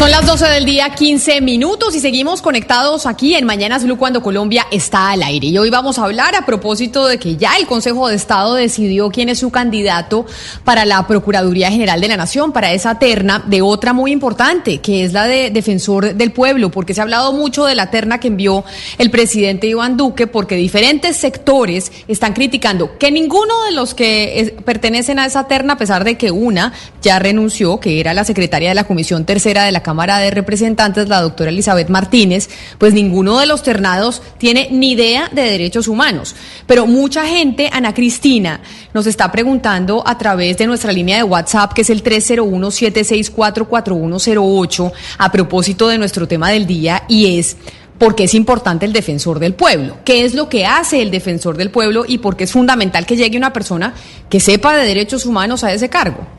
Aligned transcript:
Son 0.00 0.10
las 0.10 0.24
12 0.24 0.48
del 0.48 0.64
día, 0.64 0.88
15 0.88 1.42
minutos 1.42 1.94
y 1.94 2.00
seguimos 2.00 2.40
conectados 2.40 3.04
aquí 3.04 3.34
en 3.34 3.44
Mañanas 3.44 3.84
Blue 3.84 3.98
cuando 3.98 4.22
Colombia 4.22 4.66
está 4.70 5.10
al 5.10 5.22
aire. 5.22 5.48
Y 5.48 5.58
hoy 5.58 5.68
vamos 5.68 5.98
a 5.98 6.04
hablar 6.04 6.34
a 6.34 6.46
propósito 6.46 7.06
de 7.06 7.18
que 7.18 7.36
ya 7.36 7.56
el 7.58 7.66
Consejo 7.66 8.08
de 8.08 8.14
Estado 8.14 8.54
decidió 8.54 9.10
quién 9.10 9.28
es 9.28 9.40
su 9.40 9.50
candidato 9.50 10.24
para 10.64 10.86
la 10.86 11.06
Procuraduría 11.06 11.70
General 11.70 12.00
de 12.00 12.08
la 12.08 12.16
Nación, 12.16 12.50
para 12.52 12.72
esa 12.72 12.98
terna 12.98 13.44
de 13.46 13.60
otra 13.60 13.92
muy 13.92 14.10
importante, 14.10 14.78
que 14.78 15.04
es 15.04 15.12
la 15.12 15.26
de 15.26 15.50
Defensor 15.50 16.14
del 16.14 16.32
Pueblo, 16.32 16.70
porque 16.70 16.94
se 16.94 17.00
ha 17.00 17.02
hablado 17.02 17.34
mucho 17.34 17.66
de 17.66 17.74
la 17.74 17.90
terna 17.90 18.18
que 18.20 18.28
envió 18.28 18.64
el 18.96 19.10
presidente 19.10 19.66
Iván 19.66 19.98
Duque, 19.98 20.26
porque 20.26 20.56
diferentes 20.56 21.18
sectores 21.18 21.92
están 22.08 22.32
criticando 22.32 22.96
que 22.96 23.10
ninguno 23.10 23.64
de 23.66 23.72
los 23.72 23.92
que 23.92 24.56
pertenecen 24.64 25.18
a 25.18 25.26
esa 25.26 25.46
terna, 25.46 25.74
a 25.74 25.76
pesar 25.76 26.04
de 26.04 26.16
que 26.16 26.30
una 26.30 26.72
ya 27.02 27.18
renunció, 27.18 27.80
que 27.80 28.00
era 28.00 28.14
la 28.14 28.24
secretaria 28.24 28.70
de 28.70 28.74
la 28.74 28.84
Comisión 28.84 29.26
Tercera 29.26 29.62
de 29.62 29.72
la 29.72 29.89
Cámara 29.90 30.18
de 30.18 30.30
Representantes, 30.30 31.08
la 31.08 31.20
doctora 31.20 31.50
Elizabeth 31.50 31.88
Martínez, 31.88 32.48
pues 32.78 32.94
ninguno 32.94 33.40
de 33.40 33.46
los 33.46 33.64
ternados 33.64 34.22
tiene 34.38 34.68
ni 34.70 34.92
idea 34.92 35.28
de 35.32 35.42
derechos 35.42 35.88
humanos. 35.88 36.36
Pero 36.64 36.86
mucha 36.86 37.26
gente, 37.26 37.68
Ana 37.72 37.92
Cristina, 37.92 38.60
nos 38.94 39.08
está 39.08 39.32
preguntando 39.32 40.04
a 40.06 40.16
través 40.16 40.58
de 40.58 40.68
nuestra 40.68 40.92
línea 40.92 41.16
de 41.16 41.24
WhatsApp, 41.24 41.72
que 41.72 41.82
es 41.82 41.90
el 41.90 42.04
301-764-4108, 42.04 44.92
a 45.18 45.32
propósito 45.32 45.88
de 45.88 45.98
nuestro 45.98 46.28
tema 46.28 46.50
del 46.50 46.68
día, 46.68 47.02
y 47.08 47.40
es 47.40 47.56
por 47.98 48.14
qué 48.14 48.22
es 48.24 48.34
importante 48.34 48.86
el 48.86 48.92
defensor 48.92 49.40
del 49.40 49.54
pueblo, 49.54 49.96
qué 50.04 50.24
es 50.24 50.34
lo 50.34 50.48
que 50.48 50.66
hace 50.66 51.02
el 51.02 51.10
defensor 51.10 51.56
del 51.56 51.72
pueblo 51.72 52.04
y 52.06 52.18
por 52.18 52.36
qué 52.36 52.44
es 52.44 52.52
fundamental 52.52 53.06
que 53.06 53.16
llegue 53.16 53.36
una 53.36 53.52
persona 53.52 53.92
que 54.28 54.38
sepa 54.38 54.76
de 54.76 54.86
derechos 54.86 55.26
humanos 55.26 55.64
a 55.64 55.72
ese 55.72 55.88
cargo 55.88 56.38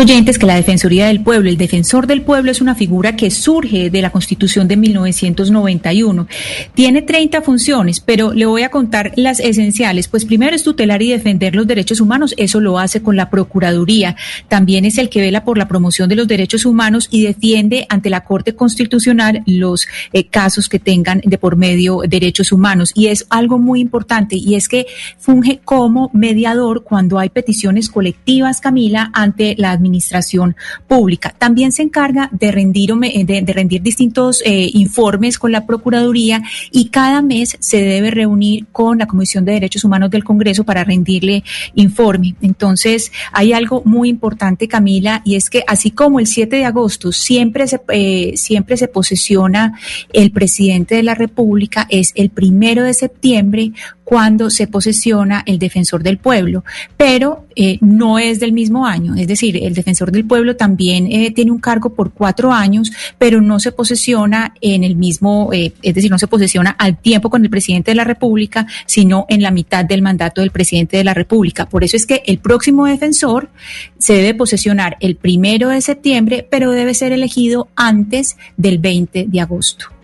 oyentes 0.00 0.38
que 0.38 0.46
la 0.46 0.54
Defensoría 0.54 1.06
del 1.06 1.22
Pueblo, 1.22 1.50
el 1.50 1.56
defensor 1.56 2.06
del 2.06 2.22
pueblo 2.22 2.50
es 2.50 2.60
una 2.60 2.74
figura 2.74 3.14
que 3.14 3.30
surge 3.30 3.90
de 3.90 4.00
la 4.00 4.10
Constitución 4.10 4.66
de 4.66 4.76
1991. 4.76 6.26
Tiene 6.74 7.02
30 7.02 7.42
funciones, 7.42 8.00
pero 8.00 8.32
le 8.32 8.46
voy 8.46 8.62
a 8.62 8.70
contar 8.70 9.12
las 9.16 9.38
esenciales. 9.38 10.08
Pues 10.08 10.24
primero 10.24 10.56
es 10.56 10.62
tutelar 10.62 11.02
y 11.02 11.10
defender 11.10 11.54
los 11.54 11.66
derechos 11.66 12.00
humanos, 12.00 12.34
eso 12.38 12.60
lo 12.60 12.78
hace 12.78 13.02
con 13.02 13.16
la 13.16 13.28
Procuraduría. 13.28 14.16
También 14.48 14.84
es 14.84 14.98
el 14.98 15.10
que 15.10 15.20
vela 15.20 15.44
por 15.44 15.58
la 15.58 15.68
promoción 15.68 16.08
de 16.08 16.16
los 16.16 16.26
derechos 16.26 16.64
humanos 16.64 17.08
y 17.10 17.24
defiende 17.24 17.86
ante 17.88 18.08
la 18.08 18.24
Corte 18.24 18.54
Constitucional 18.54 19.42
los 19.46 19.86
eh, 20.12 20.26
casos 20.26 20.68
que 20.68 20.78
tengan 20.78 21.20
de 21.24 21.38
por 21.38 21.56
medio 21.56 22.00
derechos 22.08 22.52
humanos. 22.52 22.92
Y 22.94 23.08
es 23.08 23.26
algo 23.28 23.58
muy 23.58 23.80
importante 23.80 24.36
y 24.36 24.54
es 24.54 24.68
que 24.68 24.86
funge 25.18 25.60
como 25.64 26.10
mediador 26.14 26.82
cuando 26.82 27.18
hay 27.18 27.28
peticiones 27.28 27.90
colectivas, 27.90 28.60
Camila, 28.60 29.10
ante 29.12 29.54
la 29.58 29.72
administración 29.82 30.56
pública. 30.86 31.34
También 31.36 31.72
se 31.72 31.82
encarga 31.82 32.28
de 32.32 32.52
rendir, 32.52 32.92
de, 32.94 33.52
rendir 33.52 33.82
distintos 33.82 34.42
eh, 34.44 34.70
informes 34.72 35.38
con 35.38 35.52
la 35.52 35.66
Procuraduría 35.66 36.42
y 36.70 36.88
cada 36.88 37.22
mes 37.22 37.56
se 37.60 37.82
debe 37.82 38.10
reunir 38.10 38.66
con 38.72 38.98
la 38.98 39.06
Comisión 39.06 39.44
de 39.44 39.52
Derechos 39.52 39.84
Humanos 39.84 40.10
del 40.10 40.24
Congreso 40.24 40.64
para 40.64 40.84
rendirle 40.84 41.42
informe. 41.74 42.34
Entonces, 42.40 43.12
hay 43.32 43.52
algo 43.52 43.82
muy 43.84 44.08
importante, 44.08 44.68
Camila, 44.68 45.22
y 45.24 45.36
es 45.36 45.50
que 45.50 45.64
así 45.66 45.90
como 45.90 46.20
el 46.20 46.26
7 46.26 46.56
de 46.56 46.64
agosto 46.64 47.12
siempre 47.12 47.66
se, 47.66 47.80
eh, 47.88 48.32
siempre 48.36 48.76
se 48.76 48.88
posesiona 48.88 49.78
el 50.12 50.30
presidente 50.30 50.94
de 50.94 51.02
la 51.02 51.14
República, 51.14 51.86
es 51.90 52.12
el 52.14 52.30
primero 52.30 52.84
de 52.84 52.94
septiembre 52.94 53.72
cuando 54.04 54.50
se 54.50 54.66
posesiona 54.66 55.42
el 55.46 55.58
defensor 55.58 56.02
del 56.02 56.18
pueblo, 56.18 56.64
pero 56.96 57.46
eh, 57.54 57.78
no 57.80 58.18
es 58.18 58.40
del 58.40 58.52
mismo 58.52 58.86
año. 58.86 59.14
Es 59.14 59.26
decir, 59.26 59.56
el 59.62 59.74
defensor 59.74 60.10
del 60.10 60.24
pueblo 60.24 60.56
también 60.56 61.06
eh, 61.10 61.30
tiene 61.30 61.50
un 61.50 61.60
cargo 61.60 61.94
por 61.94 62.12
cuatro 62.12 62.52
años, 62.52 62.90
pero 63.18 63.40
no 63.40 63.60
se 63.60 63.72
posesiona 63.72 64.54
en 64.60 64.84
el 64.84 64.96
mismo, 64.96 65.50
eh, 65.52 65.72
es 65.82 65.94
decir, 65.94 66.10
no 66.10 66.18
se 66.18 66.26
posesiona 66.26 66.70
al 66.70 66.98
tiempo 66.98 67.30
con 67.30 67.44
el 67.44 67.50
presidente 67.50 67.92
de 67.92 67.94
la 67.94 68.04
República, 68.04 68.66
sino 68.86 69.26
en 69.28 69.42
la 69.42 69.50
mitad 69.50 69.84
del 69.84 70.02
mandato 70.02 70.40
del 70.40 70.50
presidente 70.50 70.96
de 70.96 71.04
la 71.04 71.14
República. 71.14 71.66
Por 71.66 71.84
eso 71.84 71.96
es 71.96 72.06
que 72.06 72.22
el 72.26 72.38
próximo 72.38 72.86
defensor 72.86 73.50
se 73.98 74.14
debe 74.14 74.34
posesionar 74.34 74.96
el 75.00 75.16
primero 75.16 75.68
de 75.68 75.80
septiembre, 75.80 76.46
pero 76.50 76.72
debe 76.72 76.94
ser 76.94 77.12
elegido 77.12 77.68
antes 77.76 78.36
del 78.56 78.78
20 78.78 79.26
de 79.28 79.40
agosto. 79.40 80.01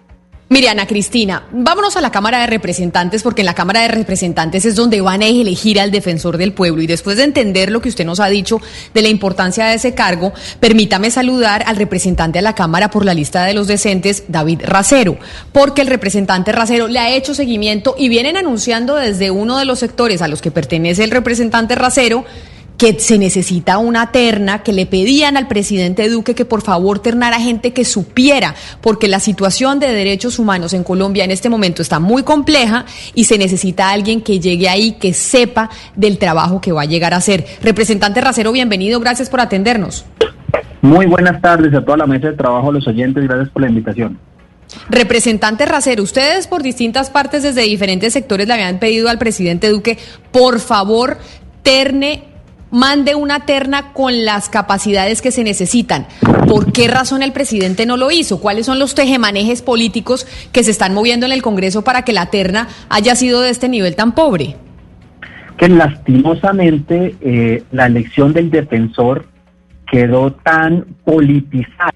Mire, 0.51 0.71
Ana 0.71 0.87
Cristina, 0.87 1.47
vámonos 1.53 1.99
a 1.99 2.01
la 2.01 2.11
Cámara 2.11 2.41
de 2.41 2.47
Representantes, 2.47 3.23
porque 3.23 3.43
en 3.43 3.47
la 3.47 3.55
Cámara 3.55 3.83
de 3.83 3.89
Representantes 3.89 4.65
es 4.65 4.77
donde 4.77 5.03
van 5.03 5.21
a 5.21 5.27
elegir 5.27 5.79
al 5.79 5.91
defensor 5.91 6.39
del 6.39 6.55
pueblo. 6.55 6.81
Y 6.81 6.87
después 6.87 7.19
de 7.19 7.25
entender 7.25 7.71
lo 7.71 7.83
que 7.83 7.91
usted 7.91 8.07
nos 8.07 8.19
ha 8.19 8.29
dicho 8.29 8.59
de 8.95 9.03
la 9.03 9.09
importancia 9.09 9.67
de 9.67 9.75
ese 9.75 9.93
cargo, 9.93 10.33
permítame 10.59 11.11
saludar 11.11 11.65
al 11.67 11.77
representante 11.77 12.39
de 12.39 12.43
la 12.43 12.55
Cámara 12.55 12.91
por 12.91 13.05
la 13.05 13.13
lista 13.13 13.45
de 13.45 13.53
los 13.53 13.67
decentes, 13.67 14.25
David 14.29 14.63
Racero, 14.65 15.19
porque 15.53 15.83
el 15.83 15.89
representante 15.89 16.51
Racero 16.51 16.89
le 16.89 16.99
ha 16.99 17.15
hecho 17.15 17.35
seguimiento 17.35 17.95
y 17.99 18.09
vienen 18.09 18.39
anunciando 18.39 18.95
desde 18.95 19.31
uno 19.31 19.59
de 19.59 19.67
los 19.67 19.81
sectores 19.81 20.23
a 20.23 20.29
los 20.29 20.41
que 20.41 20.51
pertenece 20.51 21.05
el 21.05 21.11
representante 21.11 21.75
Racero 21.75 22.25
que 22.79 22.99
se 23.01 23.19
necesita 23.19 23.79
una 23.79 24.13
terna, 24.13 24.63
que 24.63 24.73
le 24.73 24.87
pedían 24.87 25.37
al 25.37 25.49
presidente 25.49 26.09
Duque 26.09 26.37
que 26.37 26.45
por 26.45 26.63
favor 26.63 27.01
ternara 27.01 27.41
gente 27.41 27.73
que 27.73 27.85
supiera, 27.85 28.55
porque 28.81 29.09
la 29.09 29.19
situación 29.19 29.81
de 29.81 29.93
derechos 29.93 30.39
humanos 30.39 30.73
en 30.73 30.85
Colombia 30.85 31.25
en 31.25 31.33
este 31.33 31.49
momento 31.49 31.83
está 31.83 31.99
muy 31.99 32.23
compleja 32.23 32.87
y 33.15 33.25
se 33.25 33.37
necesita 33.37 33.91
alguien 33.91 34.23
que 34.23 34.39
llegue 34.39 34.69
ahí, 34.69 34.93
que 34.93 35.13
sepa 35.13 35.69
del 35.97 36.19
trabajo 36.19 36.61
que 36.61 36.71
va 36.71 36.83
a 36.83 36.87
llegar 36.87 37.15
a 37.15 37.17
hacer. 37.17 37.45
Representante 37.63 38.21
Racero, 38.21 38.53
bienvenido, 38.53 39.01
gracias 39.01 39.29
por 39.29 39.41
atendernos. 39.41 40.07
Muy 40.81 41.07
buenas 41.07 41.43
tardes 41.43 41.75
a 41.75 41.85
toda 41.85 41.97
la 41.97 42.07
mesa 42.07 42.29
de 42.29 42.37
trabajo, 42.37 42.71
a 42.71 42.73
los 42.73 42.87
oyentes, 42.87 43.25
gracias 43.25 43.49
por 43.49 43.63
la 43.63 43.69
invitación. 43.69 44.21
Representante 44.89 45.67
Racero, 45.67 46.05
ustedes 46.05 46.47
por 46.47 46.63
distintas 46.63 47.11
partes 47.11 47.43
desde 47.43 47.63
diferentes 47.63 48.13
sectores 48.13 48.47
le 48.47 48.55
habían 48.55 48.79
pedido 48.79 49.09
al 49.09 49.19
presidente 49.19 49.69
Duque, 49.69 49.99
por 50.31 50.61
favor, 50.61 51.19
terne 51.65 52.28
mande 52.71 53.15
una 53.15 53.47
terna 53.47 53.93
con 53.93 54.25
las 54.25 54.49
capacidades 54.49 55.23
que 55.23 55.31
se 55.31 55.45
necesitan. 55.45 56.07
¿Por 56.47 56.73
qué 56.73 56.89
razón 56.89 57.23
el 57.23 57.33
presidente 57.33 57.87
no 57.87 57.97
lo 57.97 58.11
hizo? 58.11 58.41
¿Cuáles 58.41 58.67
son 58.67 58.79
los 58.79 58.95
tejemanejes 58.95 59.63
políticos 59.63 60.27
que 60.53 60.65
se 60.65 60.71
están 60.71 60.95
moviendo 60.95 61.27
en 61.27 61.33
el 61.33 61.43
Congreso 61.43 61.83
para 61.83 62.03
que 62.03 62.13
la 62.13 62.27
terna 62.27 62.69
haya 62.89 63.15
sido 63.17 63.41
de 63.41 63.51
este 63.51 63.69
nivel 63.69 63.97
tan 63.97 64.13
pobre? 64.13 64.57
Que 65.57 65.69
lastimosamente 65.69 67.17
eh, 67.21 67.65
la 67.73 67.87
elección 67.87 68.33
del 68.33 68.51
defensor 68.51 69.27
quedó 69.91 70.33
tan 70.33 70.85
politizada 71.05 71.93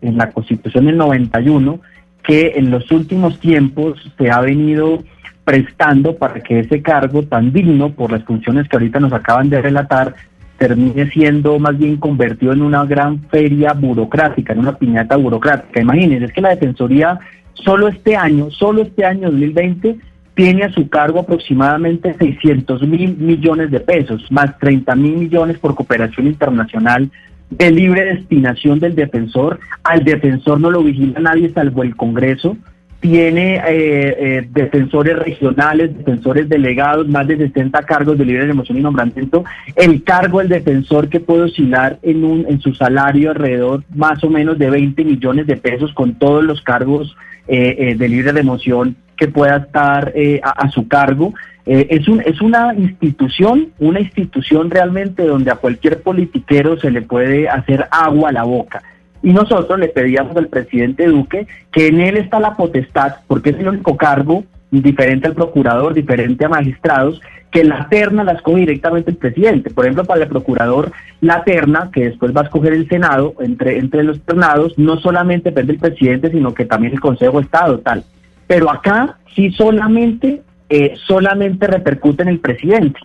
en 0.00 0.16
la 0.16 0.30
Constitución 0.30 0.86
del 0.86 0.96
91 0.96 1.80
que 2.22 2.54
en 2.56 2.70
los 2.70 2.90
últimos 2.90 3.38
tiempos 3.38 4.00
se 4.18 4.30
ha 4.30 4.40
venido 4.40 5.04
prestando 5.44 6.16
para 6.16 6.40
que 6.40 6.60
ese 6.60 6.82
cargo 6.82 7.22
tan 7.22 7.52
digno 7.52 7.90
por 7.90 8.10
las 8.10 8.24
funciones 8.24 8.68
que 8.68 8.76
ahorita 8.76 8.98
nos 9.00 9.12
acaban 9.12 9.50
de 9.50 9.60
relatar 9.60 10.14
termine 10.58 11.10
siendo 11.10 11.58
más 11.58 11.76
bien 11.76 11.96
convertido 11.96 12.52
en 12.52 12.62
una 12.62 12.84
gran 12.84 13.20
feria 13.28 13.72
burocrática, 13.72 14.52
en 14.52 14.60
una 14.60 14.76
piñata 14.76 15.16
burocrática. 15.16 15.80
Imagínense, 15.80 16.26
es 16.26 16.32
que 16.32 16.40
la 16.40 16.50
Defensoría 16.50 17.18
solo 17.54 17.88
este 17.88 18.16
año, 18.16 18.50
solo 18.50 18.82
este 18.82 19.04
año 19.04 19.30
2020, 19.30 19.96
tiene 20.34 20.64
a 20.64 20.72
su 20.72 20.88
cargo 20.88 21.20
aproximadamente 21.20 22.14
600 22.14 22.82
mil 22.82 23.16
millones 23.16 23.70
de 23.70 23.80
pesos, 23.80 24.26
más 24.30 24.58
30 24.58 24.94
mil 24.96 25.16
millones 25.16 25.58
por 25.58 25.74
cooperación 25.74 26.26
internacional 26.26 27.10
de 27.50 27.70
libre 27.70 28.04
destinación 28.04 28.80
del 28.80 28.94
defensor. 28.94 29.60
Al 29.84 30.04
defensor 30.04 30.60
no 30.60 30.70
lo 30.70 30.82
vigila 30.82 31.20
nadie 31.20 31.52
salvo 31.52 31.82
el 31.82 31.94
Congreso 31.94 32.56
tiene 33.04 33.56
eh, 33.56 33.62
eh, 33.68 34.48
defensores 34.50 35.18
regionales, 35.18 35.94
defensores 35.94 36.48
delegados, 36.48 37.06
más 37.06 37.28
de 37.28 37.36
60 37.36 37.82
cargos 37.82 38.16
de 38.16 38.24
libre 38.24 38.48
emoción 38.48 38.78
y 38.78 38.80
nombramiento. 38.80 39.44
El 39.76 40.02
cargo 40.04 40.38
del 40.38 40.48
defensor 40.48 41.10
que 41.10 41.20
puede 41.20 41.42
oscilar 41.42 41.98
en, 42.00 42.24
un, 42.24 42.46
en 42.48 42.62
su 42.62 42.72
salario 42.72 43.32
alrededor 43.32 43.84
más 43.94 44.24
o 44.24 44.30
menos 44.30 44.56
de 44.56 44.70
20 44.70 45.04
millones 45.04 45.46
de 45.46 45.58
pesos 45.58 45.92
con 45.92 46.14
todos 46.14 46.42
los 46.42 46.62
cargos 46.62 47.14
eh, 47.46 47.94
de 47.94 48.08
libre 48.08 48.32
de 48.32 48.40
emoción 48.40 48.96
que 49.18 49.28
pueda 49.28 49.58
estar 49.58 50.14
a, 50.42 50.70
su 50.70 50.88
cargo. 50.88 51.34
es, 51.66 52.08
un, 52.08 52.22
es 52.22 52.40
una 52.40 52.74
institución, 52.74 53.68
una 53.80 54.00
institución 54.00 54.70
realmente 54.70 55.24
donde 55.24 55.50
a 55.50 55.56
cualquier 55.56 56.00
politiquero 56.00 56.80
se 56.80 56.90
le 56.90 57.02
puede 57.02 57.50
hacer 57.50 57.86
agua 57.90 58.30
a 58.30 58.32
la 58.32 58.44
boca. 58.44 58.82
Y 59.24 59.32
nosotros 59.32 59.80
le 59.80 59.88
pedíamos 59.88 60.36
al 60.36 60.48
presidente 60.48 61.06
Duque 61.06 61.46
que 61.72 61.86
en 61.86 62.00
él 62.00 62.18
está 62.18 62.38
la 62.38 62.56
potestad, 62.56 63.14
porque 63.26 63.50
es 63.50 63.58
el 63.58 63.68
único 63.68 63.96
cargo, 63.96 64.44
diferente 64.70 65.26
al 65.26 65.34
procurador, 65.34 65.94
diferente 65.94 66.44
a 66.44 66.50
magistrados, 66.50 67.22
que 67.50 67.64
la 67.64 67.88
terna 67.88 68.22
la 68.22 68.32
escoge 68.32 68.60
directamente 68.60 69.12
el 69.12 69.16
presidente. 69.16 69.70
Por 69.70 69.86
ejemplo, 69.86 70.04
para 70.04 70.24
el 70.24 70.28
procurador, 70.28 70.92
la 71.22 71.42
terna, 71.42 71.88
que 71.90 72.04
después 72.04 72.36
va 72.36 72.42
a 72.42 72.44
escoger 72.44 72.74
el 72.74 72.86
Senado, 72.86 73.34
entre, 73.40 73.78
entre 73.78 74.04
los 74.04 74.20
ternados, 74.20 74.76
no 74.76 74.98
solamente 74.98 75.48
depende 75.48 75.72
del 75.72 75.80
presidente, 75.80 76.30
sino 76.30 76.52
que 76.52 76.66
también 76.66 76.92
el 76.92 77.00
Consejo 77.00 77.38
de 77.38 77.44
Estado, 77.44 77.78
tal. 77.78 78.04
Pero 78.46 78.70
acá 78.70 79.16
sí 79.34 79.52
solamente, 79.52 80.42
eh, 80.68 80.96
solamente 81.06 81.66
repercute 81.66 82.24
en 82.24 82.28
el 82.28 82.40
presidente. 82.40 83.00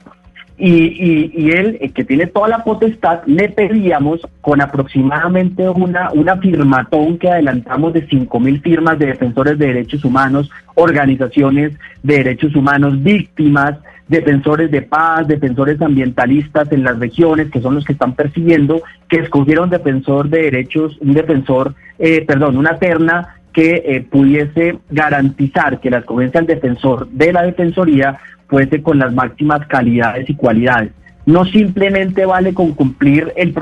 Y, 0.62 1.32
y, 1.34 1.52
él, 1.52 1.78
eh, 1.80 1.90
que 1.92 2.04
tiene 2.04 2.28
toda 2.28 2.50
la 2.50 2.66
potestad, 2.66 3.22
le 3.26 3.48
pedíamos 3.48 4.20
con 4.42 4.60
aproximadamente 4.60 5.70
una, 5.70 6.12
una 6.12 6.36
firmatón 6.36 7.18
que 7.18 7.30
adelantamos 7.30 7.94
de 7.94 8.06
cinco 8.08 8.42
mil 8.42 8.60
firmas 8.60 9.00
de 9.00 9.06
defensores 9.06 9.58
de 9.58 9.68
derechos 9.68 10.04
humanos, 10.04 10.52
organizaciones 10.76 11.72
de 12.04 12.18
derechos 12.18 12.54
humanos, 12.58 13.02
víctimas, 13.02 13.78
defensores 14.10 14.70
de 14.70 14.82
paz, 14.82 15.28
defensores 15.28 15.82
ambientalistas 15.82 16.70
en 16.74 16.84
las 16.84 17.00
regiones, 17.00 17.50
que 17.52 17.62
son 17.62 17.76
los 17.76 17.86
que 17.86 17.94
están 17.94 18.16
persiguiendo, 18.16 18.82
que 19.08 19.20
escogieron 19.20 19.70
defensor 19.70 20.28
de 20.30 20.42
derechos, 20.42 20.98
un 21.00 21.14
defensor, 21.14 21.76
eh, 22.00 22.26
perdón, 22.26 22.58
una 22.58 22.78
terna 22.78 23.36
que 23.54 23.84
eh, 23.86 24.02
pudiese 24.02 24.80
garantizar 24.90 25.80
que 25.80 25.90
la 25.90 26.00
escogencia 26.00 26.40
al 26.40 26.48
defensor 26.48 27.08
de 27.10 27.34
la 27.34 27.44
defensoría 27.44 28.20
fuese 28.50 28.82
con 28.82 29.00
las 29.00 29.14
máximas 29.14 29.66
calidades 29.68 30.30
y 30.30 30.36
cualidades. 30.36 30.92
No 31.26 31.46
simplemente 31.46 32.26
vale 32.26 32.54
con 32.54 32.74
cumplir 32.74 33.32
el, 33.36 33.54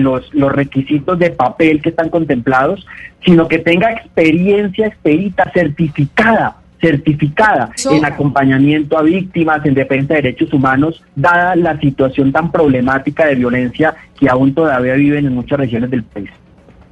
los, 0.00 0.34
los 0.34 0.52
requisitos 0.52 1.18
de 1.18 1.30
papel 1.30 1.80
que 1.80 1.90
están 1.90 2.08
contemplados, 2.08 2.84
sino 3.24 3.46
que 3.46 3.58
tenga 3.58 3.92
experiencia 3.92 4.88
expedita, 4.88 5.50
certificada, 5.54 6.56
certificada 6.80 7.70
en 7.88 8.04
acompañamiento 8.04 8.98
a 8.98 9.02
víctimas, 9.02 9.64
en 9.64 9.74
defensa 9.74 10.14
de 10.14 10.22
derechos 10.22 10.52
humanos, 10.52 11.04
dada 11.14 11.54
la 11.54 11.78
situación 11.78 12.32
tan 12.32 12.50
problemática 12.50 13.26
de 13.26 13.36
violencia 13.36 13.94
que 14.18 14.28
aún 14.28 14.52
todavía 14.52 14.94
viven 14.94 15.26
en 15.26 15.34
muchas 15.34 15.60
regiones 15.60 15.90
del 15.90 16.02
país. 16.02 16.30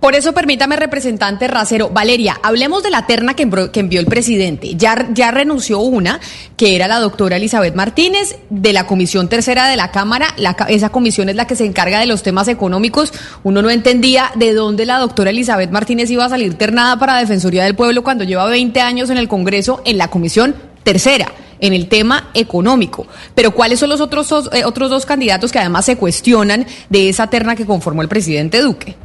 Por 0.01 0.15
eso 0.15 0.33
permítame, 0.33 0.77
representante 0.77 1.47
Racero. 1.47 1.91
Valeria, 1.91 2.41
hablemos 2.43 2.83
de 2.83 2.89
la 2.89 3.07
terna 3.07 3.35
que, 3.35 3.43
envió 3.43 4.01
el 4.01 4.07
presidente. 4.07 4.75
Ya, 4.75 5.07
ya 5.13 5.31
renunció 5.31 5.81
una, 5.81 6.21
que 6.57 6.75
era 6.75 6.89
la 6.89 6.99
doctora 6.99 7.37
Elizabeth 7.37 7.75
Martínez, 7.75 8.39
de 8.49 8.73
la 8.73 8.87
Comisión 8.87 9.29
Tercera 9.29 9.69
de 9.69 9.77
la 9.77 9.91
Cámara. 9.91 10.35
esa 10.69 10.89
comisión 10.89 11.29
es 11.29 11.37
la 11.37 11.47
que 11.47 11.55
se 11.55 11.67
encarga 11.67 12.01
de 12.01 12.07
los 12.07 12.23
temas 12.23 12.49
económicos. 12.49 13.13
Uno 13.43 13.61
no 13.61 13.69
entendía 13.69 14.33
de 14.37 14.55
dónde 14.55 14.87
la 14.87 14.99
doctora 14.99 15.31
Elizabeth 15.31 15.71
Martínez 15.71 16.11
iba 16.11 16.25
a 16.25 16.31
salir 16.31 16.55
ternada 16.55 16.99
para 16.99 17.19
Defensoría 17.19 17.65
del 17.65 17.77
Pueblo 17.77 18.03
cuando 18.03 18.25
lleva 18.25 18.47
20 18.47 18.81
años 18.81 19.11
en 19.11 19.19
el 19.19 19.29
Congreso 19.29 19.83
en 19.85 19.99
la 19.99 20.09
Comisión 20.09 20.55
Tercera 20.83 21.31
en 21.61 21.75
el 21.75 21.89
tema 21.89 22.31
económico. 22.33 23.07
Pero 23.35 23.51
¿cuáles 23.51 23.79
son 23.79 23.91
los 23.91 24.01
otros 24.01 24.33
eh, 24.53 24.65
otros 24.65 24.89
dos 24.89 25.05
candidatos 25.05 25.53
que 25.53 25.59
además 25.59 25.85
se 25.85 25.97
cuestionan 25.97 26.67
de 26.89 27.11
esa 27.11 27.27
terna 27.27 27.55
que 27.55 27.67
conformó 27.67 28.01
el 28.01 28.09
presidente 28.09 28.63
Duque? 28.63 28.97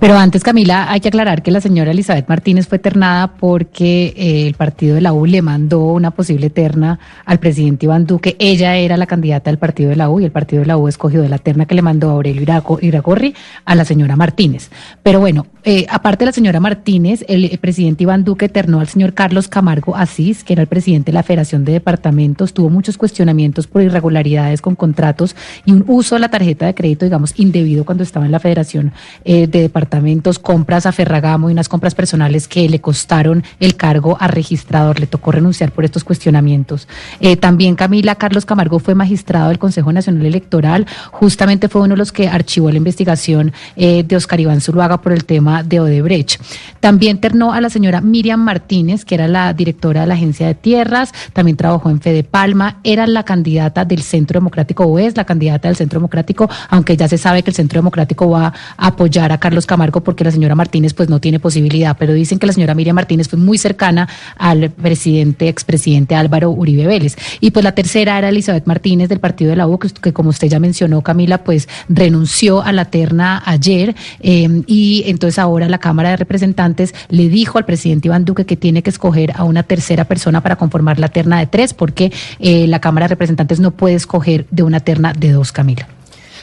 Pero 0.00 0.16
antes, 0.16 0.42
Camila, 0.42 0.90
hay 0.90 1.00
que 1.00 1.08
aclarar 1.08 1.42
que 1.42 1.50
la 1.50 1.60
señora 1.60 1.90
Elizabeth 1.90 2.26
Martínez 2.26 2.66
fue 2.66 2.78
ternada 2.78 3.34
porque 3.34 4.14
eh, 4.16 4.46
el 4.46 4.54
partido 4.54 4.94
de 4.94 5.02
la 5.02 5.12
U 5.12 5.26
le 5.26 5.42
mandó 5.42 5.92
una 5.92 6.10
posible 6.10 6.48
terna 6.48 6.98
al 7.26 7.38
presidente 7.38 7.84
Iván 7.84 8.06
Duque. 8.06 8.34
Ella 8.38 8.76
era 8.76 8.96
la 8.96 9.04
candidata 9.04 9.50
del 9.50 9.58
partido 9.58 9.90
de 9.90 9.96
la 9.96 10.08
U 10.08 10.18
y 10.18 10.24
el 10.24 10.30
partido 10.30 10.60
de 10.60 10.66
la 10.66 10.78
U 10.78 10.88
escogió 10.88 11.20
de 11.20 11.28
la 11.28 11.36
terna 11.36 11.66
que 11.66 11.74
le 11.74 11.82
mandó 11.82 12.08
a 12.08 12.12
Aurelio 12.12 12.46
Iragorri 12.80 13.34
a 13.66 13.74
la 13.74 13.84
señora 13.84 14.16
Martínez. 14.16 14.70
Pero 15.02 15.20
bueno, 15.20 15.46
eh, 15.64 15.84
aparte 15.90 16.20
de 16.20 16.30
la 16.30 16.32
señora 16.32 16.60
Martínez, 16.60 17.22
el, 17.28 17.58
presidente 17.58 18.04
Iván 18.04 18.24
Duque 18.24 18.48
ternó 18.48 18.80
al 18.80 18.88
señor 18.88 19.12
Carlos 19.12 19.48
Camargo 19.48 19.96
Asís, 19.96 20.44
que 20.44 20.54
era 20.54 20.62
el 20.62 20.68
presidente 20.68 21.12
de 21.12 21.16
la 21.16 21.24
Federación 21.24 21.66
de 21.66 21.72
Departamentos. 21.72 22.54
Tuvo 22.54 22.70
muchos 22.70 22.96
cuestionamientos 22.96 23.66
por 23.66 23.82
irregularidades 23.82 24.62
con 24.62 24.76
contratos 24.76 25.36
y 25.66 25.72
un 25.72 25.84
uso 25.86 26.14
de 26.14 26.22
la 26.22 26.30
tarjeta 26.30 26.64
de 26.64 26.74
crédito, 26.74 27.04
digamos, 27.04 27.38
indebido 27.38 27.84
cuando 27.84 28.02
estaba 28.02 28.24
en 28.24 28.32
la 28.32 28.40
Federación 28.40 28.92
eh, 29.26 29.46
de 29.46 29.60
Departamentos 29.60 29.89
compras 30.38 30.86
a 30.86 30.92
Ferragamo 30.92 31.50
y 31.50 31.52
unas 31.52 31.68
compras 31.68 31.94
personales 31.94 32.48
que 32.48 32.68
le 32.68 32.80
costaron 32.80 33.44
el 33.58 33.76
cargo 33.76 34.16
a 34.20 34.28
registrador. 34.28 35.00
Le 35.00 35.06
tocó 35.06 35.32
renunciar 35.32 35.72
por 35.72 35.84
estos 35.84 36.04
cuestionamientos. 36.04 36.88
Eh, 37.20 37.36
también 37.36 37.74
Camila 37.74 38.14
Carlos 38.14 38.46
Camargo 38.46 38.78
fue 38.78 38.94
magistrado 38.94 39.48
del 39.48 39.58
Consejo 39.58 39.92
Nacional 39.92 40.24
Electoral. 40.24 40.86
Justamente 41.10 41.68
fue 41.68 41.82
uno 41.82 41.94
de 41.94 41.98
los 41.98 42.12
que 42.12 42.28
archivó 42.28 42.70
la 42.70 42.78
investigación 42.78 43.52
eh, 43.76 44.04
de 44.04 44.16
Oscar 44.16 44.40
Iván 44.40 44.60
Zuluaga 44.60 45.00
por 45.00 45.12
el 45.12 45.24
tema 45.24 45.62
de 45.62 45.80
Odebrecht. 45.80 46.40
También 46.80 47.20
ternó 47.20 47.52
a 47.52 47.60
la 47.60 47.70
señora 47.70 48.00
Miriam 48.00 48.40
Martínez, 48.40 49.04
que 49.04 49.16
era 49.16 49.28
la 49.28 49.52
directora 49.52 50.02
de 50.02 50.06
la 50.06 50.14
Agencia 50.14 50.46
de 50.46 50.54
Tierras. 50.54 51.12
También 51.32 51.56
trabajó 51.56 51.90
en 51.90 52.00
Fede 52.00 52.24
Palma. 52.24 52.78
Era 52.84 53.06
la 53.06 53.24
candidata 53.24 53.84
del 53.84 54.02
Centro 54.02 54.40
Democrático 54.40 54.84
o 54.84 54.98
es 54.98 55.16
la 55.16 55.24
candidata 55.24 55.68
del 55.68 55.76
Centro 55.76 55.98
Democrático, 55.98 56.48
aunque 56.68 56.96
ya 56.96 57.08
se 57.08 57.18
sabe 57.18 57.42
que 57.42 57.50
el 57.50 57.56
Centro 57.56 57.78
Democrático 57.78 58.30
va 58.30 58.52
a 58.76 58.86
apoyar 58.86 59.32
a 59.32 59.38
Carlos 59.38 59.66
Camargo 59.66 59.79
porque 59.88 60.24
la 60.24 60.30
señora 60.30 60.54
Martínez 60.54 60.94
pues 60.94 61.08
no 61.08 61.20
tiene 61.20 61.40
posibilidad, 61.40 61.96
pero 61.98 62.12
dicen 62.12 62.38
que 62.38 62.46
la 62.46 62.52
señora 62.52 62.74
Miriam 62.74 62.94
Martínez 62.94 63.28
fue 63.28 63.38
muy 63.38 63.58
cercana 63.58 64.08
al 64.36 64.70
presidente, 64.70 65.48
expresidente 65.48 66.14
Álvaro 66.14 66.50
Uribe 66.50 66.86
Vélez. 66.86 67.16
Y 67.40 67.50
pues 67.50 67.64
la 67.64 67.72
tercera 67.72 68.18
era 68.18 68.28
Elizabeth 68.28 68.66
Martínez 68.66 69.08
del 69.08 69.20
partido 69.20 69.50
de 69.50 69.56
la 69.56 69.66
U, 69.66 69.78
que, 69.78 70.12
como 70.12 70.30
usted 70.30 70.48
ya 70.48 70.60
mencionó, 70.60 71.02
Camila, 71.02 71.42
pues 71.44 71.68
renunció 71.88 72.62
a 72.62 72.72
la 72.72 72.84
terna 72.84 73.42
ayer 73.44 73.94
em, 74.20 74.62
y 74.66 75.04
entonces 75.06 75.38
ahora 75.38 75.68
la 75.68 75.78
Cámara 75.78 76.10
de 76.10 76.16
Representantes 76.16 76.94
le 77.08 77.28
dijo 77.28 77.58
al 77.58 77.64
presidente 77.64 78.08
Iván 78.08 78.24
Duque 78.24 78.44
que 78.44 78.56
tiene 78.56 78.82
que 78.82 78.90
escoger 78.90 79.32
a 79.34 79.44
una 79.44 79.62
tercera 79.62 80.04
persona 80.04 80.42
para 80.42 80.56
conformar 80.56 80.98
la 80.98 81.08
terna 81.08 81.38
de 81.38 81.46
tres, 81.46 81.74
porque 81.74 82.12
eh, 82.38 82.66
la 82.66 82.80
Cámara 82.80 83.04
de 83.04 83.08
Representantes 83.08 83.60
no 83.60 83.70
puede 83.70 83.94
escoger 83.94 84.46
de 84.50 84.62
una 84.62 84.80
terna 84.80 85.12
de 85.12 85.32
dos, 85.32 85.52
Camila. 85.52 85.88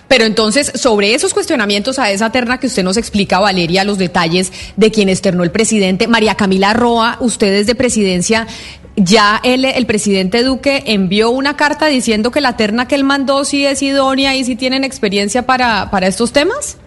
Pero 0.07 0.25
entonces, 0.25 0.71
sobre 0.75 1.13
esos 1.13 1.33
cuestionamientos 1.33 1.99
a 1.99 2.11
esa 2.11 2.31
terna 2.31 2.59
que 2.59 2.67
usted 2.67 2.83
nos 2.83 2.97
explica, 2.97 3.39
Valeria, 3.39 3.83
los 3.83 3.97
detalles 3.97 4.51
de 4.75 4.91
quien 4.91 5.09
externó 5.09 5.43
el 5.43 5.51
presidente, 5.51 6.07
María 6.07 6.35
Camila 6.35 6.73
Roa, 6.73 7.17
ustedes 7.19 7.67
de 7.67 7.75
presidencia, 7.75 8.47
ya 8.95 9.39
el, 9.43 9.65
el 9.65 9.85
presidente 9.85 10.43
Duque 10.43 10.83
envió 10.87 11.29
una 11.29 11.55
carta 11.55 11.85
diciendo 11.85 12.31
que 12.31 12.41
la 12.41 12.57
terna 12.57 12.87
que 12.87 12.95
él 12.95 13.03
mandó 13.03 13.45
sí 13.45 13.65
es 13.65 13.81
idónea 13.83 14.35
y 14.35 14.43
sí 14.43 14.55
tienen 14.55 14.83
experiencia 14.83 15.45
para, 15.45 15.91
para 15.91 16.07
estos 16.07 16.31
temas? 16.31 16.77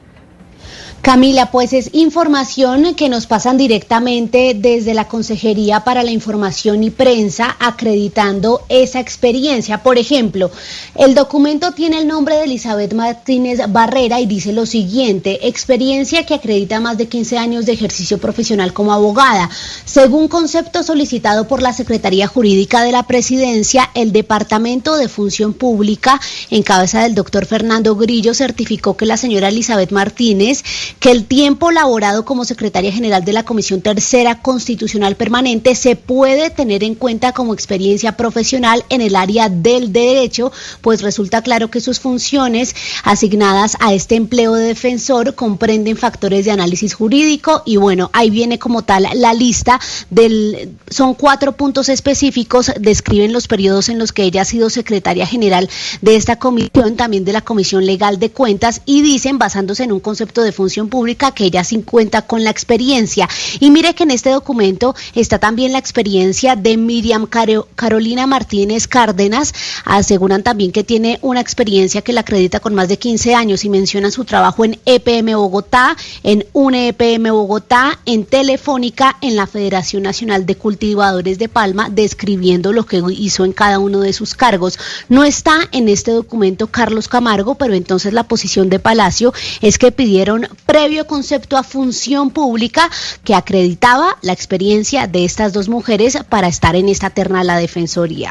Camila, 1.02 1.50
pues 1.50 1.72
es 1.72 1.88
información 1.94 2.94
que 2.94 3.08
nos 3.08 3.26
pasan 3.26 3.56
directamente 3.56 4.52
desde 4.54 4.92
la 4.92 5.08
Consejería 5.08 5.80
para 5.80 6.02
la 6.02 6.10
Información 6.10 6.84
y 6.84 6.90
Prensa 6.90 7.56
acreditando 7.58 8.60
esa 8.68 9.00
experiencia. 9.00 9.82
Por 9.82 9.96
ejemplo, 9.96 10.50
el 10.96 11.14
documento 11.14 11.72
tiene 11.72 12.00
el 12.00 12.06
nombre 12.06 12.36
de 12.36 12.44
Elizabeth 12.44 12.92
Martínez 12.92 13.60
Barrera 13.70 14.20
y 14.20 14.26
dice 14.26 14.52
lo 14.52 14.66
siguiente, 14.66 15.48
experiencia 15.48 16.26
que 16.26 16.34
acredita 16.34 16.80
más 16.80 16.98
de 16.98 17.08
15 17.08 17.38
años 17.38 17.64
de 17.64 17.72
ejercicio 17.72 18.18
profesional 18.18 18.74
como 18.74 18.92
abogada. 18.92 19.48
Según 19.86 20.28
concepto 20.28 20.82
solicitado 20.82 21.48
por 21.48 21.62
la 21.62 21.72
Secretaría 21.72 22.26
Jurídica 22.26 22.82
de 22.82 22.92
la 22.92 23.04
Presidencia, 23.04 23.90
el 23.94 24.12
Departamento 24.12 24.96
de 24.98 25.08
Función 25.08 25.54
Pública, 25.54 26.20
en 26.50 26.62
cabeza 26.62 27.02
del 27.04 27.14
doctor 27.14 27.46
Fernando 27.46 27.96
Grillo, 27.96 28.34
certificó 28.34 28.98
que 28.98 29.06
la 29.06 29.16
señora 29.16 29.48
Elizabeth 29.48 29.92
Martínez 29.92 30.62
que 30.98 31.10
el 31.10 31.24
tiempo 31.24 31.70
laborado 31.70 32.24
como 32.24 32.44
secretaria 32.44 32.92
general 32.92 33.24
de 33.24 33.32
la 33.32 33.44
Comisión 33.44 33.80
Tercera 33.80 34.42
Constitucional 34.42 35.16
Permanente 35.16 35.74
se 35.74 35.96
puede 35.96 36.50
tener 36.50 36.84
en 36.84 36.94
cuenta 36.94 37.32
como 37.32 37.54
experiencia 37.54 38.16
profesional 38.16 38.84
en 38.88 39.00
el 39.00 39.16
área 39.16 39.48
del 39.48 39.92
derecho, 39.92 40.52
pues 40.80 41.02
resulta 41.02 41.42
claro 41.42 41.70
que 41.70 41.80
sus 41.80 42.00
funciones 42.00 42.74
asignadas 43.04 43.76
a 43.80 43.92
este 43.94 44.16
empleo 44.16 44.54
de 44.54 44.68
defensor 44.68 45.34
comprenden 45.34 45.96
factores 45.96 46.44
de 46.44 46.50
análisis 46.50 46.94
jurídico 46.94 47.62
y 47.64 47.76
bueno, 47.76 48.10
ahí 48.12 48.30
viene 48.30 48.58
como 48.58 48.82
tal 48.82 49.06
la 49.14 49.34
lista 49.34 49.80
del 50.10 50.76
son 50.88 51.14
cuatro 51.14 51.52
puntos 51.52 51.88
específicos, 51.88 52.72
describen 52.78 53.32
los 53.32 53.48
periodos 53.48 53.88
en 53.88 53.98
los 53.98 54.12
que 54.12 54.24
ella 54.24 54.42
ha 54.42 54.44
sido 54.44 54.70
secretaria 54.70 55.26
general 55.26 55.68
de 56.00 56.16
esta 56.16 56.38
comisión, 56.38 56.96
también 56.96 57.24
de 57.24 57.32
la 57.32 57.42
Comisión 57.42 57.86
Legal 57.86 58.18
de 58.18 58.30
Cuentas 58.30 58.82
y 58.86 59.02
dicen 59.02 59.38
basándose 59.38 59.84
en 59.84 59.92
un 59.92 60.00
concepto 60.00 60.42
de 60.42 60.52
función 60.52 60.79
pública 60.88 61.32
que 61.32 61.44
ella 61.44 61.64
sí 61.64 61.82
cuenta 61.82 62.22
con 62.22 62.44
la 62.44 62.50
experiencia. 62.50 63.28
Y 63.58 63.70
mire 63.70 63.94
que 63.94 64.04
en 64.04 64.10
este 64.10 64.30
documento 64.30 64.94
está 65.14 65.38
también 65.38 65.72
la 65.72 65.78
experiencia 65.78 66.56
de 66.56 66.76
Miriam 66.76 67.26
Carolina 67.26 68.26
Martínez 68.26 68.88
Cárdenas. 68.88 69.52
Aseguran 69.84 70.42
también 70.42 70.72
que 70.72 70.84
tiene 70.84 71.18
una 71.22 71.40
experiencia 71.40 72.02
que 72.02 72.12
la 72.12 72.20
acredita 72.20 72.60
con 72.60 72.74
más 72.74 72.88
de 72.88 72.98
15 72.98 73.34
años 73.34 73.64
y 73.64 73.68
menciona 73.68 74.10
su 74.10 74.24
trabajo 74.24 74.64
en 74.64 74.78
EPM 74.84 75.34
Bogotá, 75.34 75.96
en 76.22 76.46
UNEPM 76.52 77.30
Bogotá, 77.30 77.98
en 78.06 78.24
Telefónica, 78.24 79.16
en 79.20 79.36
la 79.36 79.46
Federación 79.46 80.02
Nacional 80.02 80.46
de 80.46 80.56
Cultivadores 80.56 81.38
de 81.38 81.48
Palma, 81.48 81.88
describiendo 81.90 82.72
lo 82.72 82.86
que 82.86 83.02
hizo 83.16 83.44
en 83.44 83.52
cada 83.52 83.78
uno 83.78 84.00
de 84.00 84.12
sus 84.12 84.34
cargos. 84.34 84.78
No 85.08 85.24
está 85.24 85.68
en 85.72 85.88
este 85.88 86.12
documento 86.12 86.66
Carlos 86.68 87.08
Camargo, 87.08 87.54
pero 87.54 87.74
entonces 87.74 88.12
la 88.12 88.24
posición 88.24 88.68
de 88.68 88.78
Palacio 88.78 89.32
es 89.60 89.78
que 89.78 89.92
pidieron 89.92 90.48
previo 90.70 91.04
concepto 91.04 91.56
a 91.56 91.64
función 91.64 92.30
pública 92.30 92.88
que 93.24 93.34
acreditaba 93.34 94.16
la 94.22 94.32
experiencia 94.32 95.08
de 95.08 95.24
estas 95.24 95.52
dos 95.52 95.68
mujeres 95.68 96.16
para 96.28 96.46
estar 96.46 96.76
en 96.76 96.88
esta 96.88 97.10
terna 97.10 97.42
la 97.42 97.56
Defensoría. 97.56 98.30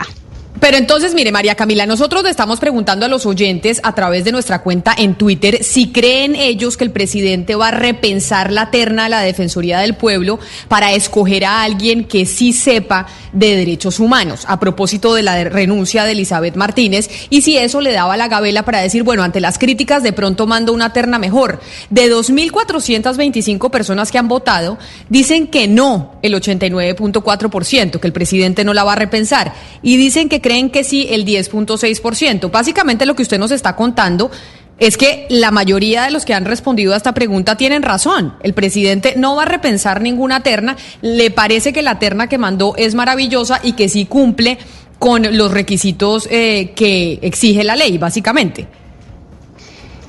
Pero 0.60 0.76
entonces, 0.76 1.14
mire, 1.14 1.32
María 1.32 1.56
Camila, 1.56 1.86
nosotros 1.86 2.24
le 2.24 2.30
estamos 2.30 2.60
preguntando 2.60 3.06
a 3.06 3.10
los 3.10 3.26
oyentes 3.26 3.80
a 3.84 3.96
través 3.96 4.26
de 4.26 4.34
nuestra 4.34 4.62
cuenta 4.62 4.94
en 4.98 5.16
Twitter 5.16 5.64
si 5.64 5.92
creen 5.92 6.36
ellos 6.36 6.76
que 6.76 6.84
el 6.84 6.92
presidente 6.92 7.56
va 7.56 7.70
a 7.70 7.72
repensar 7.72 8.52
la 8.52 8.70
terna 8.70 9.04
de 9.04 9.10
la 9.10 9.22
Defensoría 9.22 9.80
del 9.80 9.96
Pueblo 9.96 10.38
para 10.68 10.92
escoger 10.92 11.46
a 11.46 11.64
alguien 11.64 12.04
que 12.04 12.26
sí 12.26 12.52
sepa 12.52 13.08
de 13.32 13.56
derechos 13.56 14.00
humanos, 14.00 14.44
a 14.48 14.60
propósito 14.60 15.14
de 15.14 15.24
la 15.24 15.44
renuncia 15.46 16.04
de 16.04 16.12
Elizabeth 16.12 16.56
Martínez, 16.56 17.10
y 17.30 17.42
si 17.42 17.58
eso 17.58 17.80
le 17.80 17.94
daba 17.94 18.18
la 18.18 18.28
gabela 18.28 18.66
para 18.66 18.82
decir, 18.82 19.04
bueno, 19.04 19.24
ante 19.24 19.40
las 19.40 19.60
críticas 19.60 20.04
de 20.04 20.14
pronto 20.14 20.46
mando 20.46 20.74
una 20.74 20.92
terna 20.92 21.20
mejor. 21.20 21.62
De 21.90 22.14
2.425 22.14 23.70
personas 23.70 24.12
que 24.12 24.18
han 24.18 24.28
votado, 24.28 24.78
dicen 25.10 25.48
que 25.48 25.68
no, 25.68 26.20
el 26.22 26.34
89.4%, 26.34 28.00
que 28.00 28.08
el 28.08 28.14
presidente 28.14 28.66
no 28.66 28.74
la 28.74 28.84
va 28.84 28.94
a 28.94 28.98
repensar, 28.98 29.54
y 29.82 29.96
dicen 29.96 30.28
que 30.28 30.39
creen 30.40 30.70
que 30.70 30.84
sí 30.84 31.08
el 31.10 31.26
10.6%. 31.26 32.52
Básicamente 32.52 33.06
lo 33.06 33.16
que 33.16 33.24
usted 33.24 33.40
nos 33.40 33.52
está 33.52 33.76
contando 33.76 34.32
es 34.80 34.98
que 34.98 35.28
la 35.30 35.52
mayoría 35.52 36.04
de 36.04 36.12
los 36.12 36.26
que 36.26 36.34
han 36.34 36.46
respondido 36.46 36.94
a 36.94 36.98
esta 36.98 37.14
pregunta 37.14 37.58
tienen 37.58 37.84
razón. 37.84 38.36
El 38.42 38.54
presidente 38.54 39.14
no 39.18 39.36
va 39.36 39.44
a 39.44 39.46
repensar 39.46 40.02
ninguna 40.02 40.42
terna. 40.42 40.78
Le 41.02 41.32
parece 41.32 41.74
que 41.74 41.82
la 41.82 42.00
terna 42.00 42.28
que 42.28 42.38
mandó 42.38 42.74
es 42.78 42.96
maravillosa 42.96 43.60
y 43.62 43.74
que 43.74 43.90
sí 43.90 44.06
cumple 44.06 44.58
con 44.98 45.38
los 45.38 45.52
requisitos 45.52 46.28
eh, 46.32 46.74
que 46.76 47.20
exige 47.22 47.64
la 47.64 47.76
ley, 47.76 47.98
básicamente. 47.98 48.68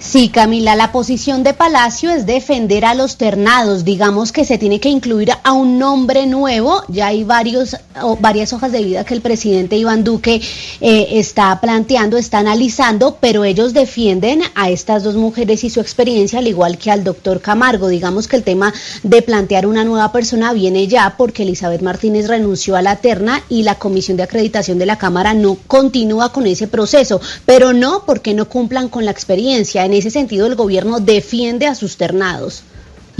Sí, 0.02 0.30
Camila, 0.30 0.76
la 0.76 0.92
posición 0.92 1.42
de 1.42 1.52
Palacio 1.52 2.10
es 2.10 2.24
defender 2.24 2.86
a 2.86 2.94
los 2.94 3.18
ternados. 3.18 3.84
Digamos 3.84 4.32
que 4.32 4.46
se 4.46 4.56
tiene 4.56 4.80
que 4.80 4.88
incluir 4.88 5.30
a 5.44 5.52
un 5.52 5.78
nombre 5.78 6.26
nuevo. 6.26 6.82
Ya 6.88 7.08
hay 7.08 7.22
varios, 7.22 7.76
varias 8.18 8.54
hojas 8.54 8.72
de 8.72 8.82
vida 8.82 9.04
que 9.04 9.12
el 9.12 9.20
presidente 9.20 9.76
Iván 9.76 10.02
Duque 10.02 10.40
eh, 10.80 11.06
está 11.10 11.60
planteando, 11.60 12.16
está 12.16 12.38
analizando, 12.38 13.18
pero 13.20 13.44
ellos 13.44 13.74
defienden 13.74 14.40
a 14.54 14.70
estas 14.70 15.04
dos 15.04 15.16
mujeres 15.16 15.64
y 15.64 15.70
su 15.70 15.80
experiencia, 15.80 16.38
al 16.38 16.48
igual 16.48 16.78
que 16.78 16.90
al 16.90 17.04
doctor 17.04 17.42
Camargo. 17.42 17.88
Digamos 17.88 18.26
que 18.26 18.36
el 18.36 18.42
tema 18.42 18.72
de 19.02 19.20
plantear 19.20 19.66
una 19.66 19.84
nueva 19.84 20.12
persona 20.12 20.54
viene 20.54 20.86
ya 20.86 21.14
porque 21.18 21.42
Elizabeth 21.42 21.82
Martínez 21.82 22.26
renunció 22.26 22.74
a 22.74 22.82
la 22.82 22.96
terna 22.96 23.42
y 23.50 23.64
la 23.64 23.74
comisión 23.74 24.16
de 24.16 24.22
acreditación 24.22 24.78
de 24.78 24.86
la 24.86 24.96
Cámara 24.96 25.34
no 25.34 25.58
continúa 25.66 26.32
con 26.32 26.46
ese 26.46 26.68
proceso, 26.68 27.20
pero 27.44 27.74
no 27.74 28.04
porque 28.06 28.32
no 28.32 28.48
cumplan 28.48 28.88
con 28.88 29.04
la 29.04 29.10
experiencia 29.10 29.89
en 29.90 29.98
ese 29.98 30.10
sentido 30.10 30.46
el 30.46 30.54
gobierno 30.54 31.00
defiende 31.00 31.66
a 31.66 31.74
sus 31.74 31.96
ternados. 31.96 32.62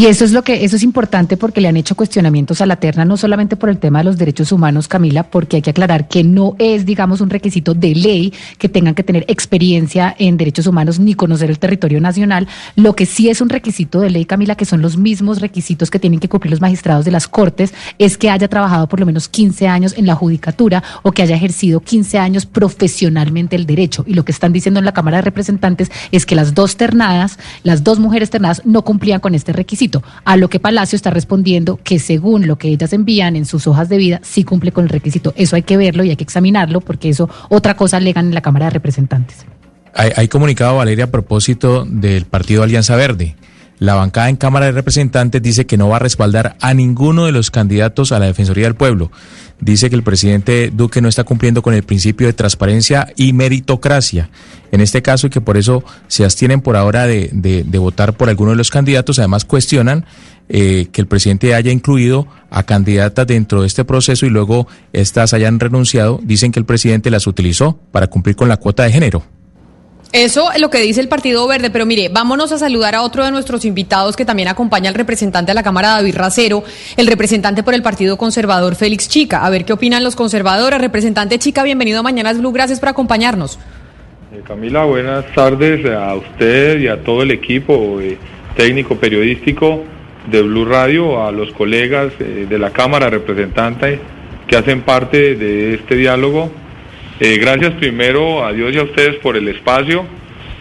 Y 0.00 0.07
eso 0.07 0.25
es 0.25 0.33
lo 0.33 0.42
que 0.42 0.64
eso 0.64 0.76
es 0.76 0.83
importante 0.83 1.37
porque 1.37 1.61
le 1.61 1.69
han 1.69 1.76
hecho 1.76 1.95
cuestionamientos 1.95 2.62
a 2.62 2.64
la 2.64 2.76
terna 2.76 3.04
no 3.04 3.19
solamente 3.19 3.57
por 3.57 3.69
el 3.69 3.76
tema 3.76 3.99
de 3.99 4.07
los 4.07 4.16
derechos 4.16 4.50
humanos, 4.50 4.88
Camila, 4.88 5.25
porque 5.25 5.57
hay 5.57 5.62
que 5.62 5.69
aclarar 5.69 6.09
que 6.09 6.25
no 6.25 6.57
es, 6.59 6.87
digamos, 6.87 7.21
un 7.21 7.28
requisito 7.28 7.75
de 7.75 7.95
ley 7.95 8.33
que 8.57 8.71
tengan 8.71 8.95
que 8.95 9.02
tener 9.02 9.26
experiencia 9.28 10.16
en 10.19 10.38
derechos 10.38 10.66
humanos 10.66 10.99
ni 10.99 11.12
conocer 11.12 11.50
el 11.50 11.59
territorio 11.59 12.00
nacional. 12.00 12.49
Lo 12.76 12.97
que 12.97 13.04
sí 13.04 13.28
es 13.28 13.42
un 13.42 13.50
requisito 13.50 14.00
de 14.00 14.09
ley, 14.09 14.25
Camila, 14.25 14.54
que 14.54 14.64
son 14.64 14.80
los 14.80 14.97
mismos 14.97 15.42
requisitos 15.42 15.90
que 15.90 15.99
tienen 15.99 16.19
que 16.19 16.30
cumplir 16.30 16.52
los 16.52 16.62
magistrados 16.62 17.04
de 17.04 17.11
las 17.11 17.28
Cortes, 17.28 17.75
es 17.99 18.16
que 18.16 18.30
haya 18.30 18.49
trabajado 18.49 18.88
por 18.88 19.00
lo 19.00 19.04
menos 19.04 19.28
15 19.28 19.69
años 19.69 19.92
en 19.99 20.07
la 20.07 20.14
judicatura 20.14 20.83
o 21.02 21.12
que 21.12 21.25
haya 21.25 21.37
ejercido 21.37 21.80
15 21.80 22.19
años 22.19 22.47
profesionalmente 22.47 23.54
el 23.54 23.66
derecho. 23.66 24.02
Y 24.07 24.14
lo 24.14 24.25
que 24.25 24.33
están 24.33 24.54
diciendo 24.54 24.78
en 24.78 24.87
la 24.87 24.92
Cámara 24.92 25.19
de 25.19 25.25
Representantes 25.25 25.92
es 26.11 26.25
que 26.25 26.37
las 26.37 26.54
dos 26.54 26.78
ternadas, 26.78 27.38
las 27.64 27.85
dos 27.85 27.99
mujeres 27.99 28.30
ternadas, 28.30 28.62
no 28.64 28.80
cumplían 28.80 29.21
con 29.21 29.35
este 29.35 29.52
requisito 29.52 29.89
a 30.25 30.37
lo 30.37 30.49
que 30.49 30.61
Palacio 30.61 30.97
está 30.97 31.11
respondiendo 31.11 31.78
que 31.82 31.99
según 31.99 32.47
lo 32.47 32.56
que 32.56 32.68
ellas 32.68 32.92
envían 32.92 33.37
en 33.37 33.44
sus 33.44 33.66
hojas 33.66 33.88
de 33.88 33.99
vida, 33.99 34.20
sí 34.23 34.44
cumple 34.44 34.73
con 34.73 34.85
el 34.85 34.90
requisito. 34.90 35.32
Eso 35.37 35.56
hay 35.56 35.62
que 35.62 35.76
verlo 35.76 36.04
y 36.04 36.11
hay 36.11 36.16
que 36.16 36.25
examinarlo 36.25 36.80
porque 36.80 37.09
eso 37.09 37.28
otra 37.49 37.75
cosa 37.75 37.97
alegan 37.99 38.26
en 38.26 38.35
la 38.35 38.40
Cámara 38.40 38.66
de 38.66 38.70
Representantes. 38.70 39.47
Hay, 39.94 40.12
hay 40.16 40.28
comunicado, 40.28 40.76
Valeria, 40.76 41.04
a 41.04 41.11
propósito 41.11 41.85
del 41.85 42.25
partido 42.26 42.62
Alianza 42.62 42.97
Verde. 42.97 43.37
La 43.80 43.94
bancada 43.94 44.28
en 44.28 44.37
Cámara 44.37 44.66
de 44.66 44.73
Representantes 44.73 45.40
dice 45.40 45.64
que 45.64 45.78
no 45.78 45.88
va 45.88 45.97
a 45.97 46.00
respaldar 46.00 46.54
a 46.61 46.75
ninguno 46.75 47.25
de 47.25 47.32
los 47.32 47.50
candidatos 47.50 48.12
a 48.12 48.18
la 48.18 48.26
Defensoría 48.26 48.64
del 48.64 48.75
Pueblo. 48.75 49.11
Dice 49.61 49.90
que 49.90 49.97
el 49.97 50.02
presidente 50.02 50.71
Duque 50.73 51.00
no 51.00 51.09
está 51.09 51.25
cumpliendo 51.25 51.62
con 51.62 51.75
el 51.75 51.83
principio 51.83 52.26
de 52.26 52.33
transparencia 52.33 53.12
y 53.17 53.33
meritocracia. 53.33 54.31
En 54.73 54.81
este 54.81 55.02
caso, 55.02 55.26
y 55.26 55.31
que 55.31 55.40
por 55.40 55.57
eso 55.57 55.85
se 56.09 56.25
abstienen 56.25 56.61
por 56.61 56.76
ahora 56.76 57.07
de, 57.07 57.64
votar 57.79 58.17
por 58.17 58.29
alguno 58.29 58.52
de 58.52 58.57
los 58.57 58.71
candidatos. 58.71 59.19
Además, 59.19 59.45
cuestionan 59.45 60.07
eh, 60.49 60.88
que 60.93 61.00
el 61.00 61.07
presidente 61.07 61.55
haya 61.55 61.73
incluido 61.73 62.26
a 62.50 62.62
candidatas 62.62 63.26
dentro 63.26 63.61
de 63.61 63.67
este 63.67 63.85
proceso 63.85 64.26
y 64.26 64.31
luego 64.31 64.67
estas 64.93 65.35
hayan 65.35 65.61
renunciado. 65.61 66.21
Dicen 66.23 66.52
que 66.52 66.59
el 66.59 66.67
presidente 66.67 67.11
las 67.11 67.26
utilizó 67.26 67.79
para 67.93 68.07
cumplir 68.07 68.37
con 68.37 68.49
la 68.49 68.57
cuota 68.57 68.85
de 68.85 68.93
género. 68.93 69.25
Eso 70.12 70.50
es 70.50 70.61
lo 70.61 70.71
que 70.71 70.81
dice 70.81 71.00
el 71.00 71.07
Partido 71.07 71.47
Verde, 71.47 71.71
pero 71.71 71.87
mire, 71.87 72.09
vámonos 72.09 72.50
a 72.50 72.59
saludar 72.59 72.97
a 72.97 73.02
otro 73.02 73.25
de 73.25 73.31
nuestros 73.31 73.64
invitados 73.64 74.17
que 74.17 74.25
también 74.25 74.49
acompaña 74.49 74.88
al 74.88 74.97
representante 74.97 75.50
de 75.50 75.55
la 75.55 75.62
Cámara, 75.62 75.90
David 75.90 76.17
Racero, 76.17 76.64
el 76.97 77.07
representante 77.07 77.62
por 77.62 77.75
el 77.75 77.83
Partido 77.83 78.19
Conservador, 78.19 78.75
Félix 78.75 79.09
Chica. 79.09 79.47
A 79.47 79.50
ver 79.50 79.64
qué 79.64 79.73
opinan 79.73 80.02
los 80.02 80.17
conservadores. 80.17 80.81
Representante 80.81 81.38
Chica, 81.38 81.62
bienvenido 81.62 82.00
a 82.00 82.02
Mañanas 82.02 82.38
Blue, 82.38 82.50
gracias 82.50 82.81
por 82.81 82.88
acompañarnos. 82.88 83.61
Eh, 84.35 84.43
Camila, 84.45 84.85
buenas 84.85 85.26
tardes 85.33 85.87
a 85.87 86.17
usted 86.17 86.81
y 86.81 86.88
a 86.88 87.05
todo 87.05 87.23
el 87.23 87.31
equipo 87.31 88.00
técnico 88.57 88.97
periodístico 88.97 89.85
de 90.29 90.43
Blue 90.43 90.64
Radio, 90.64 91.25
a 91.25 91.31
los 91.31 91.52
colegas 91.52 92.12
eh, 92.19 92.47
de 92.50 92.59
la 92.59 92.71
Cámara, 92.71 93.11
representantes 93.11 94.00
que 94.49 94.57
hacen 94.57 94.83
parte 94.83 95.37
de 95.37 95.75
este 95.75 95.95
diálogo 95.95 96.50
eh, 97.21 97.37
gracias 97.37 97.75
primero 97.75 98.43
a 98.43 98.53
Dios 98.55 98.75
y 98.75 98.79
a 98.79 98.83
ustedes 98.83 99.17
por 99.17 99.37
el 99.37 99.47
espacio. 99.49 100.07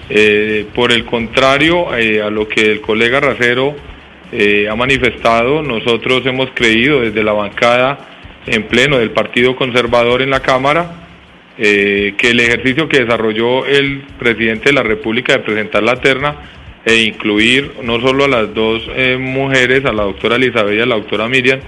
Eh, 0.09 0.65
por 0.75 0.91
el 0.91 1.05
contrario 1.05 1.95
eh, 1.95 2.21
a 2.21 2.29
lo 2.29 2.47
que 2.47 2.71
el 2.71 2.81
colega 2.81 3.19
Racero 3.19 3.75
ha 4.69 4.75
manifestado, 4.75 5.63
nosotros 5.63 6.23
hemos 6.25 6.49
creído 6.53 7.01
desde 7.01 7.23
la 7.23 7.31
bancada 7.31 7.97
en 8.45 8.63
pleno 8.63 8.99
del 8.99 9.09
Partido 9.09 9.55
Conservador 9.55 10.21
en 10.21 10.29
la 10.29 10.41
Cámara 10.41 11.07
que 11.57 12.15
el 12.21 12.39
ejercicio 12.39 12.87
que 12.87 12.99
desarrolló 12.99 13.65
el 13.65 14.03
presidente 14.19 14.65
de 14.65 14.73
la 14.73 14.83
República 14.83 15.33
de 15.33 15.39
presentar 15.39 15.81
la 15.81 15.95
terna 15.95 16.35
e 16.85 16.97
incluir 16.97 17.71
no 17.81 17.99
solo 17.99 18.25
a 18.25 18.27
las 18.27 18.53
dos 18.53 18.87
mujeres, 19.17 19.83
a 19.85 19.93
la 19.93 20.03
doctora 20.03 20.35
Elizabeth 20.35 20.77
y 20.77 20.81
a 20.81 20.85
la 20.85 20.95
doctora 20.95 21.27
Miriam, 21.27 21.59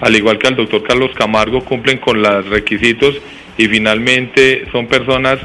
al 0.00 0.16
igual 0.16 0.38
que 0.38 0.48
al 0.48 0.56
doctor 0.56 0.82
Carlos 0.82 1.12
Camargo, 1.14 1.64
cumplen 1.64 1.98
con 1.98 2.20
los 2.20 2.48
requisitos 2.48 3.20
y 3.56 3.66
finalmente 3.66 4.64
son 4.72 4.86
personas 4.86 5.38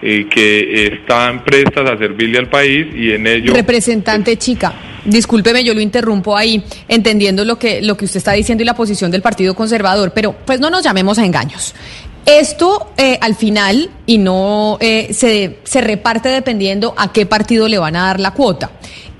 eh, 0.00 0.28
que 0.30 0.86
están 0.86 1.42
prestas 1.42 1.90
a 1.90 1.98
servirle 1.98 2.38
al 2.38 2.48
país 2.48 2.86
y 2.94 3.10
en 3.12 3.26
ello... 3.26 3.52
Representante 3.52 4.36
Chica, 4.36 4.72
discúlpeme, 5.04 5.64
yo 5.64 5.74
lo 5.74 5.80
interrumpo 5.80 6.36
ahí, 6.36 6.62
entendiendo 6.86 7.44
lo 7.44 7.58
que, 7.58 7.82
lo 7.82 7.96
que 7.96 8.04
usted 8.04 8.18
está 8.18 8.32
diciendo 8.32 8.62
y 8.62 8.66
la 8.66 8.74
posición 8.74 9.10
del 9.10 9.22
Partido 9.22 9.54
Conservador, 9.54 10.12
pero 10.14 10.36
pues 10.44 10.60
no 10.60 10.70
nos 10.70 10.84
llamemos 10.84 11.18
a 11.18 11.24
engaños. 11.24 11.74
Esto 12.24 12.92
eh, 12.96 13.18
al 13.20 13.34
final 13.34 13.90
y 14.06 14.18
no 14.18 14.76
eh, 14.80 15.08
se, 15.12 15.58
se 15.64 15.80
reparte 15.80 16.28
dependiendo 16.28 16.94
a 16.96 17.12
qué 17.12 17.26
partido 17.26 17.66
le 17.68 17.78
van 17.78 17.96
a 17.96 18.04
dar 18.04 18.20
la 18.20 18.32
cuota. 18.32 18.70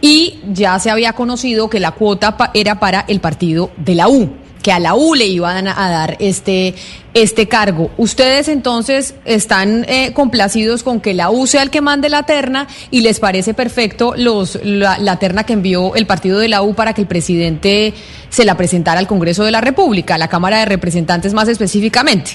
Y 0.01 0.39
ya 0.53 0.79
se 0.79 0.91
había 0.91 1.13
conocido 1.15 1.69
que 1.69 1.81
la 1.81 1.91
cuota 1.91 2.37
era 2.55 2.79
para 2.79 3.05
el 3.09 3.19
partido 3.19 3.73
de 3.79 3.97
la 3.97 4.09
U 4.09 4.31
que 4.69 4.73
a 4.73 4.81
la 4.81 4.95
U 4.95 5.15
le 5.15 5.25
iban 5.25 5.67
a 5.67 5.89
dar 5.89 6.19
este, 6.21 6.75
este 7.15 7.49
cargo. 7.49 7.91
¿Ustedes 7.97 8.49
entonces 8.49 9.15
están 9.25 9.87
eh, 9.89 10.13
complacidos 10.13 10.83
con 10.83 11.01
que 11.01 11.15
la 11.15 11.31
U 11.31 11.47
sea 11.47 11.63
el 11.63 11.71
que 11.71 11.81
mande 11.81 12.11
la 12.11 12.25
terna 12.25 12.67
y 12.91 13.01
les 13.01 13.19
parece 13.19 13.55
perfecto 13.55 14.13
los, 14.15 14.61
la, 14.63 15.19
terna 15.19 15.45
que 15.45 15.55
envió 15.55 15.95
el 15.95 16.05
partido 16.05 16.39
de 16.39 16.51
la 16.51 16.61
U 16.61 16.75
para 16.75 16.93
que 16.93 17.01
el 17.01 17.07
presidente 17.07 17.95
se 18.29 18.45
la 18.45 18.59
presentara 18.59 19.01
al 19.01 19.07
Congreso 19.07 19.43
de 19.43 19.53
la 19.53 19.63
República, 19.63 20.17
a 20.17 20.19
la 20.19 20.29
Cámara 20.29 20.59
de 20.59 20.67
Representantes 20.67 21.33
más 21.33 21.49
específicamente? 21.49 22.33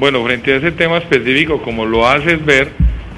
Bueno, 0.00 0.24
frente 0.24 0.54
a 0.54 0.56
ese 0.56 0.72
tema 0.72 0.96
específico, 0.96 1.60
como 1.60 1.84
lo 1.84 2.08
haces 2.08 2.42
ver, 2.46 2.72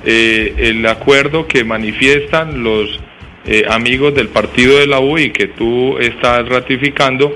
eh, 0.04 0.57
el 0.59 0.85
acuerdo 0.87 1.47
que 1.47 1.62
manifiestan 1.62 2.64
los 2.64 2.99
eh, 3.47 3.62
amigos 3.71 4.12
del 4.12 4.26
partido 4.26 4.76
de 4.76 4.88
la 4.88 4.99
U 4.99 5.19
y 5.19 5.30
que 5.30 5.47
tú 5.47 5.99
estás 5.99 6.49
ratificando, 6.49 7.33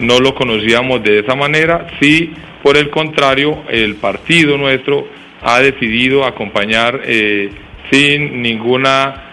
no 0.00 0.18
lo 0.18 0.34
conocíamos 0.34 1.02
de 1.02 1.20
esa 1.20 1.34
manera. 1.34 1.86
Sí, 2.00 2.32
por 2.62 2.76
el 2.76 2.90
contrario, 2.90 3.62
el 3.68 3.94
partido 3.96 4.56
nuestro 4.58 5.06
ha 5.42 5.60
decidido 5.60 6.24
acompañar 6.24 7.00
eh, 7.04 7.50
sin 7.90 8.42
ninguna 8.42 9.26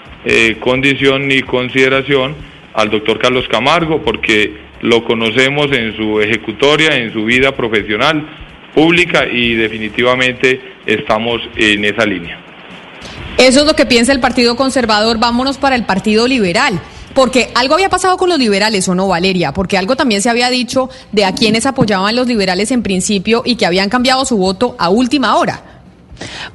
condición 0.59 1.27
ni 1.27 1.41
consideración 1.41 2.35
al 2.73 2.89
doctor 2.89 3.17
Carlos 3.17 3.45
Camargo, 3.49 4.01
porque 4.01 4.57
lo 4.81 5.03
conocemos 5.03 5.71
en 5.71 5.95
su 5.95 6.21
ejecutoria, 6.21 6.95
en 6.95 7.13
su 7.13 7.25
vida 7.25 7.53
profesional, 7.53 8.27
pública 8.75 9.25
y 9.25 9.55
definitivamente 9.55 10.61
estamos 10.85 11.41
en 11.55 11.83
esa 11.85 12.05
línea. 12.05 12.39
Eso 13.37 13.61
es 13.61 13.65
lo 13.65 13.75
que 13.75 13.85
piensa 13.85 14.11
el 14.11 14.19
Partido 14.19 14.55
Conservador. 14.55 15.19
Vámonos 15.19 15.57
para 15.57 15.75
el 15.75 15.85
Partido 15.85 16.27
Liberal. 16.27 16.79
Porque 17.17 17.49
algo 17.55 17.73
había 17.73 17.89
pasado 17.89 18.15
con 18.15 18.29
los 18.29 18.37
liberales, 18.37 18.87
¿o 18.87 18.93
no, 18.93 19.07
Valeria? 19.07 19.51
Porque 19.51 19.75
algo 19.75 19.95
también 19.95 20.21
se 20.21 20.29
había 20.29 20.51
dicho 20.51 20.87
de 21.11 21.25
a 21.25 21.33
quienes 21.33 21.65
apoyaban 21.65 22.15
los 22.15 22.27
liberales 22.27 22.69
en 22.69 22.83
principio 22.83 23.41
y 23.43 23.55
que 23.55 23.65
habían 23.65 23.89
cambiado 23.89 24.23
su 24.23 24.37
voto 24.37 24.75
a 24.77 24.89
última 24.89 25.35
hora. 25.35 25.76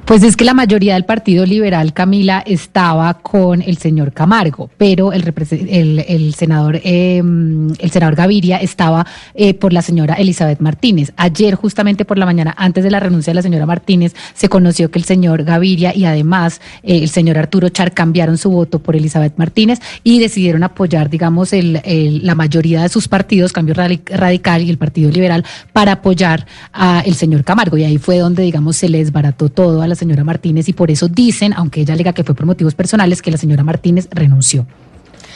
Pues 0.05 0.23
es 0.23 0.35
que 0.35 0.43
la 0.45 0.53
mayoría 0.53 0.95
del 0.95 1.05
Partido 1.05 1.45
Liberal, 1.45 1.93
Camila, 1.93 2.43
estaba 2.45 3.13
con 3.15 3.61
el 3.61 3.77
señor 3.77 4.11
Camargo, 4.11 4.69
pero 4.77 5.13
el, 5.13 6.33
senador 6.35 6.79
em, 6.83 7.69
el 7.79 7.91
senador 7.91 8.15
Gaviria 8.15 8.57
estaba 8.57 9.05
eh, 9.33 9.53
por 9.53 9.71
la 9.71 9.81
señora 9.81 10.15
Elizabeth 10.15 10.59
Martínez. 10.59 11.13
Ayer, 11.15 11.55
justamente 11.55 12.05
por 12.05 12.17
la 12.17 12.25
mañana, 12.25 12.53
antes 12.57 12.83
de 12.83 12.91
la 12.91 12.99
renuncia 12.99 13.31
de 13.31 13.35
la 13.35 13.41
señora 13.41 13.65
Martínez, 13.65 14.13
se 14.33 14.49
conoció 14.49 14.91
que 14.91 14.99
el 14.99 15.05
señor 15.05 15.43
Gaviria 15.43 15.95
y 15.95 16.05
además 16.05 16.59
eh, 16.83 16.97
el 17.03 17.09
señor 17.09 17.37
Arturo 17.37 17.69
Char 17.69 17.93
cambiaron 17.93 18.37
su 18.37 18.49
voto 18.51 18.79
por 18.79 18.95
Elizabeth 18.95 19.37
Martínez 19.37 19.79
y 20.03 20.19
decidieron 20.19 20.63
apoyar, 20.63 21.09
digamos, 21.09 21.51
la 21.53 22.35
mayoría 22.35 22.81
de 22.81 22.89
sus 22.89 23.07
partidos, 23.07 23.53
Cambio 23.53 23.73
Radical 23.75 24.63
y 24.63 24.69
el 24.69 24.77
Partido 24.77 25.11
Liberal, 25.11 25.45
para 25.71 25.93
apoyar 25.93 26.45
al 26.71 27.13
señor 27.13 27.43
Camargo. 27.43 27.77
Y 27.77 27.83
ahí 27.83 27.97
fue 27.97 28.17
donde, 28.17 28.43
digamos, 28.43 28.75
se 28.75 28.89
les 28.89 29.11
barató 29.11 29.49
todo 29.53 29.81
a 29.81 29.87
la 29.87 29.95
señora 29.95 30.23
Martínez 30.23 30.67
y 30.69 30.73
por 30.73 30.91
eso 30.91 31.07
dicen, 31.07 31.53
aunque 31.53 31.81
ella 31.81 31.93
alega 31.93 32.13
que 32.13 32.23
fue 32.23 32.35
por 32.35 32.45
motivos 32.45 32.75
personales, 32.75 33.21
que 33.21 33.31
la 33.31 33.37
señora 33.37 33.63
Martínez 33.63 34.07
renunció. 34.11 34.65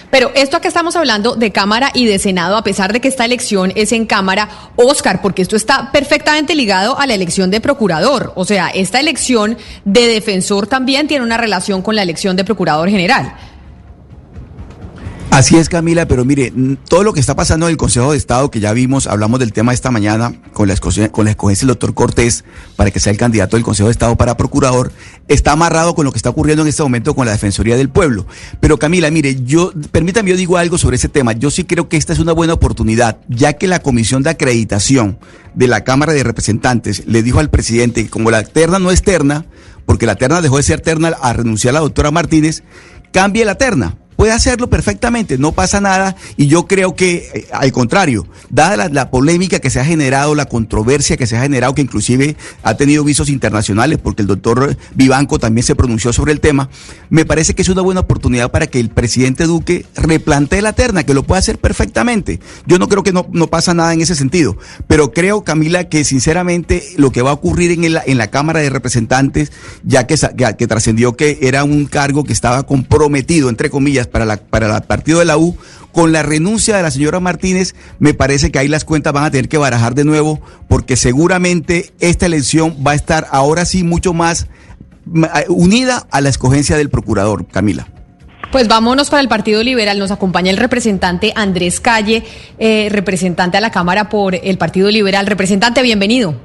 Pero 0.10 0.32
esto 0.36 0.62
que 0.62 0.70
estamos 0.70 0.96
hablando 0.96 1.36
de 1.36 1.52
Cámara 1.52 1.92
y 1.94 2.06
de 2.06 2.18
Senado, 2.18 2.56
a 2.56 2.64
pesar 2.64 2.94
de 2.94 3.02
que 3.02 3.10
esta 3.10 3.26
elección 3.26 3.74
es 3.76 3.92
en 3.92 4.06
Cámara, 4.06 4.48
Oscar, 4.78 5.22
porque 5.22 5.42
esto 5.42 5.56
está 5.56 5.92
perfectamente 5.92 6.56
ligado 6.56 6.98
a 6.98 7.06
la 7.08 7.14
elección 7.14 7.52
de 7.52 7.60
procurador. 7.60 8.32
O 8.36 8.46
sea, 8.46 8.70
esta 8.70 9.00
elección 9.00 9.58
de 9.84 10.08
defensor 10.08 10.68
también 10.68 11.08
tiene 11.08 11.26
una 11.26 11.38
relación 11.38 11.82
con 11.82 11.96
la 11.96 12.04
elección 12.04 12.38
de 12.38 12.46
procurador 12.46 12.90
general. 12.90 13.34
Así 15.30 15.56
es, 15.56 15.70
Camila, 15.70 16.08
pero 16.08 16.26
mire, 16.26 16.52
todo 16.88 17.04
lo 17.04 17.14
que 17.14 17.20
está 17.20 17.36
pasando 17.36 17.68
en 17.68 17.72
el 17.72 17.78
Consejo 17.78 18.12
de 18.12 18.18
Estado, 18.18 18.50
que 18.50 18.60
ya 18.60 18.74
vimos, 18.74 19.06
hablamos 19.06 19.40
del 19.40 19.54
tema 19.54 19.72
esta 19.72 19.92
mañana 19.92 20.34
con 20.54 20.68
la, 20.68 20.76
con 21.12 21.26
la 21.26 21.32
escogencia 21.32 21.66
del 21.68 21.74
doctor 21.76 21.94
Cortés 21.94 22.44
para 22.76 22.90
que 22.90 23.00
sea 23.00 23.12
el 23.12 23.20
candidato 23.20 23.56
del 23.56 23.64
Consejo 23.64 23.88
de 23.88 23.92
Estado 23.92 24.16
para 24.16 24.36
procurador, 24.36 24.92
está 25.28 25.52
amarrado 25.52 25.94
con 25.94 26.06
lo 26.06 26.12
que 26.12 26.18
está 26.18 26.32
ocurriendo 26.32 26.64
en 26.64 26.70
este 26.70 26.82
momento 26.82 27.14
con 27.14 27.28
la 27.28 27.34
Defensoría 27.34 27.76
del 27.76 27.90
Pueblo. 27.90 28.26
Pero 28.60 28.80
Camila, 28.80 29.12
mire, 29.12 29.44
yo, 29.44 29.74
permítame, 29.92 30.32
yo 30.32 30.38
digo 30.38 30.58
algo 30.58 30.80
sobre 30.80 30.96
ese 30.96 31.10
tema. 31.10 31.34
Yo 31.34 31.52
sí 31.52 31.66
creo 31.66 31.88
que 31.88 31.98
esta 31.98 32.14
es 32.14 32.20
una 32.20 32.32
buena 32.32 32.54
oportunidad, 32.54 33.20
ya 33.28 33.54
que 33.54 33.68
la 33.68 33.80
Comisión 33.80 34.24
de 34.24 34.32
Acreditación 34.32 35.20
de 35.54 35.68
la 35.68 35.84
Cámara 35.84 36.14
de 36.14 36.24
Representantes 36.24 37.06
le 37.06 37.22
dijo 37.22 37.40
al 37.40 37.52
presidente 37.52 38.04
que 38.04 38.10
como 38.10 38.32
la 38.32 38.44
terna 38.44 38.80
no 38.80 38.90
es 38.90 39.04
terna, 39.04 39.46
porque 39.86 40.08
la 40.08 40.16
terna 40.16 40.42
dejó 40.42 40.58
de 40.58 40.64
ser 40.64 40.82
terna 40.82 41.10
a 41.22 41.34
renunciar 41.34 41.74
a 41.74 41.76
la 41.76 41.82
doctora 41.82 42.10
Martínez, 42.10 42.64
cambie 43.12 43.46
la 43.46 43.56
terna 43.56 43.98
puede 44.18 44.34
hacerlo 44.34 44.70
perfectamente, 44.70 45.38
no 45.38 45.54
pasa 45.54 45.80
nada 45.80 46.18
y 46.36 46.48
yo 46.48 46.68
creo 46.68 46.96
que 46.96 47.30
eh, 47.34 47.48
al 47.52 47.72
contrario, 47.72 48.28
dada 48.50 48.90
la, 48.90 49.10
polémica 49.12 49.60
que 49.60 49.70
se 49.70 49.80
ha 49.80 49.86
generado, 49.86 50.36
la 50.36 50.46
controversia 50.46 51.16
que 51.16 51.28
se 51.28 51.38
ha 51.38 51.42
generado, 51.42 51.74
que 51.76 51.84
inclusive 51.84 52.36
ha 52.64 52.76
tenido 52.76 53.04
visos 53.04 53.30
internacionales, 53.30 54.00
porque 54.02 54.24
el 54.24 54.28
doctor 54.28 54.76
Vivanco 54.96 55.40
también 55.40 55.64
se 55.64 55.76
pronunció 55.76 56.12
sobre 56.12 56.34
el 56.34 56.42
tema, 56.42 56.70
me 57.10 57.26
parece 57.26 57.56
que 57.56 57.62
es 57.62 57.70
una 57.70 57.82
buena 57.82 58.02
oportunidad 58.02 58.52
para 58.52 58.68
que 58.68 58.80
el 58.80 58.90
presidente 58.90 59.46
Duque 59.46 59.86
replantee 59.96 60.62
la 60.62 60.74
terna, 60.74 61.04
que 61.04 61.14
lo 61.14 61.24
puede 61.24 61.40
hacer 61.40 61.60
perfectamente. 61.60 62.40
Yo 62.66 62.80
no 62.80 62.90
creo 62.90 63.04
que 63.04 63.14
no, 63.14 63.28
no 63.32 63.48
pasa 63.48 63.74
nada 63.74 63.94
en 63.94 64.02
ese 64.02 64.16
sentido, 64.16 64.58
pero 64.88 65.14
creo, 65.14 65.44
Camila, 65.44 65.86
que 65.86 66.04
sinceramente 66.04 66.84
lo 66.98 67.12
que 67.12 67.22
va 67.22 67.30
a 67.30 67.34
ocurrir 67.34 67.72
en, 67.72 67.84
el, 67.84 68.00
en 68.06 68.18
la 68.18 68.32
Cámara 68.32 68.60
de 68.62 68.72
Representantes, 68.72 69.52
ya 69.84 70.08
que, 70.08 70.16
que 70.58 70.68
trascendió 70.68 71.16
que 71.16 71.38
era 71.44 71.64
un 71.64 71.86
cargo 71.86 72.24
que 72.24 72.34
estaba 72.34 72.64
comprometido, 72.64 73.50
entre 73.50 73.70
comillas, 73.70 74.07
para, 74.08 74.26
la, 74.26 74.38
para 74.38 74.76
el 74.76 74.82
partido 74.84 75.20
de 75.20 75.26
la 75.26 75.38
U, 75.38 75.58
con 75.92 76.12
la 76.12 76.24
renuncia 76.24 76.78
de 76.78 76.84
la 76.84 76.92
señora 76.92 77.20
Martínez, 77.20 77.76
me 78.00 78.14
parece 78.14 78.52
que 78.52 78.60
ahí 78.60 78.68
las 78.68 78.86
cuentas 78.86 79.14
van 79.14 79.24
a 79.24 79.32
tener 79.32 79.50
que 79.50 79.58
barajar 79.58 79.96
de 79.96 80.04
nuevo, 80.04 80.40
porque 80.68 80.96
seguramente 80.96 81.92
esta 82.00 82.26
elección 82.26 82.78
va 82.86 82.92
a 82.92 82.96
estar 82.96 83.28
ahora 83.32 83.66
sí 83.66 83.84
mucho 83.84 84.14
más 84.14 84.48
unida 85.48 86.06
a 86.12 86.22
la 86.22 86.30
escogencia 86.30 86.78
del 86.78 86.90
procurador, 86.90 87.48
Camila. 87.48 87.88
Pues 88.52 88.68
vámonos 88.68 89.10
para 89.10 89.22
el 89.22 89.28
Partido 89.28 89.62
Liberal. 89.62 90.00
Nos 90.00 90.12
acompaña 90.12 90.52
el 90.52 90.58
representante 90.58 91.34
Andrés 91.36 91.80
Calle, 91.80 92.24
eh, 92.60 92.88
representante 92.90 93.58
a 93.58 93.62
la 93.62 93.72
Cámara 93.72 94.10
por 94.10 94.36
el 94.36 94.58
Partido 94.58 94.90
Liberal. 94.90 95.28
Representante, 95.28 95.82
bienvenido. 95.82 96.36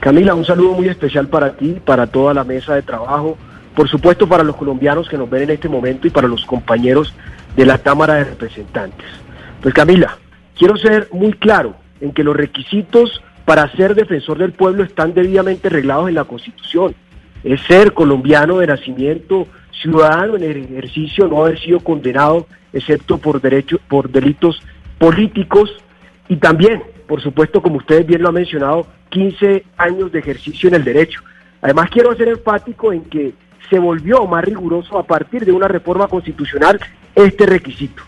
Camila, 0.00 0.34
un 0.34 0.44
saludo 0.44 0.72
muy 0.72 0.88
especial 0.88 1.28
para 1.28 1.56
ti, 1.56 1.80
para 1.84 2.06
toda 2.06 2.34
la 2.34 2.44
mesa 2.44 2.74
de 2.74 2.82
trabajo 2.82 3.38
por 3.74 3.88
supuesto 3.88 4.28
para 4.28 4.44
los 4.44 4.56
colombianos 4.56 5.08
que 5.08 5.18
nos 5.18 5.28
ven 5.28 5.44
en 5.44 5.50
este 5.50 5.68
momento 5.68 6.06
y 6.06 6.10
para 6.10 6.28
los 6.28 6.44
compañeros 6.44 7.14
de 7.56 7.66
la 7.66 7.78
Cámara 7.78 8.14
de 8.14 8.24
Representantes. 8.24 9.06
Pues 9.60 9.74
Camila, 9.74 10.18
quiero 10.56 10.76
ser 10.76 11.08
muy 11.12 11.32
claro 11.32 11.76
en 12.00 12.12
que 12.12 12.24
los 12.24 12.36
requisitos 12.36 13.22
para 13.44 13.70
ser 13.72 13.94
defensor 13.94 14.38
del 14.38 14.52
pueblo 14.52 14.84
están 14.84 15.14
debidamente 15.14 15.68
reglados 15.68 16.08
en 16.08 16.14
la 16.14 16.24
Constitución. 16.24 16.94
Es 17.42 17.60
ser 17.62 17.92
colombiano 17.92 18.58
de 18.58 18.66
nacimiento, 18.66 19.46
ciudadano 19.82 20.36
en 20.36 20.44
el 20.44 20.56
ejercicio, 20.64 21.28
no 21.28 21.44
haber 21.44 21.58
sido 21.60 21.80
condenado 21.80 22.46
excepto 22.72 23.18
por, 23.18 23.40
derecho, 23.40 23.78
por 23.88 24.10
delitos 24.10 24.62
políticos 24.98 25.70
y 26.28 26.36
también, 26.36 26.82
por 27.06 27.20
supuesto, 27.20 27.60
como 27.60 27.76
ustedes 27.76 28.06
bien 28.06 28.22
lo 28.22 28.28
han 28.28 28.34
mencionado, 28.34 28.86
15 29.10 29.64
años 29.76 30.10
de 30.10 30.18
ejercicio 30.20 30.68
en 30.68 30.76
el 30.76 30.84
derecho. 30.84 31.20
Además, 31.60 31.90
quiero 31.90 32.14
ser 32.16 32.28
enfático 32.28 32.92
en 32.92 33.04
que 33.04 33.34
se 33.70 33.78
volvió 33.78 34.26
más 34.26 34.44
riguroso 34.44 34.98
a 34.98 35.04
partir 35.04 35.44
de 35.44 35.52
una 35.52 35.68
reforma 35.68 36.08
constitucional 36.08 36.80
este 37.14 37.46
requisito. 37.46 38.02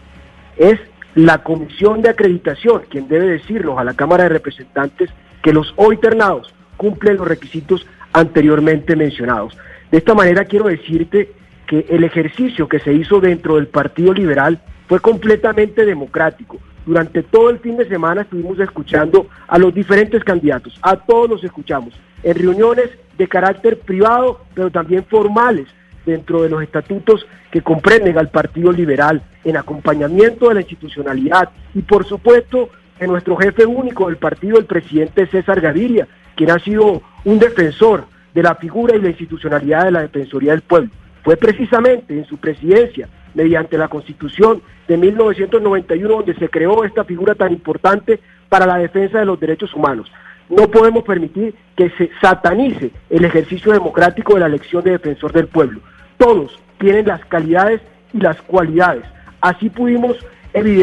Es 0.57 0.79
la 1.15 1.43
Comisión 1.43 2.03
de 2.03 2.11
Acreditación 2.11 2.83
quien 2.91 3.09
debe 3.09 3.27
decirnos 3.27 3.79
a 3.79 3.85
la 3.85 3.95
Cámara 3.95 4.25
de 4.25 4.31
Representantes 4.31 5.11
que 5.43 5.53
los 5.53 5.73
hoy 5.77 5.97
ternados 5.97 6.55
cumplen 6.77 7.17
los 7.17 7.27
requisitos 7.27 7.87
anteriormente 8.13 8.97
mencionados. 8.97 9.57
De 9.91 9.99
esta 9.99 10.15
manera 10.15 10.45
quiero 10.45 10.67
decirte 10.67 11.33
que 11.67 11.87
el 11.89 12.05
ejercicio 12.05 12.69
que 12.69 12.81
se 12.81 12.93
hizo 12.93 13.21
dentro 13.21 13.57
del 13.57 13.67
Partido 13.67 14.13
Liberal 14.13 14.61
fue 14.89 15.01
completamente 15.01 15.85
democrático. 15.85 16.59
Durante 16.87 17.25
todo 17.25 17.51
el 17.51 17.59
fin 17.59 17.77
de 17.77 17.89
semana 17.89 18.23
estuvimos 18.23 18.61
escuchando 18.61 19.27
a 19.49 19.59
los 19.59 19.75
diferentes 19.75 20.23
candidatos, 20.23 20.79
a 20.83 20.97
todos 20.97 21.29
los 21.29 21.45
escuchamos, 21.45 21.93
en 22.23 22.37
reuniones 22.37 22.91
de 23.19 23.27
carácter 23.27 23.81
privado, 23.81 24.43
pero 24.55 24.71
también 24.71 25.05
formales 25.05 25.67
dentro 26.07 26.43
de 26.43 26.49
los 26.49 26.63
estatutos 26.63 27.27
que 27.51 27.61
comprenden 27.61 28.17
al 28.17 28.31
Partido 28.31 28.71
Liberal, 28.71 29.21
en 29.45 29.57
acompañamiento 29.57 30.49
de 30.49 30.55
la 30.55 30.61
institucionalidad 30.61 31.51
y 31.75 31.83
por 31.83 32.05
supuesto 32.05 32.71
de 33.01 33.09
nuestro 33.09 33.37
jefe 33.37 33.67
único 33.67 34.07
del 34.07 34.17
partido, 34.17 34.59
el 34.59 34.67
presidente 34.67 35.27
César 35.27 35.61
Gaviria, 35.61 36.07
quien 36.37 36.51
ha 36.51 36.59
sido 36.61 37.03
un 37.25 37.39
defensor 37.41 38.05
de 38.33 38.43
la 38.43 38.55
figura 38.55 38.95
y 38.95 39.01
la 39.01 39.09
institucionalidad 39.09 39.85
de 39.85 39.91
la 39.91 40.03
Defensoría 40.03 40.53
del 40.53 40.63
Pueblo. 40.63 40.91
Fue 41.25 41.37
precisamente 41.37 42.17
en 42.17 42.25
su 42.27 42.37
presidencia, 42.39 43.09
mediante 43.37 43.77
la 43.77 43.89
Constitución 43.89 44.63
de 44.89 44.97
1991, 44.97 46.09
donde 46.09 46.35
se 46.35 46.49
creó 46.49 46.85
esta 46.85 47.05
figura 47.05 47.35
tan 47.35 47.53
importante 47.53 48.19
para 48.49 48.67
la 48.67 48.79
defensa 48.79 49.19
de 49.19 49.27
los 49.27 49.39
derechos 49.39 49.75
humanos. 49.75 50.11
No 50.49 50.69
podemos 50.71 51.05
permitir 51.05 51.55
que 51.77 51.91
se 51.91 52.11
satanice 52.21 52.91
el 53.11 53.25
ejercicio 53.25 53.73
democrático 53.73 54.35
de 54.35 54.41
la 54.41 54.47
elección 54.47 54.83
de 54.83 54.93
defensor 54.93 55.33
del 55.33 55.49
pueblo. 55.49 55.81
Todos 56.17 56.59
tienen 56.79 57.07
las 57.07 57.25
calidades 57.27 57.83
y 58.15 58.19
las 58.19 58.41
cualidades. 58.43 59.05
Así 59.41 59.69
pudimos 59.69 60.17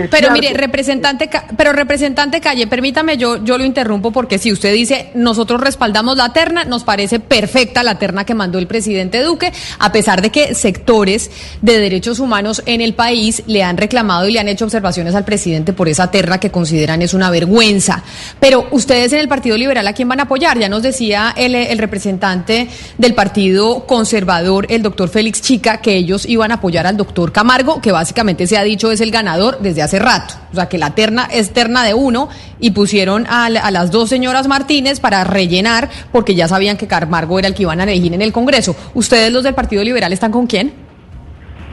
pero 0.09 0.31
mire, 0.31 0.53
representante, 0.53 1.29
pero 1.57 1.73
representante 1.73 2.41
Calle, 2.41 2.67
permítame, 2.67 3.17
yo, 3.17 3.43
yo 3.43 3.57
lo 3.57 3.65
interrumpo 3.65 4.11
porque 4.11 4.37
si 4.37 4.51
usted 4.51 4.73
dice 4.73 5.09
nosotros 5.15 5.61
respaldamos 5.61 6.17
la 6.17 6.33
terna, 6.33 6.63
nos 6.63 6.83
parece 6.83 7.19
perfecta 7.19 7.83
la 7.83 7.97
terna 7.97 8.25
que 8.25 8.33
mandó 8.33 8.59
el 8.59 8.67
presidente 8.67 9.21
Duque, 9.21 9.51
a 9.79 9.91
pesar 9.91 10.21
de 10.21 10.29
que 10.29 10.55
sectores 10.55 11.31
de 11.61 11.79
derechos 11.79 12.19
humanos 12.19 12.61
en 12.65 12.81
el 12.81 12.93
país 12.93 13.43
le 13.47 13.63
han 13.63 13.77
reclamado 13.77 14.27
y 14.27 14.33
le 14.33 14.39
han 14.39 14.47
hecho 14.47 14.65
observaciones 14.65 15.15
al 15.15 15.25
presidente 15.25 15.73
por 15.73 15.87
esa 15.87 16.11
terna 16.11 16.39
que 16.39 16.51
consideran 16.51 17.01
es 17.01 17.13
una 17.13 17.29
vergüenza. 17.29 18.03
Pero 18.39 18.67
ustedes 18.71 19.13
en 19.13 19.19
el 19.19 19.27
Partido 19.27 19.57
Liberal, 19.57 19.87
¿a 19.87 19.93
quién 19.93 20.07
van 20.07 20.19
a 20.19 20.23
apoyar? 20.23 20.59
Ya 20.59 20.69
nos 20.69 20.83
decía 20.83 21.33
el, 21.35 21.55
el 21.55 21.77
representante 21.77 22.67
del 22.97 23.15
Partido 23.15 23.85
Conservador, 23.85 24.67
el 24.69 24.81
doctor 24.81 25.09
Félix 25.09 25.41
Chica, 25.41 25.77
que 25.77 25.95
ellos 25.95 26.25
iban 26.27 26.51
a 26.51 26.55
apoyar 26.55 26.85
al 26.85 26.97
doctor 26.97 27.31
Camargo, 27.31 27.81
que 27.81 27.91
básicamente 27.91 28.47
se 28.47 28.57
ha 28.57 28.63
dicho 28.63 28.91
es 28.91 29.01
el 29.01 29.11
ganador 29.11 29.59
desde 29.63 29.81
hace 29.81 29.99
rato. 29.99 30.35
O 30.51 30.55
sea, 30.55 30.69
que 30.69 30.77
la 30.77 30.91
terna 30.91 31.27
es 31.31 31.51
terna 31.53 31.83
de 31.83 31.93
uno 31.93 32.29
y 32.59 32.71
pusieron 32.71 33.25
a, 33.27 33.49
las 33.49 33.91
dos 33.91 34.09
señoras 34.09 34.47
Martínez 34.47 34.99
para 34.99 35.23
rellenar 35.23 35.89
porque 36.11 36.35
ya 36.35 36.47
sabían 36.47 36.77
que 36.77 36.87
Camargo 36.87 37.39
era 37.39 37.47
el 37.47 37.55
que 37.55 37.63
iban 37.63 37.79
a 37.79 37.83
elegir 37.83 38.13
en 38.13 38.21
el 38.21 38.31
Congreso. 38.31 38.75
¿Ustedes 38.93 39.31
los 39.31 39.43
del 39.43 39.55
Partido 39.55 39.83
Liberal 39.83 40.13
están 40.13 40.31
con 40.31 40.45
quién? 40.45 40.73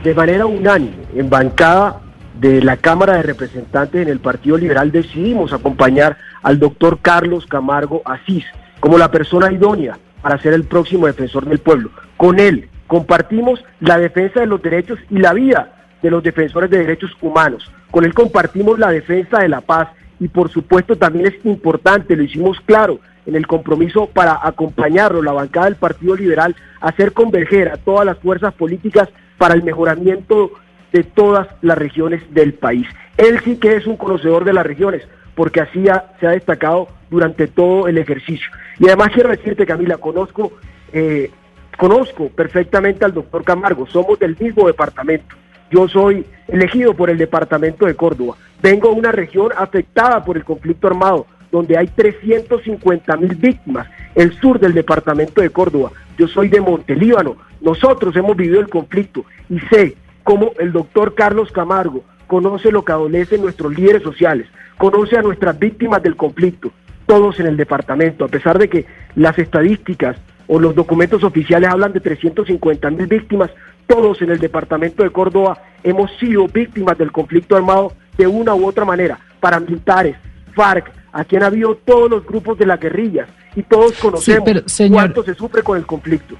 De 0.02 0.14
manera 0.14 0.46
unánime, 0.46 0.96
en 1.14 1.28
bancada 1.28 2.00
de 2.40 2.62
la 2.62 2.78
Cámara 2.78 3.16
de 3.16 3.22
Representantes 3.22 4.00
en 4.00 4.08
el 4.08 4.18
Partido 4.18 4.56
Liberal 4.56 4.90
decidimos 4.90 5.52
acompañar 5.52 6.16
al 6.42 6.58
doctor 6.58 6.98
Carlos 7.02 7.44
Camargo 7.44 8.00
Asís 8.06 8.44
como 8.80 8.96
la 8.96 9.10
persona 9.10 9.52
idónea 9.52 9.98
para 10.22 10.38
ser 10.38 10.54
el 10.54 10.64
próximo 10.64 11.06
defensor 11.06 11.44
del 11.46 11.58
pueblo. 11.58 11.90
Con 12.16 12.40
él 12.40 12.70
compartimos 12.86 13.62
la 13.80 13.98
defensa 13.98 14.40
de 14.40 14.46
los 14.46 14.62
derechos 14.62 14.98
y 15.10 15.18
la 15.18 15.34
vida 15.34 15.80
de 16.02 16.10
los 16.10 16.22
defensores 16.22 16.70
de 16.70 16.78
derechos 16.78 17.10
humanos. 17.20 17.70
Con 17.90 18.04
él 18.04 18.14
compartimos 18.14 18.78
la 18.78 18.90
defensa 18.90 19.40
de 19.40 19.48
la 19.48 19.60
paz 19.60 19.88
y 20.18 20.28
por 20.28 20.50
supuesto 20.50 20.96
también 20.96 21.26
es 21.26 21.44
importante, 21.44 22.16
lo 22.16 22.22
hicimos 22.22 22.60
claro 22.60 23.00
en 23.26 23.36
el 23.36 23.46
compromiso 23.46 24.06
para 24.06 24.38
acompañarlo, 24.42 25.22
la 25.22 25.32
bancada 25.32 25.66
del 25.66 25.76
Partido 25.76 26.16
Liberal, 26.16 26.54
hacer 26.80 27.12
converger 27.12 27.68
a 27.68 27.76
todas 27.76 28.06
las 28.06 28.18
fuerzas 28.18 28.54
políticas 28.54 29.08
para 29.38 29.54
el 29.54 29.62
mejoramiento 29.62 30.52
de 30.92 31.04
todas 31.04 31.48
las 31.62 31.78
regiones 31.78 32.22
del 32.34 32.54
país. 32.54 32.86
Él 33.16 33.40
sí 33.44 33.56
que 33.56 33.76
es 33.76 33.86
un 33.86 33.96
conocedor 33.96 34.44
de 34.44 34.52
las 34.52 34.66
regiones, 34.66 35.06
porque 35.34 35.60
así 35.60 35.84
se 36.18 36.26
ha 36.26 36.30
destacado 36.30 36.88
durante 37.10 37.46
todo 37.46 37.88
el 37.88 37.98
ejercicio. 37.98 38.48
Y 38.78 38.86
además 38.86 39.10
quiero 39.12 39.30
decirte, 39.30 39.66
Camila, 39.66 39.98
conozco, 39.98 40.52
eh, 40.92 41.30
conozco 41.78 42.28
perfectamente 42.28 43.04
al 43.04 43.14
doctor 43.14 43.44
Camargo, 43.44 43.86
somos 43.86 44.18
del 44.18 44.36
mismo 44.38 44.66
departamento. 44.66 45.36
Yo 45.70 45.88
soy 45.88 46.26
elegido 46.48 46.94
por 46.94 47.10
el 47.10 47.18
departamento 47.18 47.86
de 47.86 47.94
Córdoba. 47.94 48.36
Vengo 48.60 48.88
de 48.88 48.94
una 48.94 49.12
región 49.12 49.50
afectada 49.56 50.24
por 50.24 50.36
el 50.36 50.44
conflicto 50.44 50.88
armado, 50.88 51.26
donde 51.52 51.78
hay 51.78 51.86
350 51.86 53.16
mil 53.16 53.34
víctimas, 53.36 53.88
el 54.14 54.32
sur 54.40 54.58
del 54.58 54.74
departamento 54.74 55.40
de 55.40 55.50
Córdoba. 55.50 55.92
Yo 56.18 56.26
soy 56.26 56.48
de 56.48 56.60
Montelíbano. 56.60 57.36
Nosotros 57.60 58.14
hemos 58.16 58.36
vivido 58.36 58.60
el 58.60 58.68
conflicto 58.68 59.24
y 59.48 59.60
sé 59.60 59.96
cómo 60.24 60.52
el 60.58 60.72
doctor 60.72 61.14
Carlos 61.14 61.52
Camargo 61.52 62.02
conoce 62.26 62.70
lo 62.70 62.84
que 62.84 62.92
adolecen 62.92 63.42
nuestros 63.42 63.76
líderes 63.76 64.02
sociales, 64.02 64.46
conoce 64.78 65.18
a 65.18 65.22
nuestras 65.22 65.58
víctimas 65.58 66.02
del 66.02 66.16
conflicto, 66.16 66.72
todos 67.06 67.40
en 67.40 67.46
el 67.46 67.56
departamento, 67.56 68.24
a 68.24 68.28
pesar 68.28 68.58
de 68.58 68.68
que 68.68 68.86
las 69.16 69.38
estadísticas 69.38 70.16
o 70.52 70.58
los 70.58 70.74
documentos 70.74 71.22
oficiales 71.22 71.70
hablan 71.70 71.92
de 71.92 72.00
350 72.00 72.90
mil 72.90 73.06
víctimas, 73.06 73.52
todos 73.86 74.20
en 74.20 74.30
el 74.30 74.40
departamento 74.40 75.04
de 75.04 75.10
Córdoba 75.10 75.62
hemos 75.84 76.10
sido 76.18 76.48
víctimas 76.48 76.98
del 76.98 77.12
conflicto 77.12 77.54
armado 77.54 77.92
de 78.18 78.26
una 78.26 78.52
u 78.56 78.66
otra 78.66 78.84
manera, 78.84 79.20
paramilitares, 79.38 80.16
FARC, 80.52 80.90
aquí 81.12 81.36
han 81.36 81.44
habido 81.44 81.76
todos 81.76 82.10
los 82.10 82.26
grupos 82.26 82.58
de 82.58 82.66
las 82.66 82.80
guerrillas 82.80 83.28
y 83.54 83.62
todos 83.62 83.92
conocemos 83.92 84.64
cuánto 84.90 85.22
se 85.22 85.34
sufre 85.34 85.62
con 85.62 85.78
el 85.78 85.86
conflicto. 85.86 86.34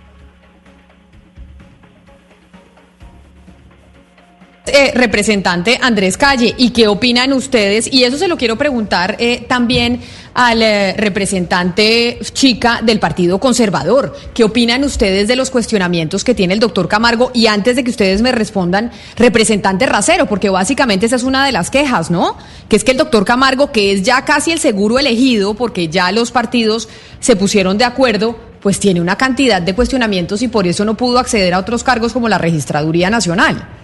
Eh, 4.73 4.93
representante 4.95 5.79
Andrés 5.83 6.17
Calle, 6.17 6.55
¿y 6.57 6.71
qué 6.71 6.87
opinan 6.87 7.33
ustedes? 7.33 7.93
Y 7.93 8.05
eso 8.05 8.17
se 8.17 8.29
lo 8.29 8.37
quiero 8.37 8.57
preguntar 8.57 9.17
eh, 9.19 9.45
también 9.49 10.01
al 10.33 10.63
eh, 10.63 10.95
representante 10.97 12.21
chica 12.33 12.81
del 12.81 13.01
Partido 13.01 13.41
Conservador. 13.41 14.17
¿Qué 14.33 14.45
opinan 14.45 14.85
ustedes 14.85 15.27
de 15.27 15.35
los 15.35 15.51
cuestionamientos 15.51 16.23
que 16.23 16.35
tiene 16.35 16.55
el 16.55 16.61
doctor 16.61 16.87
Camargo? 16.87 17.33
Y 17.35 17.49
antes 17.49 17.75
de 17.75 17.83
que 17.83 17.91
ustedes 17.91 18.23
me 18.23 18.31
respondan, 18.31 18.93
representante 19.17 19.87
Racero, 19.87 20.27
porque 20.27 20.51
básicamente 20.51 21.07
esa 21.07 21.17
es 21.17 21.25
una 21.25 21.45
de 21.45 21.53
las 21.53 21.69
quejas, 21.71 22.11
¿no? 22.11 22.37
Que 22.69 22.77
es 22.77 22.85
que 22.85 22.93
el 22.93 22.99
doctor 22.99 23.25
Camargo, 23.25 23.73
que 23.73 23.93
es 23.93 24.03
ya 24.03 24.25
casi 24.25 24.53
el 24.53 24.61
seguro 24.61 25.01
elegido, 25.01 25.55
porque 25.55 25.89
ya 25.89 26.13
los 26.13 26.31
partidos 26.31 26.89
se 27.19 27.35
pusieron 27.35 27.77
de 27.77 27.85
acuerdo, 27.85 28.39
pues 28.61 28.79
tiene 28.79 29.01
una 29.01 29.17
cantidad 29.17 29.61
de 29.61 29.75
cuestionamientos 29.75 30.43
y 30.43 30.49
por 30.49 30.69
eso 30.69 30.85
no 30.85 30.97
pudo 30.97 31.19
acceder 31.19 31.55
a 31.55 31.59
otros 31.59 31.83
cargos 31.83 32.13
como 32.13 32.29
la 32.29 32.39
Registraduría 32.39 33.11
Nacional. 33.11 33.80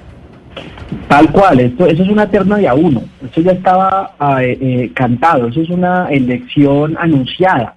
Tal 1.08 1.30
cual, 1.30 1.60
esto, 1.60 1.86
eso 1.86 2.02
es 2.02 2.08
una 2.08 2.28
terna 2.28 2.56
de 2.56 2.68
a 2.68 2.74
uno, 2.74 3.02
eso 3.22 3.40
ya 3.40 3.52
estaba 3.52 4.14
ah, 4.18 4.42
eh, 4.42 4.58
eh, 4.60 4.90
cantado, 4.94 5.48
eso 5.48 5.60
es 5.60 5.70
una 5.70 6.08
elección 6.08 6.96
anunciada. 6.98 7.74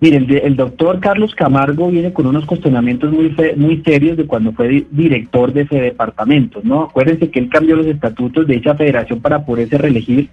Miren, 0.00 0.26
el, 0.28 0.56
doctor 0.56 0.98
Carlos 0.98 1.32
Camargo 1.34 1.88
viene 1.88 2.12
con 2.12 2.26
unos 2.26 2.44
cuestionamientos 2.44 3.12
muy, 3.12 3.36
muy 3.56 3.82
serios 3.84 4.16
de 4.16 4.26
cuando 4.26 4.52
fue 4.52 4.84
director 4.90 5.52
de 5.52 5.60
ese 5.62 5.80
departamento, 5.80 6.60
¿no? 6.64 6.82
Acuérdense 6.84 7.30
que 7.30 7.38
él 7.38 7.48
cambió 7.48 7.76
los 7.76 7.86
estatutos 7.86 8.46
de 8.48 8.56
esa 8.56 8.74
federación 8.74 9.20
para 9.20 9.44
poderse 9.44 9.78
reelegir 9.78 10.28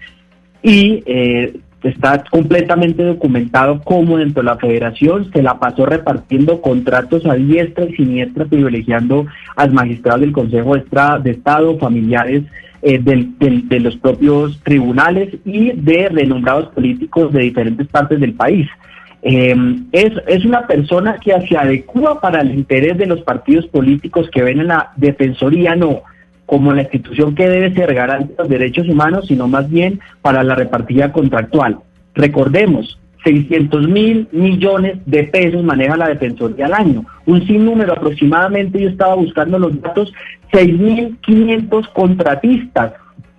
y 0.64 1.04
eh, 1.06 1.60
está 1.84 2.24
completamente 2.30 3.04
documentado 3.04 3.82
cómo 3.84 4.18
dentro 4.18 4.42
de 4.42 4.50
la 4.50 4.58
federación 4.58 5.32
se 5.32 5.42
la 5.42 5.60
pasó 5.60 5.86
repartiendo 5.86 6.62
contratos 6.62 7.26
a 7.26 7.36
diestra 7.36 7.86
y 7.86 7.96
siniestra, 7.96 8.46
privilegiando 8.46 9.28
a 9.56 9.66
los 9.66 9.74
magistrados 9.74 10.22
del 10.22 10.32
Consejo 10.32 10.76
de 10.76 11.32
Estado, 11.32 11.78
familiares 11.78 12.44
eh, 12.82 13.00
de 13.00 13.80
los 13.80 13.96
propios 13.98 14.60
tribunales 14.64 15.30
y 15.46 15.72
de 15.72 16.10
renombrados 16.10 16.68
políticos 16.70 17.32
de 17.32 17.44
diferentes 17.44 17.88
partes 17.88 18.20
del 18.20 18.34
país. 18.34 18.68
Eh, 19.22 19.56
es, 19.92 20.14
es 20.28 20.46
una 20.46 20.66
persona 20.66 21.18
que 21.22 21.34
se 21.48 21.58
adecua 21.58 22.22
para 22.22 22.42
el 22.42 22.54
interés 22.54 22.98
de 22.98 23.06
los 23.06 23.22
partidos 23.22 23.68
políticos 23.68 24.30
que 24.32 24.44
ven 24.44 24.62
en 24.62 24.68
la 24.68 24.92
defensoría, 24.96 25.76
no 25.76 26.04
como 26.50 26.74
la 26.74 26.82
institución 26.82 27.36
que 27.36 27.48
debe 27.48 27.72
ser 27.76 27.94
garante 27.94 28.34
de 28.34 28.40
los 28.40 28.50
derechos 28.50 28.90
humanos, 28.90 29.28
sino 29.28 29.48
más 29.48 29.70
bien 29.70 30.00
para 30.24 30.44
la 30.44 30.56
repartida 30.56 31.12
contractual. 31.12 31.78
Recordemos, 32.16 33.00
600 33.24 33.88
mil 33.88 34.28
millones 34.32 34.98
de 35.06 35.26
pesos 35.26 35.64
maneja 35.64 35.96
la 35.96 36.08
Defensoría 36.08 36.66
al 36.66 36.74
año. 36.74 37.06
Un 37.28 37.46
sinnúmero 37.46 37.94
aproximadamente, 37.94 38.82
yo 38.82 38.90
estaba 38.90 39.14
buscando 39.14 39.60
los 39.60 39.80
datos, 39.80 40.12
6.500 40.52 41.94
contratistas. 41.94 42.94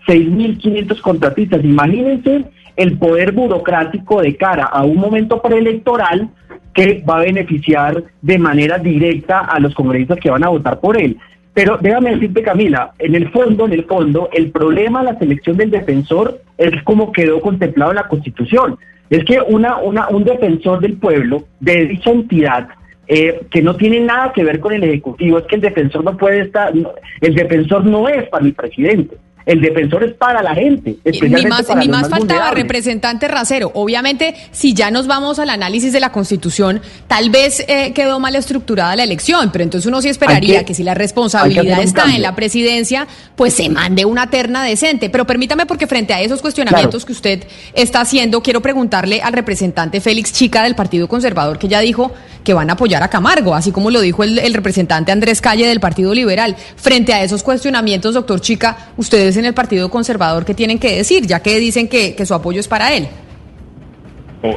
6.500 0.07 1.01
contratistas. 1.01 1.65
Imagínense 1.65 2.45
el 2.77 2.97
poder 2.97 3.33
burocrático 3.33 4.23
de 4.23 4.37
cara 4.37 4.67
a 4.67 4.85
un 4.85 4.99
momento 4.99 5.43
preelectoral 5.43 6.29
que 6.73 7.03
va 7.09 7.17
a 7.17 7.25
beneficiar 7.25 8.05
de 8.23 8.39
manera 8.39 8.79
directa 8.79 9.41
a 9.41 9.59
los 9.59 9.75
congresistas 9.75 10.21
que 10.21 10.31
van 10.31 10.45
a 10.45 10.49
votar 10.49 10.79
por 10.79 10.97
él. 10.97 11.19
Pero 11.53 11.79
déjame 11.81 12.13
decirte, 12.13 12.43
Camila, 12.43 12.93
en 12.99 13.15
el 13.15 13.31
fondo, 13.31 13.67
en 13.67 13.73
el 13.73 13.85
fondo, 13.85 14.29
el 14.33 14.51
problema 14.51 15.01
de 15.01 15.13
la 15.13 15.19
selección 15.19 15.57
del 15.57 15.71
defensor 15.71 16.41
es 16.57 16.83
como 16.85 17.13
quedó 17.13 17.41
contemplado 17.41 17.91
en 17.91 17.97
la 17.97 18.09
Constitución. 18.09 18.79
Es 19.09 19.25
que 19.25 19.41
una, 19.41 19.79
una, 19.79 20.09
un 20.09 20.25
defensor 20.25 20.81
del 20.81 20.97
pueblo 20.97 21.45
de 21.59 21.87
dicha 21.87 22.11
entidad 22.11 22.69
eh, 23.09 23.41
que 23.51 23.61
no 23.61 23.75
tiene 23.75 23.99
nada 23.99 24.33
que 24.33 24.45
ver 24.45 24.61
con 24.61 24.73
el 24.73 24.85
Ejecutivo, 24.85 25.39
es 25.39 25.47
que 25.47 25.57
el 25.57 25.63
defensor 25.63 26.05
no 26.05 26.17
puede 26.17 26.43
estar, 26.43 26.73
el 27.21 27.35
defensor 27.35 27.85
no 27.85 28.09
es 28.09 28.29
para 28.29 28.45
el 28.45 28.55
presidente. 28.55 29.17
El 29.51 29.61
defensor 29.61 30.05
es 30.05 30.15
para 30.15 30.45
la 30.45 30.55
gente. 30.55 30.99
Ni 31.05 31.45
más, 31.45 31.67
ni 31.77 31.89
más, 31.89 32.09
faltaba 32.09 32.53
representante 32.53 33.27
Racero. 33.27 33.73
Obviamente, 33.75 34.37
si 34.53 34.75
ya 34.75 34.93
nos 34.93 35.09
vamos 35.09 35.41
al 35.41 35.51
análisis 35.51 35.93
de 35.93 35.99
la 35.99 36.13
Constitución, 36.13 36.81
tal 37.09 37.31
vez 37.31 37.65
eh, 37.67 37.93
quedó 37.93 38.21
mal 38.21 38.37
estructurada 38.37 38.95
la 38.95 39.03
elección, 39.03 39.51
pero 39.51 39.65
entonces 39.65 39.89
uno 39.89 40.01
sí 40.03 40.09
esperaría 40.09 40.65
que, 40.65 40.73
si 40.73 40.85
la 40.85 40.95
responsabilidad 40.95 41.83
está 41.83 42.15
en 42.15 42.23
la 42.23 42.37
presidencia, 42.37 43.09
pues 43.35 43.55
se 43.55 43.69
mande 43.69 44.05
una 44.05 44.31
terna 44.31 44.63
decente. 44.63 45.11
Pero 45.11 45.27
permítame, 45.27 45.67
porque 45.67 45.89
frente 45.89 46.15
a 46.15 46.21
esos 46.21 46.43
cuestionamientos 46.43 47.05
que 47.05 47.11
usted 47.11 47.43
está 47.75 48.03
haciendo, 48.03 48.45
quiero 48.45 48.63
preguntarle 48.63 49.21
al 49.21 49.33
representante 49.33 50.01
Félix 50.01 50.33
Chica 50.33 50.63
del 50.63 50.77
Partido 50.77 51.09
Conservador, 51.09 51.59
que 51.59 51.67
ya 51.67 51.81
dijo 51.81 52.13
que 52.45 52.55
van 52.55 52.71
a 52.71 52.75
apoyar 52.75 53.03
a 53.03 53.09
Camargo, 53.09 53.55
así 53.55 53.73
como 53.73 53.91
lo 53.91 54.01
dijo 54.01 54.23
el, 54.23 54.39
el 54.39 54.55
representante 54.55 55.11
Andrés 55.11 55.41
Calle 55.41 55.67
del 55.67 55.81
Partido 55.81 56.15
Liberal. 56.15 56.55
Frente 56.77 57.13
a 57.13 57.25
esos 57.25 57.43
cuestionamientos, 57.43 58.15
doctor 58.15 58.41
Chica, 58.41 58.93
ustedes 58.97 59.40
en 59.41 59.47
el 59.47 59.55
Partido 59.55 59.91
Conservador 59.91 60.45
que 60.45 60.55
tienen 60.55 60.79
que 60.79 60.97
decir, 60.97 61.27
ya 61.27 61.43
que 61.43 61.59
dicen 61.59 61.89
que, 61.89 62.15
su 62.25 62.35
apoyo 62.35 62.61
es 62.61 62.69
para 62.69 62.95
él? 62.95 63.09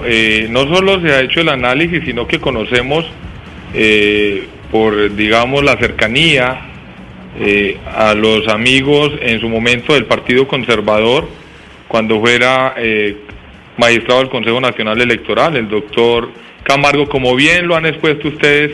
Eh, 0.05 0.47
no 0.49 0.61
solo 0.73 1.01
se 1.01 1.11
ha 1.11 1.21
hecho 1.21 1.41
el 1.41 1.49
análisis, 1.49 2.03
sino 2.05 2.27
que 2.27 2.39
conocemos 2.39 3.05
eh, 3.73 4.47
por, 4.71 5.15
digamos, 5.15 5.63
la 5.63 5.77
cercanía 5.77 6.61
eh, 7.39 7.77
a 7.85 8.13
los 8.13 8.47
amigos 8.47 9.11
en 9.21 9.39
su 9.39 9.49
momento 9.49 9.93
del 9.93 10.05
Partido 10.05 10.47
Conservador, 10.47 11.27
cuando 11.87 12.19
fuera 12.19 12.75
magistrado 13.77 14.21
del 14.21 14.29
Consejo 14.29 14.59
Nacional 14.59 15.01
Electoral, 15.01 15.55
el 15.57 15.67
doctor 15.67 16.29
Camargo, 16.63 17.07
como 17.07 17.35
bien 17.35 17.67
lo 17.67 17.75
han 17.75 17.85
expuesto 17.85 18.29
ustedes, 18.29 18.71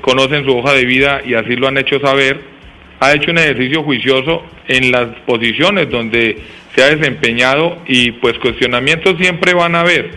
conocen 0.00 0.44
su 0.44 0.56
hoja 0.56 0.72
de 0.72 0.86
vida 0.86 1.20
y 1.26 1.34
así 1.34 1.54
lo 1.56 1.68
han 1.68 1.76
hecho 1.76 2.00
saber, 2.00 2.57
ha 3.00 3.12
hecho 3.12 3.30
un 3.30 3.38
ejercicio 3.38 3.82
juicioso 3.82 4.44
en 4.66 4.90
las 4.90 5.08
posiciones 5.26 5.88
donde 5.90 6.38
se 6.74 6.82
ha 6.82 6.94
desempeñado 6.94 7.78
y 7.86 8.12
pues 8.12 8.38
cuestionamientos 8.38 9.16
siempre 9.18 9.54
van 9.54 9.74
a 9.74 9.80
haber. 9.80 10.10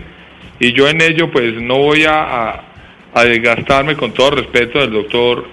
Y 0.59 0.73
yo 0.73 0.87
en 0.87 1.01
ello 1.01 1.31
pues 1.31 1.53
no 1.61 1.77
voy 1.77 2.03
a, 2.05 2.63
a, 3.13 3.23
desgastarme 3.23 3.95
con 3.95 4.13
todo 4.13 4.31
respeto 4.31 4.79
del 4.79 4.91
doctor 4.91 5.47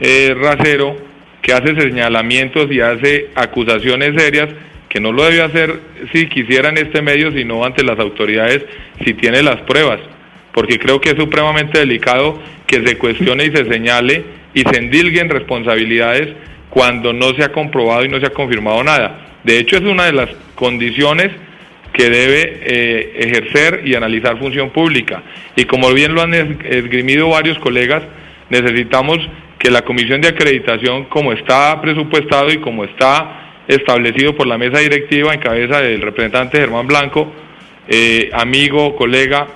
eh, 0.00 0.34
Racero, 0.38 0.96
que 1.40 1.52
hace 1.52 1.74
señalamientos 1.80 2.70
y 2.70 2.80
hace 2.80 3.30
acusaciones 3.34 4.20
serias 4.20 4.48
que 4.88 5.00
no 5.00 5.10
lo 5.10 5.24
debe 5.24 5.42
hacer 5.42 5.80
si 6.12 6.28
quisiera 6.28 6.68
en 6.68 6.78
este 6.78 7.02
medio, 7.02 7.32
sino 7.32 7.64
ante 7.64 7.82
las 7.82 7.98
autoridades 7.98 8.64
si 9.04 9.14
tiene 9.14 9.42
las 9.42 9.60
pruebas 9.62 10.00
porque 10.52 10.78
creo 10.78 11.00
que 11.00 11.10
es 11.10 11.16
supremamente 11.16 11.78
delicado 11.78 12.38
que 12.66 12.86
se 12.86 12.98
cuestione 12.98 13.46
y 13.46 13.56
se 13.56 13.64
señale 13.64 14.24
y 14.54 14.60
se 14.60 14.78
endilguen 14.78 15.28
responsabilidades 15.28 16.34
cuando 16.72 17.12
no 17.12 17.34
se 17.34 17.44
ha 17.44 17.52
comprobado 17.52 18.02
y 18.02 18.08
no 18.08 18.18
se 18.18 18.24
ha 18.24 18.30
confirmado 18.30 18.82
nada. 18.82 19.26
De 19.44 19.58
hecho, 19.58 19.76
es 19.76 19.82
una 19.82 20.06
de 20.06 20.12
las 20.14 20.30
condiciones 20.54 21.30
que 21.92 22.08
debe 22.08 22.60
eh, 22.62 23.12
ejercer 23.18 23.82
y 23.84 23.94
analizar 23.94 24.38
función 24.38 24.70
pública. 24.70 25.22
Y 25.54 25.66
como 25.66 25.92
bien 25.92 26.14
lo 26.14 26.22
han 26.22 26.32
esgrimido 26.32 27.28
varios 27.28 27.58
colegas, 27.58 28.02
necesitamos 28.48 29.18
que 29.58 29.70
la 29.70 29.82
comisión 29.82 30.22
de 30.22 30.28
acreditación, 30.28 31.04
como 31.04 31.34
está 31.34 31.78
presupuestado 31.82 32.50
y 32.50 32.56
como 32.56 32.84
está 32.84 33.58
establecido 33.68 34.34
por 34.34 34.46
la 34.46 34.56
mesa 34.56 34.78
directiva 34.78 35.34
en 35.34 35.40
cabeza 35.40 35.82
del 35.82 36.00
representante 36.00 36.56
Germán 36.56 36.86
Blanco, 36.86 37.30
eh, 37.86 38.30
amigo, 38.32 38.96
colega, 38.96 39.46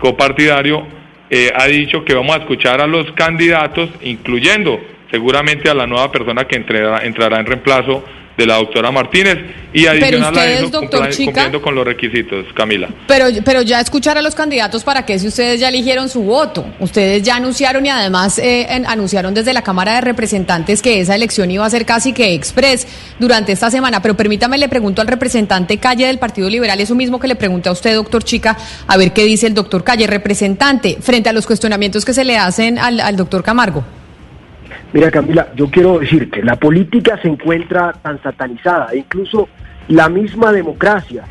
copartidario, 0.00 0.84
eh, 1.30 1.52
ha 1.54 1.66
dicho 1.66 2.04
que 2.04 2.14
vamos 2.14 2.34
a 2.34 2.40
escuchar 2.40 2.80
a 2.80 2.88
los 2.88 3.12
candidatos, 3.12 3.90
incluyendo 4.02 4.80
seguramente 5.10 5.70
a 5.70 5.74
la 5.74 5.86
nueva 5.86 6.10
persona 6.10 6.44
que 6.44 6.56
entrará, 6.56 7.04
entrará 7.04 7.40
en 7.40 7.46
reemplazo 7.46 8.04
de 8.36 8.46
la 8.46 8.56
doctora 8.56 8.90
Martínez 8.90 9.38
y 9.72 9.86
adicional 9.86 10.36
a 10.36 10.52
eso 10.52 10.70
cumpliendo 10.70 11.62
con 11.62 11.74
los 11.74 11.84
requisitos, 11.84 12.46
Camila. 12.54 12.88
Pero, 13.06 13.26
pero 13.44 13.62
ya 13.62 13.80
escuchar 13.80 14.18
a 14.18 14.22
los 14.22 14.34
candidatos 14.34 14.82
para 14.82 15.04
que 15.04 15.18
si 15.18 15.28
ustedes 15.28 15.60
ya 15.60 15.68
eligieron 15.68 16.08
su 16.08 16.22
voto, 16.22 16.66
ustedes 16.80 17.22
ya 17.22 17.36
anunciaron 17.36 17.84
y 17.86 17.90
además 17.90 18.38
eh, 18.38 18.66
anunciaron 18.86 19.34
desde 19.34 19.52
la 19.52 19.62
Cámara 19.62 19.94
de 19.94 20.00
Representantes 20.00 20.82
que 20.82 21.00
esa 21.00 21.14
elección 21.14 21.50
iba 21.50 21.64
a 21.64 21.70
ser 21.70 21.86
casi 21.86 22.12
que 22.12 22.34
express 22.34 22.86
durante 23.18 23.52
esta 23.52 23.70
semana, 23.70 24.02
pero 24.02 24.16
permítame 24.16 24.58
le 24.58 24.68
pregunto 24.68 25.00
al 25.00 25.08
representante 25.08 25.78
Calle 25.78 26.06
del 26.06 26.18
Partido 26.18 26.48
Liberal, 26.48 26.80
eso 26.80 26.94
mismo 26.94 27.18
que 27.20 27.28
le 27.28 27.36
pregunté 27.36 27.68
a 27.68 27.72
usted, 27.72 27.94
doctor 27.94 28.24
Chica, 28.24 28.56
a 28.86 28.96
ver 28.96 29.12
qué 29.12 29.24
dice 29.24 29.46
el 29.46 29.54
doctor 29.54 29.84
Calle, 29.84 30.06
representante, 30.06 30.98
frente 31.00 31.28
a 31.28 31.32
los 31.32 31.46
cuestionamientos 31.46 32.04
que 32.04 32.12
se 32.12 32.24
le 32.24 32.36
hacen 32.36 32.78
al, 32.78 33.00
al 33.00 33.16
doctor 33.16 33.42
Camargo. 33.42 33.84
Mira 34.94 35.10
Camila, 35.10 35.48
yo 35.56 35.68
quiero 35.72 35.98
decir 35.98 36.30
que 36.30 36.40
la 36.40 36.54
política 36.54 37.18
se 37.20 37.26
encuentra 37.26 37.94
tan 37.94 38.22
satanizada, 38.22 38.94
incluso 38.94 39.48
la 39.88 40.08
misma 40.08 40.52
democracia 40.52 41.24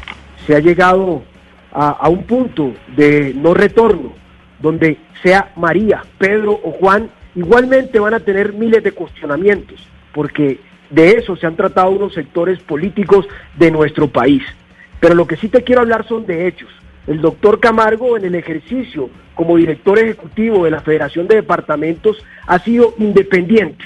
se 0.45 0.54
ha 0.54 0.60
llegado 0.60 1.23
a, 1.71 2.10
un 2.10 2.23
punto 2.23 2.73
de 2.97 3.34
no 3.34 3.54
retorno, 3.54 4.12
donde 4.60 4.97
sea 5.23 5.54
María, 5.56 6.04
Pedro 6.17 6.60
o 6.62 6.71
Juan, 6.71 7.10
igualmente 7.36 8.02
van 8.02 8.15
a 8.15 8.19
tener 8.19 8.52
miles 8.52 8.84
de 8.84 8.91
cuestionamientos, 8.91 9.88
porque 10.13 10.60
de 10.89 11.12
eso 11.12 11.38
se 11.38 11.47
han 11.47 11.56
tratado 11.56 11.91
unos 11.91 12.13
sectores 12.13 12.60
políticos 12.60 13.30
de 13.56 13.71
nuestro 13.71 14.10
país. 14.10 14.43
Pero 14.99 15.15
lo 15.15 15.26
que 15.26 15.38
sí 15.38 15.47
te 15.47 15.63
quiero 15.63 15.80
hablar 15.80 16.06
son 16.06 16.26
de 16.26 16.47
hechos. 16.47 16.69
El 17.08 17.21
doctor 17.21 17.62
Camargo 17.62 18.17
en 18.17 18.26
el 18.26 18.36
ejercicio 18.36 19.10
como 19.36 19.58
director 19.58 20.00
ejecutivo 20.00 20.65
de 20.65 20.72
la 20.72 20.82
Federación 20.82 21.28
de 21.28 21.36
Departamentos 21.36 22.24
ha 22.48 22.60
sido 22.60 22.93
independiente 22.98 23.86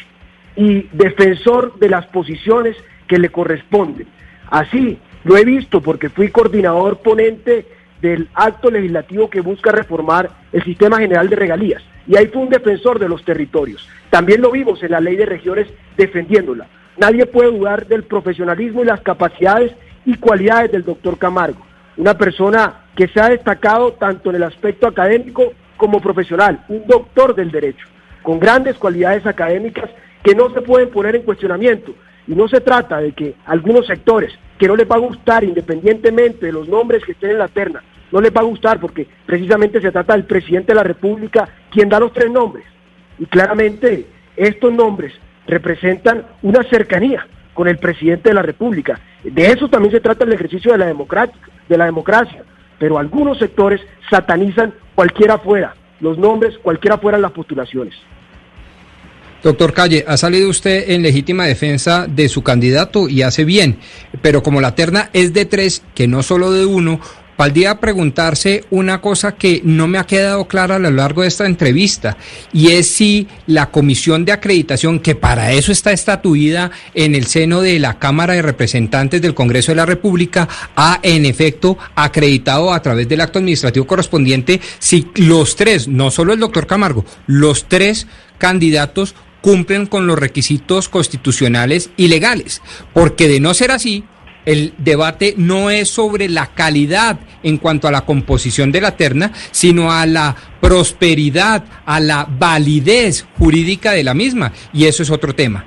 y 0.56 0.84
defensor 0.92 1.78
de 1.80 1.90
las 1.90 2.06
posiciones 2.08 2.76
que 3.08 3.20
le 3.20 3.30
corresponden. 3.30 4.08
Así 4.50 4.98
lo 5.24 5.38
he 5.38 5.46
visto 5.46 5.82
porque 5.82 6.10
fui 6.10 6.30
coordinador 6.30 7.00
ponente 7.00 7.66
del 8.02 8.30
acto 8.34 8.70
legislativo 8.70 9.30
que 9.30 9.42
busca 9.42 9.72
reformar 9.72 10.30
el 10.52 10.64
sistema 10.64 11.00
general 11.00 11.30
de 11.30 11.36
regalías. 11.36 11.84
Y 12.08 12.16
ahí 12.16 12.28
fue 12.28 12.42
un 12.42 12.50
defensor 12.50 13.00
de 13.00 13.10
los 13.10 13.24
territorios. 13.24 13.88
También 14.10 14.42
lo 14.42 14.52
vimos 14.52 14.82
en 14.84 14.92
la 14.92 15.02
ley 15.02 15.16
de 15.16 15.26
regiones 15.26 15.68
defendiéndola. 15.98 16.68
Nadie 16.98 17.26
puede 17.26 17.52
dudar 17.52 17.86
del 17.88 18.04
profesionalismo 18.04 18.82
y 18.82 18.86
las 18.86 19.02
capacidades 19.02 19.74
y 20.06 20.16
cualidades 20.16 20.72
del 20.72 20.84
doctor 20.84 21.18
Camargo. 21.18 21.67
Una 21.98 22.16
persona 22.16 22.86
que 22.96 23.08
se 23.08 23.20
ha 23.20 23.30
destacado 23.30 23.94
tanto 23.94 24.30
en 24.30 24.38
el 24.38 24.44
aspecto 24.44 24.88
académico 24.88 25.54
como 25.78 26.00
profesional, 26.00 26.64
un 26.68 26.86
doctor 26.86 27.36
del 27.36 27.52
derecho, 27.52 27.88
con 28.22 28.40
grandes 28.40 28.76
cualidades 28.76 29.26
académicas 29.26 29.90
que 30.24 30.36
no 30.36 30.50
se 30.54 30.62
pueden 30.62 30.90
poner 30.90 31.16
en 31.16 31.24
cuestionamiento. 31.24 31.94
Y 32.28 32.36
no 32.36 32.48
se 32.48 32.60
trata 32.60 33.00
de 33.00 33.14
que 33.14 33.36
algunos 33.46 33.88
sectores 33.88 34.34
que 34.60 34.68
no 34.68 34.76
les 34.76 34.90
va 34.90 34.96
a 34.96 35.00
gustar, 35.00 35.44
independientemente 35.44 36.48
de 36.48 36.52
los 36.52 36.68
nombres 36.68 37.04
que 37.04 37.14
estén 37.14 37.32
en 37.32 37.40
la 37.40 37.48
terna, 37.48 37.82
no 38.12 38.22
les 38.22 38.32
va 38.32 38.42
a 38.42 38.46
gustar 38.46 38.80
porque 38.80 39.08
precisamente 39.26 39.82
se 39.82 39.92
trata 39.92 40.14
del 40.14 40.26
presidente 40.26 40.74
de 40.74 40.76
la 40.76 40.84
República 40.84 41.48
quien 41.72 41.90
da 41.90 42.00
los 42.00 42.14
tres 42.14 42.30
nombres. 42.30 42.66
Y 43.18 43.26
claramente 43.26 44.06
estos 44.36 44.72
nombres 44.72 45.14
representan 45.48 46.26
una 46.42 46.64
cercanía 46.64 47.26
con 47.54 47.68
el 47.68 47.78
presidente 47.78 48.30
de 48.30 48.36
la 48.36 48.44
República. 48.44 49.00
De 49.24 49.48
eso 49.48 49.68
también 49.68 49.92
se 49.92 50.00
trata 50.00 50.26
el 50.26 50.34
ejercicio 50.34 50.72
de 50.72 50.78
la, 50.78 50.94
de 51.68 51.78
la 51.78 51.86
democracia 51.86 52.44
pero 52.80 52.98
algunos 52.98 53.38
sectores 53.38 53.82
satanizan 54.10 54.74
cualquiera 54.96 55.38
fuera 55.38 55.76
los 56.00 56.18
nombres, 56.18 56.56
cualquiera 56.62 56.98
fuera 57.00 57.18
las 57.18 57.32
postulaciones. 57.32 57.96
Doctor 59.42 59.74
Calle, 59.74 60.04
ha 60.08 60.18
salido 60.18 60.50
usted 60.50 60.92
en 60.92 61.02
legítima 61.02 61.46
defensa 61.46 62.08
de 62.08 62.28
su 62.28 62.44
candidato 62.44 63.08
y 63.08 63.22
hace 63.22 63.46
bien, 63.46 63.80
pero 64.22 64.44
como 64.44 64.62
la 64.62 64.76
terna 64.76 65.10
es 65.14 65.34
de 65.34 65.46
tres, 65.46 65.84
que 65.96 66.08
no 66.08 66.24
solo 66.24 66.52
de 66.52 66.66
uno, 66.66 67.00
Valdría 67.38 67.80
preguntarse 67.80 68.64
una 68.72 69.00
cosa 69.00 69.36
que 69.36 69.62
no 69.64 69.88
me 69.88 70.00
ha 70.00 70.06
quedado 70.06 70.48
clara 70.48 70.76
a 70.76 70.80
lo 70.80 70.90
largo 70.90 71.22
de 71.22 71.28
esta 71.28 71.46
entrevista, 71.46 72.18
y 72.52 72.72
es 72.72 72.90
si 72.90 73.28
la 73.46 73.70
comisión 73.70 74.26
de 74.26 74.32
acreditación, 74.32 75.00
que 75.00 75.14
para 75.14 75.52
eso 75.52 75.72
está 75.72 75.92
estatuida 75.92 76.72
en 76.96 77.14
el 77.14 77.28
seno 77.28 77.62
de 77.62 77.78
la 77.78 78.00
Cámara 78.00 78.34
de 78.34 78.42
Representantes 78.42 79.22
del 79.22 79.36
Congreso 79.36 79.72
de 79.72 79.78
la 79.78 79.86
República, 79.86 80.48
ha 80.76 81.00
en 81.04 81.26
efecto 81.26 81.78
acreditado 81.96 82.74
a 82.74 82.82
través 82.82 83.08
del 83.08 83.22
acto 83.22 83.40
administrativo 83.40 83.86
correspondiente 83.86 84.60
si 84.80 85.08
los 85.16 85.56
tres, 85.56 85.88
no 85.88 86.10
solo 86.10 86.34
el 86.34 86.40
doctor 86.40 86.66
Camargo, 86.66 87.06
los 87.28 87.68
tres 87.68 88.08
candidatos 88.38 89.14
cumplen 89.42 89.86
con 89.86 90.08
los 90.08 90.18
requisitos 90.18 90.90
constitucionales 90.90 91.92
y 91.98 92.08
legales, 92.08 92.62
porque 92.94 93.28
de 93.28 93.40
no 93.40 93.54
ser 93.54 93.72
así, 93.72 94.04
el 94.48 94.74
debate 94.78 95.34
no 95.36 95.70
es 95.70 95.90
sobre 95.90 96.30
la 96.30 96.48
calidad 96.48 97.20
en 97.44 97.58
cuanto 97.58 97.88
a 97.90 97.92
la 97.92 98.06
composición 98.06 98.72
de 98.72 98.80
la 98.80 98.96
terna, 98.96 99.32
sino 99.52 99.92
a 99.92 100.06
la 100.06 100.36
prosperidad, 100.62 101.66
a 101.86 102.00
la 102.00 102.26
validez 102.30 103.28
jurídica 103.38 103.92
de 103.92 104.06
la 104.06 104.14
misma. 104.14 104.54
Y 104.72 104.86
eso 104.86 105.04
es 105.04 105.12
otro 105.12 105.36
tema. 105.36 105.66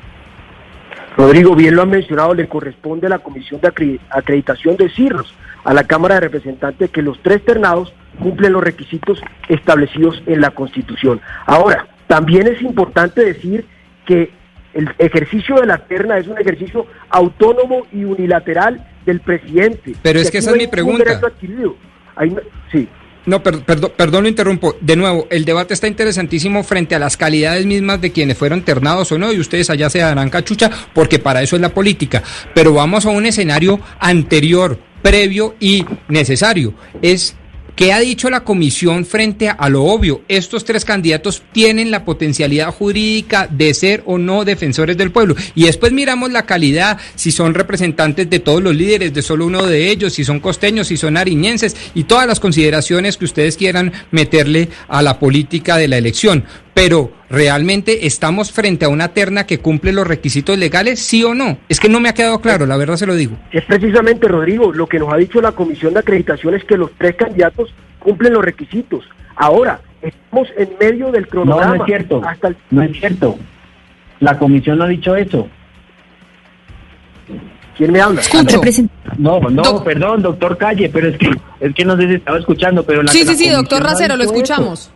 Rodrigo, 1.14 1.54
bien 1.54 1.76
lo 1.76 1.82
ha 1.82 1.86
mencionado, 1.86 2.32
le 2.32 2.48
corresponde 2.48 3.06
a 3.06 3.10
la 3.10 3.18
Comisión 3.18 3.60
de 3.60 3.68
Acreditación 4.08 4.76
decirnos 4.76 5.34
a 5.62 5.74
la 5.74 5.84
Cámara 5.84 6.14
de 6.14 6.22
Representantes 6.22 6.90
que 6.90 7.02
los 7.02 7.20
tres 7.22 7.44
ternados 7.44 7.92
cumplen 8.18 8.54
los 8.54 8.64
requisitos 8.64 9.20
establecidos 9.50 10.22
en 10.24 10.40
la 10.40 10.52
Constitución. 10.52 11.20
Ahora, 11.44 11.86
también 12.06 12.46
es 12.46 12.62
importante 12.62 13.22
decir 13.22 13.66
que 14.06 14.39
el 14.74 14.88
ejercicio 14.98 15.56
de 15.56 15.66
la 15.66 15.78
terna 15.78 16.18
es 16.18 16.26
un 16.26 16.38
ejercicio 16.38 16.86
autónomo 17.08 17.86
y 17.92 18.04
unilateral 18.04 18.86
del 19.04 19.20
presidente. 19.20 19.94
Pero 20.02 20.20
es 20.20 20.30
que 20.30 20.38
esa 20.38 20.50
es 20.52 20.56
mi 20.56 20.66
pregunta. 20.66 21.20
sí. 22.70 22.88
No, 23.26 23.42
perdón, 23.42 23.92
perdón, 23.96 24.22
lo 24.22 24.28
interrumpo. 24.28 24.76
De 24.80 24.96
nuevo, 24.96 25.26
el 25.30 25.44
debate 25.44 25.74
está 25.74 25.86
interesantísimo 25.86 26.62
frente 26.64 26.94
a 26.94 26.98
las 26.98 27.18
calidades 27.18 27.66
mismas 27.66 28.00
de 28.00 28.12
quienes 28.12 28.38
fueron 28.38 28.62
ternados 28.62 29.12
o 29.12 29.18
no, 29.18 29.30
y 29.30 29.38
ustedes 29.38 29.68
allá 29.68 29.90
se 29.90 29.98
darán 29.98 30.30
cachucha, 30.30 30.70
porque 30.94 31.18
para 31.18 31.42
eso 31.42 31.54
es 31.54 31.62
la 31.62 31.68
política. 31.68 32.22
Pero 32.54 32.72
vamos 32.72 33.04
a 33.04 33.10
un 33.10 33.26
escenario 33.26 33.78
anterior, 33.98 34.78
previo 35.02 35.54
y 35.60 35.84
necesario. 36.08 36.72
Es 37.02 37.36
¿Qué 37.76 37.92
ha 37.92 38.00
dicho 38.00 38.28
la 38.30 38.40
comisión 38.40 39.06
frente 39.06 39.48
a, 39.48 39.68
lo 39.68 39.84
obvio? 39.84 40.22
Estos 40.28 40.64
tres 40.64 40.84
candidatos 40.84 41.42
tienen 41.52 41.90
la 41.90 42.04
potencialidad 42.04 42.72
jurídica 42.72 43.48
de 43.50 43.72
ser 43.74 44.02
o 44.06 44.18
no 44.18 44.44
defensores 44.44 44.96
del 44.96 45.12
pueblo. 45.12 45.34
Y 45.54 45.64
después 45.64 45.92
miramos 45.92 46.30
la 46.30 46.46
calidad, 46.46 46.98
si 47.14 47.32
son 47.32 47.54
representantes 47.54 48.28
de 48.28 48.38
todos 48.38 48.62
los 48.62 48.74
líderes, 48.74 49.14
de 49.14 49.22
solo 49.22 49.46
uno 49.46 49.66
de 49.66 49.90
ellos, 49.90 50.12
si 50.12 50.24
son 50.24 50.40
costeños, 50.40 50.88
si 50.88 50.96
son 50.96 51.16
ariñenses 51.16 51.76
y 51.94 52.04
todas 52.04 52.26
las 52.26 52.40
consideraciones 52.40 53.16
que 53.16 53.24
ustedes 53.24 53.56
quieran 53.56 53.92
meterle 54.10 54.68
a 54.88 55.02
la 55.02 55.18
política 55.18 55.76
de 55.76 55.88
la 55.88 55.98
elección. 55.98 56.44
Pero 56.74 57.12
¿realmente 57.28 58.06
estamos 58.06 58.52
frente 58.52 58.84
a 58.84 58.88
una 58.88 59.08
terna 59.08 59.46
que 59.46 59.58
cumple 59.58 59.92
los 59.92 60.06
requisitos 60.06 60.56
legales, 60.58 61.00
sí 61.00 61.24
o 61.24 61.34
no? 61.34 61.58
Es 61.68 61.80
que 61.80 61.88
no 61.88 62.00
me 62.00 62.08
ha 62.08 62.14
quedado 62.14 62.40
claro, 62.40 62.66
la 62.66 62.76
verdad 62.76 62.96
se 62.96 63.06
lo 63.06 63.14
digo. 63.14 63.36
Es 63.52 63.64
precisamente, 63.64 64.28
Rodrigo, 64.28 64.72
lo 64.72 64.86
que 64.86 64.98
nos 64.98 65.12
ha 65.12 65.16
dicho 65.16 65.40
la 65.40 65.52
Comisión 65.52 65.94
de 65.94 66.00
Acreditación 66.00 66.54
es 66.54 66.64
que 66.64 66.76
los 66.76 66.90
tres 66.96 67.16
candidatos 67.16 67.74
cumplen 67.98 68.32
los 68.32 68.44
requisitos. 68.44 69.04
Ahora, 69.36 69.80
estamos 70.02 70.48
en 70.56 70.70
medio 70.80 71.10
del 71.10 71.26
cronograma. 71.28 71.72
No, 71.72 71.76
no 71.76 71.82
es 71.84 71.86
cierto. 71.86 72.22
No 72.70 72.82
es 72.82 72.98
cierto. 72.98 73.38
La 74.20 74.38
comisión 74.38 74.78
no 74.78 74.84
ha 74.84 74.88
dicho 74.88 75.16
eso. 75.16 75.48
¿Quién 77.76 77.92
me 77.92 78.00
habla? 78.02 78.20
No, 79.16 79.40
no, 79.40 79.82
perdón, 79.82 80.20
doctor 80.20 80.58
Calle, 80.58 80.90
pero 80.90 81.08
es 81.08 81.16
que 81.16 81.30
es 81.60 81.74
que 81.74 81.84
no 81.84 81.96
sé 81.96 82.08
si 82.08 82.14
estaba 82.14 82.38
escuchando, 82.38 82.82
pero 82.84 83.02
la 83.02 83.10
Sí, 83.10 83.24
sí, 83.24 83.34
sí, 83.36 83.48
doctor 83.48 83.82
Racero, 83.82 84.16
lo 84.16 84.24
escuchamos. 84.24 84.90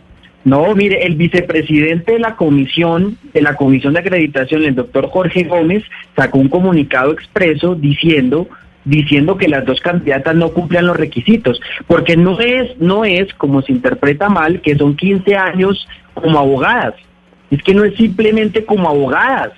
No, 0.45 0.75
mire, 0.75 1.07
el 1.07 1.17
vicepresidente 1.17 2.13
de 2.13 2.19
la 2.19 2.37
comisión, 2.37 3.17
de 3.33 3.41
la 3.41 3.57
comisión 3.57 3.95
de 3.95 4.01
acreditación, 4.01 4.65
el 4.65 4.75
doctor 4.75 5.09
Jorge 5.09 5.45
Gómez, 5.45 5.83
sacó 6.15 6.39
un 6.39 6.49
comunicado 6.49 7.13
expreso 7.13 7.75
diciendo 7.75 8.49
diciendo 8.85 9.39
que 9.39 9.49
las 9.49 9.65
dos 9.65 9.81
candidatas 9.81 10.35
no 10.37 10.51
cumplen 10.51 10.87
los 10.87 10.97
requisitos, 10.97 11.61
porque 11.87 12.17
no 12.19 12.39
es, 12.39 12.79
no 12.79 13.05
es 13.07 13.33
como 13.35 13.63
se 13.63 13.73
interpreta 13.73 14.29
mal, 14.29 14.61
que 14.61 14.77
son 14.77 14.95
15 14.95 15.35
años 15.37 15.89
como 16.13 16.39
abogadas. 16.39 16.95
Es 17.51 17.63
que 17.63 17.75
no 17.75 17.85
es 17.85 17.95
simplemente 17.97 18.65
como 18.65 18.89
abogadas. 18.89 19.53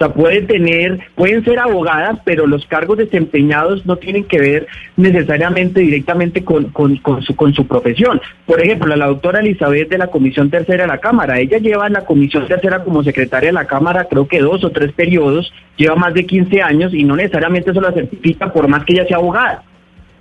O 0.00 0.04
sea, 0.04 0.14
pueden 0.14 0.46
tener, 0.46 0.98
pueden 1.14 1.44
ser 1.44 1.58
abogadas, 1.58 2.18
pero 2.24 2.46
los 2.46 2.64
cargos 2.64 2.96
desempeñados 2.96 3.84
no 3.84 3.96
tienen 3.96 4.24
que 4.24 4.40
ver 4.40 4.66
necesariamente 4.96 5.80
directamente 5.80 6.42
con, 6.42 6.70
con, 6.70 6.96
su, 6.96 7.36
con 7.36 7.52
su 7.52 7.66
profesión. 7.66 8.18
Por 8.46 8.62
ejemplo, 8.62 8.96
la 8.96 9.08
doctora 9.08 9.40
Elizabeth 9.40 9.90
de 9.90 9.98
la 9.98 10.06
Comisión 10.06 10.48
Tercera 10.48 10.84
de 10.84 10.88
la 10.88 10.98
Cámara, 10.98 11.38
ella 11.38 11.58
lleva 11.58 11.86
en 11.86 11.92
la 11.92 12.06
Comisión 12.06 12.48
Tercera 12.48 12.82
como 12.82 13.04
secretaria 13.04 13.50
de 13.50 13.52
la 13.52 13.66
Cámara 13.66 14.06
creo 14.08 14.26
que 14.26 14.40
dos 14.40 14.64
o 14.64 14.70
tres 14.70 14.90
periodos, 14.92 15.52
lleva 15.76 15.96
más 15.96 16.14
de 16.14 16.24
15 16.24 16.62
años 16.62 16.94
y 16.94 17.04
no 17.04 17.14
necesariamente 17.14 17.70
eso 17.70 17.82
la 17.82 17.92
certifica 17.92 18.50
por 18.50 18.68
más 18.68 18.86
que 18.86 18.94
ella 18.94 19.06
sea 19.06 19.18
abogada. 19.18 19.64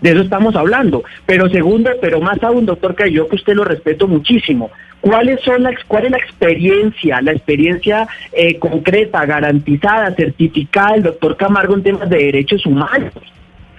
De 0.02 0.12
eso 0.12 0.22
estamos 0.22 0.56
hablando. 0.56 1.04
Pero 1.26 1.50
segundo, 1.50 1.92
pero 2.02 2.22
más 2.22 2.42
aún, 2.44 2.66
doctor, 2.66 2.96
que 2.96 3.12
yo 3.12 3.28
que 3.28 3.36
usted 3.36 3.54
lo 3.54 3.64
respeto 3.64 4.08
muchísimo. 4.08 4.72
¿Cuáles 5.02 5.42
son 5.42 5.64
la, 5.64 5.72
¿Cuál 5.88 6.06
es 6.06 6.12
la 6.12 6.18
experiencia, 6.18 7.22
la 7.22 7.32
experiencia 7.32 8.08
eh, 8.34 8.60
concreta, 8.60 9.26
garantizada, 9.26 10.14
certificada 10.14 10.94
del 10.94 11.04
doctor 11.04 11.38
Camargo 11.38 11.76
en 11.76 11.84
temas 11.84 12.10
de 12.10 12.18
derechos 12.18 12.66
humanos? 12.66 13.14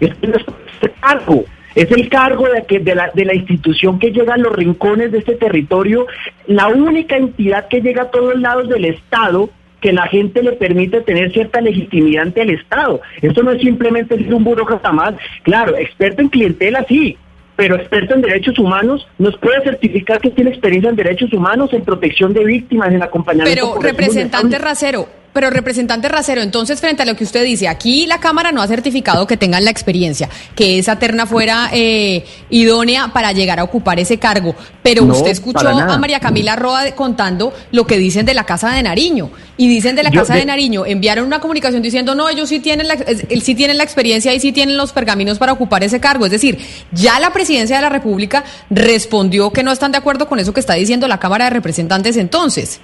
Es 0.00 0.12
el 0.22 0.92
cargo. 1.00 1.44
Es 1.74 1.90
el 1.92 2.08
cargo 2.08 2.48
de, 2.48 2.64
que, 2.64 2.80
de, 2.80 2.94
la, 2.94 3.10
de 3.14 3.24
la 3.24 3.34
institución 3.34 3.98
que 3.98 4.10
llega 4.10 4.34
a 4.34 4.38
los 4.38 4.52
rincones 4.52 5.12
de 5.12 5.18
este 5.18 5.36
territorio, 5.36 6.06
la 6.46 6.66
única 6.66 7.16
entidad 7.16 7.68
que 7.68 7.80
llega 7.80 8.02
a 8.02 8.10
todos 8.10 8.38
lados 8.40 8.68
del 8.68 8.86
Estado 8.86 9.50
que 9.80 9.92
la 9.92 10.06
gente 10.06 10.42
le 10.42 10.52
permite 10.52 11.00
tener 11.00 11.32
cierta 11.32 11.60
legitimidad 11.60 12.24
ante 12.24 12.42
el 12.42 12.50
Estado. 12.50 13.00
Esto 13.22 13.42
no 13.42 13.52
es 13.52 13.62
simplemente 13.62 14.16
ser 14.16 14.34
un 14.34 14.44
burócrata 14.44 14.92
más. 14.92 15.14
Claro, 15.42 15.76
experto 15.76 16.22
en 16.22 16.28
clientela 16.28 16.84
sí, 16.88 17.16
pero 17.56 17.76
experto 17.76 18.14
en 18.14 18.22
derechos 18.22 18.58
humanos, 18.58 19.06
nos 19.18 19.36
puede 19.36 19.62
certificar 19.62 20.20
que 20.20 20.30
tiene 20.30 20.50
experiencia 20.50 20.90
en 20.90 20.96
derechos 20.96 21.32
humanos, 21.32 21.72
en 21.72 21.84
protección 21.84 22.32
de 22.32 22.44
víctimas, 22.44 22.92
en 22.92 23.02
acompañamiento. 23.02 23.74
Pero, 23.74 23.82
representante 23.82 24.58
Racero, 24.58 25.19
pero 25.32 25.50
representante 25.50 26.08
Racero, 26.08 26.42
entonces 26.42 26.80
frente 26.80 27.02
a 27.02 27.06
lo 27.06 27.16
que 27.16 27.24
usted 27.24 27.44
dice, 27.44 27.68
aquí 27.68 28.06
la 28.06 28.18
Cámara 28.18 28.52
no 28.52 28.62
ha 28.62 28.66
certificado 28.66 29.26
que 29.26 29.36
tengan 29.36 29.64
la 29.64 29.70
experiencia, 29.70 30.28
que 30.54 30.78
esa 30.78 30.98
terna 30.98 31.26
fuera 31.26 31.70
eh, 31.72 32.24
idónea 32.50 33.12
para 33.12 33.32
llegar 33.32 33.60
a 33.60 33.64
ocupar 33.64 34.00
ese 34.00 34.18
cargo, 34.18 34.54
pero 34.82 35.04
usted 35.04 35.30
escuchó 35.30 35.68
a 35.68 35.98
María 35.98 36.20
Camila 36.20 36.56
Roa 36.56 36.90
contando 36.92 37.52
lo 37.72 37.86
que 37.86 37.98
dicen 37.98 38.26
de 38.26 38.34
la 38.34 38.44
Casa 38.44 38.70
de 38.70 38.82
Nariño, 38.82 39.30
y 39.56 39.68
dicen 39.68 39.94
de 39.94 40.02
la 40.02 40.10
Casa 40.10 40.34
de... 40.34 40.44
Nariño, 40.46 40.86
enviaron 40.86 41.26
una 41.26 41.38
comunicación 41.38 41.82
diciendo, 41.82 42.14
no, 42.14 42.28
ellos 42.28 42.48
sí 42.48 42.60
tienen, 42.60 42.88
la, 42.88 42.96
sí 42.96 43.54
tienen 43.54 43.76
la 43.76 43.84
experiencia 43.84 44.32
y 44.32 44.40
sí 44.40 44.52
tienen 44.52 44.76
los 44.76 44.92
pergaminos 44.92 45.38
para 45.38 45.52
ocupar 45.52 45.84
ese 45.84 46.00
cargo, 46.00 46.24
es 46.24 46.32
decir, 46.32 46.58
ya 46.92 47.20
la 47.20 47.32
presidencia 47.32 47.76
de 47.76 47.82
la 47.82 47.90
República 47.90 48.42
respondió 48.70 49.50
que 49.52 49.62
no 49.62 49.70
están 49.70 49.92
de 49.92 49.98
acuerdo 49.98 50.28
con 50.28 50.38
eso 50.38 50.54
que 50.54 50.60
está 50.60 50.74
diciendo 50.74 51.06
la 51.08 51.20
Cámara 51.20 51.44
de 51.44 51.50
Representantes 51.50 52.16
entonces. 52.16 52.80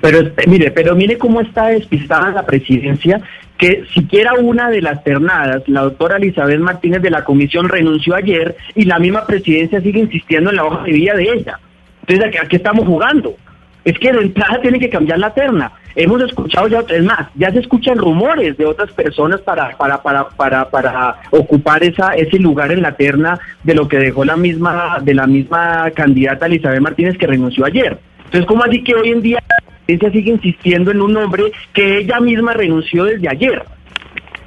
Pero 0.00 0.30
mire, 0.46 0.70
pero 0.70 0.96
mire 0.96 1.18
cómo 1.18 1.40
está 1.40 1.68
despistada 1.68 2.30
la 2.30 2.46
presidencia, 2.46 3.20
que 3.58 3.84
siquiera 3.92 4.32
una 4.34 4.70
de 4.70 4.80
las 4.80 5.04
ternadas, 5.04 5.62
la 5.68 5.82
doctora 5.82 6.16
Elizabeth 6.16 6.60
Martínez 6.60 7.02
de 7.02 7.10
la 7.10 7.24
comisión 7.24 7.68
renunció 7.68 8.14
ayer 8.14 8.56
y 8.74 8.84
la 8.84 8.98
misma 8.98 9.26
presidencia 9.26 9.82
sigue 9.82 10.00
insistiendo 10.00 10.48
en 10.48 10.56
la 10.56 10.64
hoja 10.64 10.84
de 10.84 10.92
vida 10.92 11.14
de 11.14 11.24
ella. 11.24 11.58
Entonces, 12.06 12.40
¿a 12.40 12.48
qué 12.48 12.56
estamos 12.56 12.86
jugando? 12.86 13.36
Es 13.84 13.98
que 13.98 14.12
de 14.12 14.20
entrada 14.20 14.60
tiene 14.62 14.78
que 14.78 14.88
cambiar 14.88 15.18
la 15.18 15.34
terna. 15.34 15.72
Hemos 15.94 16.22
escuchado 16.22 16.68
ya, 16.68 16.82
es 16.88 17.04
más, 17.04 17.28
ya 17.34 17.50
se 17.52 17.58
escuchan 17.58 17.98
rumores 17.98 18.56
de 18.56 18.64
otras 18.64 18.90
personas 18.92 19.40
para, 19.40 19.76
para, 19.76 20.00
para, 20.02 20.28
para, 20.30 20.70
para 20.70 21.16
ocupar 21.30 21.82
esa, 21.82 22.14
ese 22.14 22.38
lugar 22.38 22.72
en 22.72 22.80
la 22.80 22.92
terna 22.92 23.38
de 23.64 23.74
lo 23.74 23.88
que 23.88 23.98
dejó 23.98 24.24
la 24.24 24.36
misma, 24.36 24.98
de 25.02 25.14
la 25.14 25.26
misma 25.26 25.90
candidata 25.90 26.46
Elizabeth 26.46 26.80
Martínez 26.80 27.18
que 27.18 27.26
renunció 27.26 27.66
ayer. 27.66 27.98
Entonces, 28.24 28.46
¿cómo 28.46 28.64
así 28.64 28.82
que 28.84 28.94
hoy 28.94 29.10
en 29.10 29.22
día 29.22 29.40
ella 29.86 30.10
sigue 30.10 30.30
insistiendo 30.30 30.90
en 30.90 31.00
un 31.00 31.12
nombre 31.12 31.44
que 31.72 31.98
ella 31.98 32.20
misma 32.20 32.52
renunció 32.52 33.04
desde 33.04 33.28
ayer. 33.28 33.62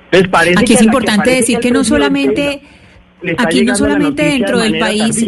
Entonces 0.06 0.30
parece 0.30 0.60
Aquí 0.60 0.74
es 0.74 0.82
importante 0.82 1.32
decir 1.32 1.60
que, 1.60 1.72
no 1.72 1.84
solamente... 1.84 2.62
Aquí 3.38 3.64
no 3.64 3.76
solamente 3.76 4.24
dentro 4.24 4.60
del 4.60 4.80
país, 4.80 5.26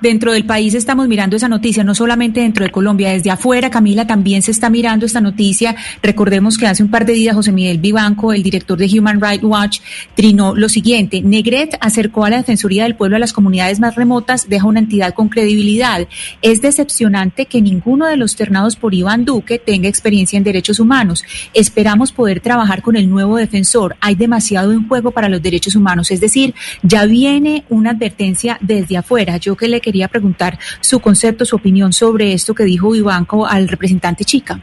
dentro 0.00 0.32
del 0.32 0.44
país 0.44 0.74
estamos 0.74 1.08
mirando 1.08 1.36
esa 1.36 1.48
noticia, 1.48 1.84
no 1.84 1.94
solamente 1.94 2.40
dentro 2.40 2.64
de 2.64 2.70
Colombia, 2.70 3.10
desde 3.10 3.30
afuera, 3.30 3.70
Camila, 3.70 4.06
también 4.06 4.42
se 4.42 4.50
está 4.50 4.70
mirando 4.70 5.06
esta 5.06 5.20
noticia. 5.20 5.76
Recordemos 6.02 6.58
que 6.58 6.66
hace 6.66 6.82
un 6.82 6.90
par 6.90 7.06
de 7.06 7.12
días 7.12 7.34
José 7.34 7.52
Miguel 7.52 7.78
Vivanco, 7.78 8.32
el 8.32 8.42
director 8.42 8.78
de 8.78 8.86
Human 8.98 9.20
Rights 9.20 9.44
Watch, 9.44 9.80
trinó 10.14 10.54
lo 10.54 10.68
siguiente. 10.68 11.22
Negret 11.22 11.76
acercó 11.80 12.24
a 12.24 12.30
la 12.30 12.38
Defensoría 12.38 12.84
del 12.84 12.96
Pueblo 12.96 13.16
a 13.16 13.20
las 13.20 13.32
comunidades 13.32 13.80
más 13.80 13.94
remotas, 13.94 14.48
deja 14.48 14.66
una 14.66 14.80
entidad 14.80 15.14
con 15.14 15.28
credibilidad. 15.28 16.06
Es 16.42 16.60
decepcionante 16.62 17.46
que 17.46 17.62
ninguno 17.62 18.06
de 18.06 18.16
los 18.16 18.36
ternados 18.36 18.76
por 18.76 18.94
Iván 18.94 19.24
Duque 19.24 19.58
tenga 19.58 19.88
experiencia 19.88 20.36
en 20.36 20.44
derechos 20.44 20.80
humanos. 20.80 21.24
Esperamos 21.54 22.12
poder 22.12 22.40
trabajar 22.40 22.82
con 22.82 22.96
el 22.96 23.08
nuevo 23.08 23.36
defensor. 23.36 23.96
Hay 24.00 24.14
demasiado 24.14 24.72
en 24.72 24.86
juego 24.88 25.10
para 25.10 25.28
los 25.28 25.42
derechos 25.42 25.76
humanos. 25.76 26.10
Es 26.10 26.20
decir, 26.20 26.54
ya 26.82 27.06
viene 27.40 27.64
una 27.68 27.90
advertencia 27.90 28.56
desde 28.60 28.96
afuera. 28.96 29.36
Yo 29.36 29.56
que 29.56 29.68
le 29.68 29.80
quería 29.80 30.08
preguntar 30.08 30.58
su 30.80 31.00
concepto, 31.00 31.44
su 31.44 31.56
opinión 31.56 31.92
sobre 31.92 32.32
esto 32.32 32.54
que 32.54 32.64
dijo 32.64 32.90
Vivanco 32.90 33.46
al 33.46 33.68
representante 33.68 34.24
Chica. 34.24 34.58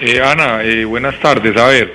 Eh, 0.00 0.20
Ana, 0.20 0.62
eh, 0.62 0.84
buenas 0.84 1.18
tardes. 1.18 1.56
A 1.56 1.66
ver, 1.66 1.92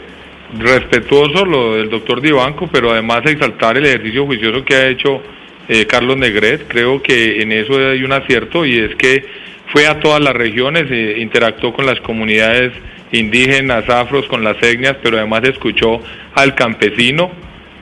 respetuoso 0.60 1.46
lo 1.46 1.76
del 1.76 1.90
doctor 1.90 2.20
Divanco, 2.20 2.68
pero 2.68 2.92
además 2.92 3.22
exaltar 3.26 3.78
el 3.78 3.86
ejercicio 3.86 4.26
juicioso 4.26 4.66
que 4.66 4.76
ha 4.76 4.88
hecho 4.88 5.22
eh, 5.70 5.86
Carlos 5.86 6.18
Negret. 6.18 6.68
Creo 6.68 7.02
que 7.02 7.42
en 7.42 7.54
eso 7.54 7.76
hay 7.76 8.04
un 8.04 8.12
acierto 8.12 8.66
y 8.66 8.78
es 8.78 8.96
que 8.96 9.26
fue 9.68 9.88
a 9.88 10.02
todas 10.02 10.22
las 10.22 10.34
regiones, 10.34 10.92
interactuó 11.18 11.72
con 11.72 11.86
las 11.86 12.02
comunidades 12.02 12.74
indígenas, 13.14 13.88
afros, 13.88 14.26
con 14.26 14.44
las 14.44 14.62
etnias, 14.62 14.98
pero 15.02 15.18
además 15.18 15.44
escuchó 15.46 16.02
al 16.36 16.56
campesino 16.56 17.32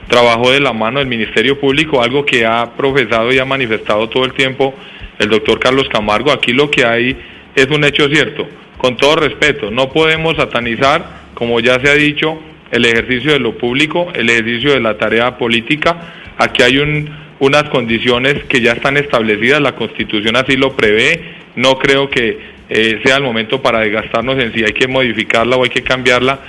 trabajó 0.09 0.51
de 0.51 0.59
la 0.59 0.73
mano 0.73 0.99
del 0.99 1.07
Ministerio 1.07 1.57
Público, 1.57 2.01
algo 2.01 2.25
que 2.25 2.45
ha 2.45 2.75
profesado 2.75 3.31
y 3.31 3.39
ha 3.39 3.45
manifestado 3.45 4.09
todo 4.09 4.25
el 4.25 4.33
tiempo 4.33 4.73
el 5.19 5.29
doctor 5.29 5.59
Carlos 5.59 5.87
Camargo. 5.87 6.31
Aquí 6.31 6.51
lo 6.51 6.69
que 6.69 6.83
hay 6.83 7.15
es 7.55 7.67
un 7.67 7.83
hecho 7.85 8.09
cierto, 8.09 8.47
con 8.77 8.97
todo 8.97 9.17
respeto, 9.17 9.71
no 9.71 9.89
podemos 9.89 10.35
satanizar, 10.35 11.29
como 11.33 11.59
ya 11.59 11.79
se 11.79 11.89
ha 11.89 11.93
dicho, 11.93 12.39
el 12.71 12.85
ejercicio 12.85 13.33
de 13.33 13.39
lo 13.39 13.57
público, 13.57 14.11
el 14.13 14.29
ejercicio 14.29 14.71
de 14.71 14.79
la 14.79 14.97
tarea 14.97 15.37
política. 15.37 16.13
Aquí 16.37 16.63
hay 16.63 16.79
unas 17.39 17.63
condiciones 17.65 18.43
que 18.45 18.61
ya 18.61 18.73
están 18.73 18.97
establecidas, 18.97 19.61
la 19.61 19.75
Constitución 19.75 20.35
así 20.35 20.55
lo 20.55 20.75
prevé, 20.75 21.35
no 21.55 21.77
creo 21.77 22.09
que 22.09 22.39
eh, 22.69 22.99
sea 23.03 23.17
el 23.17 23.23
momento 23.23 23.61
para 23.61 23.79
desgastarnos 23.79 24.39
en 24.39 24.53
si 24.53 24.63
hay 24.63 24.73
que 24.73 24.87
modificarla 24.87 25.55
o 25.55 25.63
hay 25.63 25.69
que 25.69 25.83
cambiarla 25.83 26.39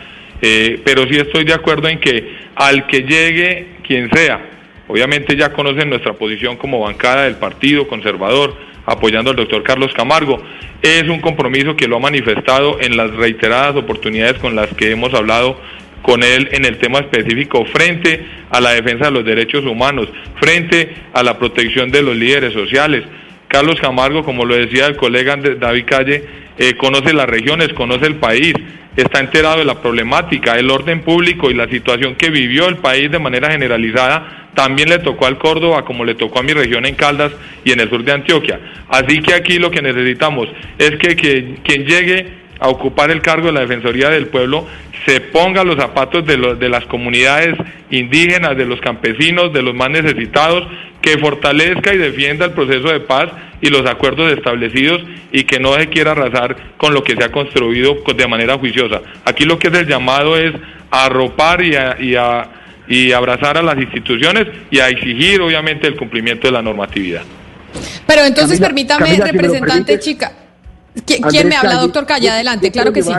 eh, 0.42 0.81
pero 0.85 1.07
sí 1.09 1.16
estoy 1.16 1.44
de 1.44 1.55
acuerdo 1.55 1.88
en 1.88 2.00
que 2.00 2.37
al 2.55 2.87
que 2.87 3.03
llegue 3.03 3.66
quien 3.87 4.11
sea, 4.11 4.40
obviamente 4.88 5.37
ya 5.37 5.53
conocen 5.53 5.90
nuestra 5.90 6.14
posición 6.14 6.57
como 6.57 6.81
bancada 6.81 7.24
del 7.24 7.37
Partido 7.37 7.87
Conservador, 7.87 8.57
apoyando 8.87 9.31
al 9.31 9.37
doctor 9.37 9.62
Carlos 9.62 9.92
Camargo. 9.94 10.42
Es 10.83 11.05
un 11.09 11.20
compromiso 11.20 11.76
que 11.76 11.87
lo 11.87 11.96
ha 11.96 12.00
manifestado 12.00 12.81
en 12.81 12.96
las 12.96 13.11
reiteradas 13.12 13.76
oportunidades 13.76 14.38
con 14.38 14.57
las 14.57 14.68
que 14.74 14.90
hemos 14.90 15.12
hablado 15.14 15.61
con 16.03 16.22
él 16.22 16.48
en 16.53 16.64
el 16.64 16.79
tema 16.79 17.00
específico 17.00 17.64
frente 17.66 18.24
a 18.50 18.61
la 18.61 18.72
defensa 18.72 19.07
de 19.07 19.11
los 19.11 19.24
derechos 19.24 19.64
humanos, 19.64 20.09
frente 20.37 20.94
a 21.12 21.22
la 21.22 21.38
protección 21.38 21.90
de 21.90 22.03
los 22.03 22.16
líderes 22.16 22.53
sociales. 22.53 23.05
Carlos 23.48 23.81
Camargo, 23.81 24.24
como 24.24 24.44
lo 24.44 24.55
decía 24.55 24.87
el 24.87 24.96
colega 24.96 25.37
David 25.37 25.85
Calle, 25.87 26.24
eh, 26.61 26.77
conoce 26.77 27.14
las 27.14 27.27
regiones, 27.27 27.73
conoce 27.73 28.05
el 28.05 28.16
país, 28.16 28.53
está 28.94 29.18
enterado 29.18 29.61
de 29.61 29.64
la 29.64 29.81
problemática, 29.81 30.59
el 30.59 30.70
orden 30.70 31.01
público 31.01 31.51
y 31.51 31.55
la 31.55 31.66
situación 31.66 32.16
que 32.16 32.29
vivió 32.29 32.68
el 32.68 32.77
país 32.77 33.11
de 33.11 33.18
manera 33.18 33.51
generalizada 33.51 34.51
también 34.55 34.90
le 34.90 34.99
tocó 34.99 35.25
al 35.25 35.38
Córdoba 35.38 35.87
como 35.87 36.05
le 36.05 36.16
tocó 36.16 36.40
a 36.40 36.42
mi 36.42 36.53
región 36.53 36.85
en 36.85 36.96
Caldas 36.96 37.33
y 37.64 37.73
en 37.73 37.81
el 37.81 37.88
sur 37.88 38.05
de 38.05 38.12
Antioquia. 38.12 38.61
Así 38.90 39.23
que 39.23 39.33
aquí 39.33 39.59
lo 39.59 39.70
que 39.70 39.81
necesitamos 39.81 40.49
es 40.77 40.90
que, 40.99 41.16
que 41.16 41.55
quien 41.64 41.87
llegue 41.87 42.27
a 42.61 42.68
ocupar 42.68 43.11
el 43.11 43.23
cargo 43.23 43.46
de 43.46 43.53
la 43.53 43.61
Defensoría 43.61 44.11
del 44.11 44.29
Pueblo 44.29 44.66
se 45.07 45.20
ponga 45.20 45.64
los 45.64 45.77
zapatos 45.77 46.27
de, 46.27 46.37
de 46.57 46.68
las 46.68 46.85
comunidades 46.85 47.57
indígenas, 47.90 48.57
de 48.57 48.66
los 48.66 48.81
campesinos, 48.81 49.53
de 49.53 49.62
los 49.62 49.75
más 49.75 49.90
necesitados, 49.90 50.66
que 51.01 51.16
fortalezca 51.18 51.94
y 51.94 51.99
defienda 51.99 52.44
el 52.44 52.53
proceso 52.53 52.88
de 52.88 53.01
paz 53.01 53.31
y 53.62 53.70
los 53.70 53.87
acuerdos 53.87 54.33
establecidos 54.33 55.01
y 55.33 55.44
que 55.44 55.59
no 55.59 55.75
se 55.75 55.88
quiera 55.88 56.12
arrasar 56.12 56.57
con 56.77 56.93
lo 56.93 57.03
que 57.03 57.16
se 57.16 57.24
ha 57.24 57.32
construido 57.32 57.97
de 58.14 58.26
manera 58.28 58.59
juiciosa. 58.59 59.01
Aquí 59.24 59.45
lo 59.45 59.59
que 59.59 59.68
es 59.68 59.74
el 59.74 59.87
llamado 59.87 60.37
es 60.37 60.55
a 60.91 61.07
arropar 61.07 61.64
y 61.64 61.74
a, 61.76 61.97
y 61.99 62.14
a 62.14 62.51
y 62.91 63.12
abrazar 63.12 63.57
a 63.57 63.62
las 63.62 63.78
instituciones 63.78 64.49
y 64.68 64.80
a 64.80 64.89
exigir 64.89 65.41
obviamente 65.41 65.87
el 65.87 65.97
cumplimiento 65.97 66.49
de 66.49 66.53
la 66.53 66.61
normatividad. 66.61 67.22
Pero 68.05 68.24
entonces 68.24 68.59
permítame, 68.59 69.16
representante 69.16 69.99
chica. 70.01 70.32
¿Quién, 71.07 71.49
me 71.49 71.57
habla, 71.57 71.76
doctor 71.76 72.07
Calle? 72.07 72.30
Adelante, 72.30 72.70
claro 72.70 72.93
que 72.93 73.03
sí. 73.03 73.12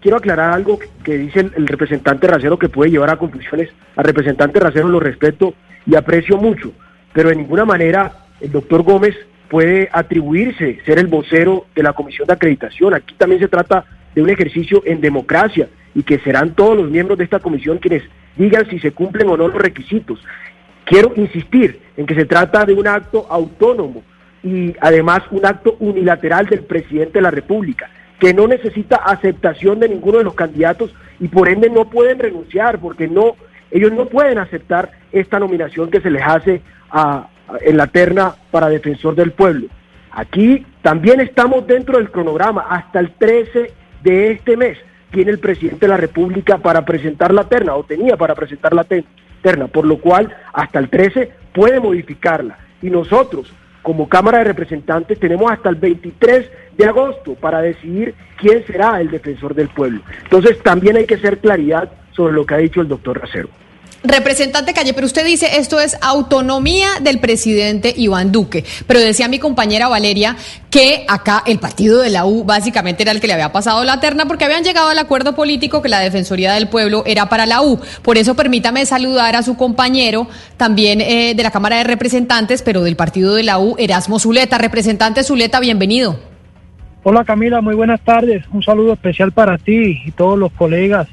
Quiero 0.00 0.18
aclarar 0.18 0.52
algo 0.52 0.78
que 1.02 1.16
dice 1.16 1.40
el, 1.40 1.66
representante 1.66 2.26
Racero 2.26 2.58
que 2.58 2.68
puede 2.68 2.90
llevar 2.90 3.10
a 3.10 3.16
conclusiones. 3.16 3.70
Al 3.96 4.04
representante 4.04 4.60
Racero 4.60 4.88
lo 4.88 5.00
respeto 5.00 5.54
y 5.86 5.94
aprecio 5.96 6.36
mucho, 6.36 6.72
pero 7.12 7.30
de 7.30 7.36
ninguna 7.36 7.64
manera 7.64 8.12
el 8.40 8.52
doctor 8.52 8.82
Gómez 8.82 9.14
puede 9.48 9.88
atribuirse 9.92 10.80
ser 10.84 10.98
el 10.98 11.06
vocero 11.06 11.66
de 11.74 11.82
la 11.82 11.94
comisión 11.94 12.26
de 12.26 12.34
acreditación. 12.34 12.92
Aquí 12.92 13.14
también 13.14 13.40
se 13.40 13.48
trata 13.48 13.84
de 14.14 14.22
un 14.22 14.28
ejercicio 14.28 14.82
en 14.84 15.00
democracia 15.00 15.68
y 15.94 16.02
que 16.02 16.18
serán 16.18 16.54
todos 16.54 16.76
los 16.76 16.90
miembros 16.90 17.16
de 17.16 17.24
esta 17.24 17.38
comisión 17.38 17.78
quienes 17.78 18.02
digan 18.36 18.68
si 18.68 18.78
se 18.80 18.92
cumplen 18.92 19.28
o 19.28 19.36
no 19.36 19.48
los 19.48 19.56
requisitos. 19.56 20.18
Quiero 20.84 21.12
insistir 21.16 21.80
en 21.96 22.04
que 22.04 22.14
se 22.14 22.26
trata 22.26 22.64
de 22.64 22.74
un 22.74 22.86
acto 22.86 23.26
autónomo 23.30 24.02
y 24.44 24.76
además 24.80 25.22
un 25.30 25.44
acto 25.44 25.76
unilateral 25.80 26.46
del 26.46 26.60
presidente 26.60 27.14
de 27.14 27.22
la 27.22 27.30
República, 27.30 27.90
que 28.20 28.32
no 28.32 28.46
necesita 28.46 28.96
aceptación 28.96 29.80
de 29.80 29.88
ninguno 29.88 30.18
de 30.18 30.24
los 30.24 30.34
candidatos 30.34 30.94
y 31.18 31.28
por 31.28 31.48
ende 31.48 31.68
no 31.70 31.90
pueden 31.90 32.18
renunciar 32.18 32.78
porque 32.78 33.08
no 33.08 33.34
ellos 33.70 33.92
no 33.92 34.06
pueden 34.06 34.38
aceptar 34.38 34.92
esta 35.10 35.40
nominación 35.40 35.90
que 35.90 36.00
se 36.00 36.10
les 36.10 36.22
hace 36.22 36.62
a, 36.90 37.28
en 37.62 37.76
la 37.76 37.88
terna 37.88 38.36
para 38.52 38.68
defensor 38.68 39.16
del 39.16 39.32
pueblo. 39.32 39.66
Aquí 40.12 40.64
también 40.82 41.20
estamos 41.20 41.66
dentro 41.66 41.98
del 41.98 42.12
cronograma 42.12 42.66
hasta 42.68 43.00
el 43.00 43.10
13 43.10 43.72
de 44.04 44.30
este 44.30 44.56
mes 44.56 44.78
tiene 45.14 45.30
el 45.30 45.38
presidente 45.38 45.86
de 45.86 45.88
la 45.88 45.96
República 45.96 46.58
para 46.58 46.84
presentar 46.84 47.32
la 47.32 47.44
terna, 47.44 47.76
o 47.76 47.84
tenía 47.84 48.16
para 48.16 48.34
presentar 48.34 48.74
la 48.74 48.84
terna, 49.42 49.68
por 49.68 49.86
lo 49.86 49.98
cual 49.98 50.36
hasta 50.52 50.80
el 50.80 50.90
13 50.90 51.30
puede 51.52 51.78
modificarla. 51.78 52.58
Y 52.82 52.90
nosotros, 52.90 53.52
como 53.84 54.08
Cámara 54.08 54.38
de 54.38 54.44
Representantes, 54.44 55.20
tenemos 55.20 55.52
hasta 55.52 55.68
el 55.68 55.74
23 55.76 56.50
de 56.76 56.86
agosto 56.86 57.34
para 57.34 57.60
decidir 57.60 58.14
quién 58.38 58.64
será 58.66 58.98
el 58.98 59.10
defensor 59.10 59.54
del 59.54 59.68
pueblo. 59.68 60.00
Entonces 60.22 60.58
también 60.62 60.96
hay 60.96 61.04
que 61.04 61.16
hacer 61.16 61.38
claridad 61.38 61.92
sobre 62.12 62.32
lo 62.32 62.46
que 62.46 62.54
ha 62.54 62.58
dicho 62.58 62.80
el 62.80 62.88
doctor 62.88 63.20
Racero. 63.20 63.50
Representante 64.06 64.74
Calle, 64.74 64.92
pero 64.92 65.06
usted 65.06 65.24
dice 65.24 65.56
esto 65.56 65.80
es 65.80 65.96
autonomía 66.02 66.88
del 67.00 67.20
presidente 67.20 67.94
Iván 67.96 68.32
Duque. 68.32 68.62
Pero 68.86 69.00
decía 69.00 69.28
mi 69.28 69.38
compañera 69.38 69.88
Valeria 69.88 70.36
que 70.70 71.06
acá 71.08 71.42
el 71.46 71.58
partido 71.58 72.02
de 72.02 72.10
la 72.10 72.26
U 72.26 72.44
básicamente 72.44 73.02
era 73.02 73.12
el 73.12 73.20
que 73.22 73.26
le 73.26 73.32
había 73.32 73.50
pasado 73.50 73.82
la 73.82 74.00
terna 74.00 74.26
porque 74.26 74.44
habían 74.44 74.62
llegado 74.62 74.90
al 74.90 74.98
acuerdo 74.98 75.34
político 75.34 75.80
que 75.80 75.88
la 75.88 76.00
Defensoría 76.00 76.52
del 76.52 76.68
Pueblo 76.68 77.02
era 77.06 77.30
para 77.30 77.46
la 77.46 77.62
U. 77.62 77.80
Por 78.02 78.18
eso 78.18 78.36
permítame 78.36 78.84
saludar 78.84 79.36
a 79.36 79.42
su 79.42 79.56
compañero 79.56 80.28
también 80.58 81.00
eh, 81.00 81.32
de 81.34 81.42
la 81.42 81.50
Cámara 81.50 81.78
de 81.78 81.84
Representantes, 81.84 82.60
pero 82.60 82.82
del 82.82 82.96
partido 82.96 83.34
de 83.34 83.42
la 83.42 83.58
U, 83.58 83.74
Erasmo 83.78 84.18
Zuleta. 84.18 84.58
Representante 84.58 85.22
Zuleta, 85.22 85.60
bienvenido. 85.60 86.20
Hola 87.04 87.24
Camila, 87.24 87.62
muy 87.62 87.74
buenas 87.74 88.02
tardes. 88.02 88.44
Un 88.52 88.62
saludo 88.62 88.92
especial 88.92 89.32
para 89.32 89.56
ti 89.56 90.02
y 90.04 90.10
todos 90.10 90.38
los 90.38 90.52
colegas 90.52 91.08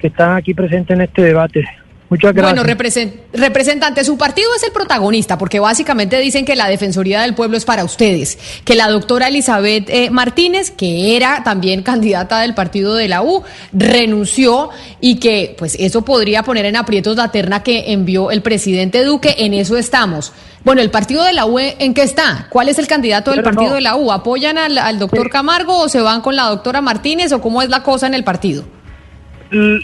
que 0.00 0.08
están 0.08 0.36
aquí 0.36 0.52
presentes 0.52 0.96
en 0.96 1.02
este 1.02 1.22
debate. 1.22 1.64
Muchas 2.10 2.34
gracias. 2.34 2.64
Bueno, 2.64 3.10
representante, 3.32 4.04
su 4.04 4.18
partido 4.18 4.48
es 4.56 4.62
el 4.62 4.72
protagonista, 4.72 5.38
porque 5.38 5.58
básicamente 5.58 6.18
dicen 6.18 6.44
que 6.44 6.54
la 6.54 6.68
Defensoría 6.68 7.22
del 7.22 7.34
Pueblo 7.34 7.56
es 7.56 7.64
para 7.64 7.82
ustedes, 7.82 8.38
que 8.64 8.74
la 8.74 8.88
doctora 8.88 9.28
Elizabeth 9.28 9.88
eh, 9.88 10.10
Martínez, 10.10 10.70
que 10.70 11.16
era 11.16 11.42
también 11.44 11.82
candidata 11.82 12.40
del 12.40 12.54
partido 12.54 12.94
de 12.94 13.08
la 13.08 13.22
U, 13.22 13.42
renunció 13.72 14.70
y 15.00 15.16
que 15.16 15.54
pues 15.58 15.76
eso 15.80 16.04
podría 16.04 16.42
poner 16.42 16.66
en 16.66 16.76
aprietos 16.76 17.16
la 17.16 17.32
terna 17.32 17.62
que 17.62 17.92
envió 17.92 18.30
el 18.30 18.42
presidente 18.42 19.02
Duque, 19.02 19.36
en 19.38 19.54
eso 19.54 19.78
estamos. 19.78 20.32
Bueno, 20.62 20.82
¿el 20.82 20.90
partido 20.90 21.24
de 21.24 21.32
la 21.32 21.46
U 21.46 21.58
en 21.58 21.94
qué 21.94 22.02
está? 22.02 22.46
¿Cuál 22.50 22.68
es 22.68 22.78
el 22.78 22.86
candidato 22.86 23.30
del 23.30 23.42
partido 23.42 23.74
de 23.74 23.80
la 23.80 23.96
U? 23.96 24.12
¿Apoyan 24.12 24.56
al, 24.56 24.98
doctor 24.98 25.30
Camargo 25.30 25.78
o 25.78 25.88
se 25.88 26.00
van 26.00 26.20
con 26.20 26.36
la 26.36 26.44
doctora 26.44 26.80
Martínez 26.80 27.32
o 27.32 27.40
cómo 27.40 27.60
es 27.60 27.68
la 27.68 27.82
cosa 27.82 28.06
en 28.06 28.14
el 28.14 28.24
partido? 28.24 28.64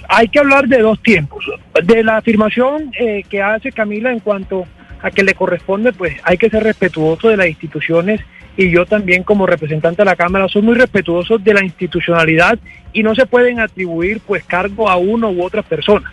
Hay 0.08 0.28
que 0.28 0.38
hablar 0.38 0.68
de 0.68 0.78
dos 0.78 1.02
tiempos. 1.02 1.44
De 1.82 2.02
la 2.02 2.18
afirmación 2.18 2.92
eh, 2.98 3.22
que 3.28 3.42
hace 3.42 3.72
Camila 3.72 4.12
en 4.12 4.20
cuanto 4.20 4.66
a 5.02 5.10
que 5.10 5.22
le 5.22 5.34
corresponde, 5.34 5.92
pues 5.92 6.16
hay 6.24 6.36
que 6.36 6.50
ser 6.50 6.62
respetuoso 6.62 7.28
de 7.28 7.36
las 7.36 7.48
instituciones 7.48 8.20
y 8.56 8.70
yo 8.70 8.84
también 8.84 9.22
como 9.22 9.46
representante 9.46 10.02
de 10.02 10.06
la 10.06 10.16
Cámara 10.16 10.48
soy 10.48 10.62
muy 10.62 10.74
respetuoso 10.74 11.38
de 11.38 11.54
la 11.54 11.64
institucionalidad 11.64 12.58
y 12.92 13.02
no 13.02 13.14
se 13.14 13.26
pueden 13.26 13.60
atribuir 13.60 14.20
pues 14.26 14.44
cargo 14.44 14.90
a 14.90 14.96
uno 14.96 15.30
u 15.30 15.42
otra 15.42 15.62
persona. 15.62 16.10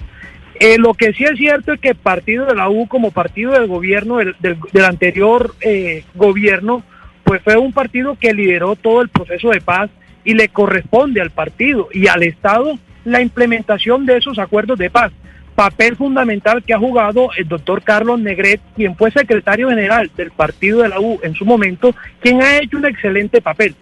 Eh, 0.59 0.77
lo 0.77 0.93
que 0.93 1.13
sí 1.13 1.23
es 1.23 1.37
cierto 1.37 1.73
es 1.73 1.79
que 1.79 1.89
el 1.89 1.95
partido 1.95 2.45
de 2.45 2.55
la 2.55 2.69
U 2.69 2.87
como 2.87 3.11
partido 3.11 3.51
del 3.51 3.67
gobierno, 3.67 4.17
del, 4.17 4.35
del, 4.39 4.85
anterior 4.85 5.53
eh, 5.61 6.03
gobierno, 6.15 6.83
pues 7.23 7.41
fue 7.43 7.57
un 7.57 7.73
partido 7.73 8.15
que 8.19 8.33
lideró 8.33 8.75
todo 8.75 9.01
el 9.01 9.09
proceso 9.09 9.49
de 9.49 9.61
paz 9.61 9.89
y 10.23 10.33
le 10.33 10.47
corresponde 10.49 11.21
al 11.21 11.29
partido 11.29 11.89
y 11.93 12.07
al 12.07 12.23
Estado 12.23 12.79
la 13.08 13.22
implementación 13.22 14.05
de 14.05 14.18
esos 14.18 14.38
acuerdos 14.38 14.78
de 14.78 14.89
paz. 14.89 15.14
Papel 15.55 15.95
fundamental 15.95 16.62
que 16.62 16.74
ha 16.74 16.78
jugado 16.78 17.30
el 17.38 17.47
doctor 17.47 17.82
Carlos 17.82 18.20
Negret, 18.20 18.60
quien 18.76 18.95
fue 18.97 19.12
secretario 19.12 19.70
general 19.70 20.12
del 20.18 20.32
partido 20.32 20.82
de 20.82 20.89
la 20.89 20.99
U 20.99 21.18
en 21.24 21.34
su 21.34 21.45
momento, 21.45 21.95
quien 22.20 22.41
ha 22.41 22.58
hecho 22.58 22.78
un 22.78 22.86
excelente 22.86 23.41
papel. 23.41 23.76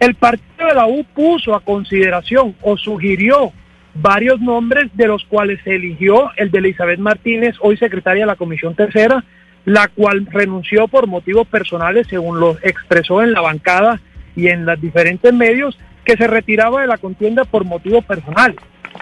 El 0.00 0.14
partido 0.14 0.68
de 0.68 0.74
la 0.74 0.86
U 0.86 1.04
puso 1.04 1.54
a 1.54 1.60
consideración 1.60 2.56
o 2.62 2.78
sugirió 2.78 3.52
varios 3.94 4.40
nombres 4.40 4.86
de 4.94 5.06
los 5.06 5.22
cuales 5.24 5.60
se 5.64 5.74
eligió 5.74 6.30
el 6.36 6.50
de 6.50 6.58
Elizabeth 6.58 6.98
Martínez, 6.98 7.56
hoy 7.60 7.76
secretaria 7.76 8.22
de 8.22 8.28
la 8.28 8.36
Comisión 8.36 8.74
Tercera, 8.74 9.22
la 9.66 9.88
cual 9.88 10.26
renunció 10.30 10.88
por 10.88 11.06
motivos 11.06 11.46
personales, 11.46 12.06
según 12.08 12.40
lo 12.40 12.56
expresó 12.62 13.22
en 13.22 13.32
la 13.32 13.42
bancada 13.42 14.00
y 14.34 14.48
en 14.48 14.64
los 14.64 14.80
diferentes 14.80 15.32
medios, 15.32 15.78
que 16.04 16.16
se 16.16 16.26
retiraba 16.26 16.82
de 16.82 16.86
la 16.86 16.98
contienda 16.98 17.44
por 17.44 17.64
motivos 17.64 18.04
personales. 18.04 18.56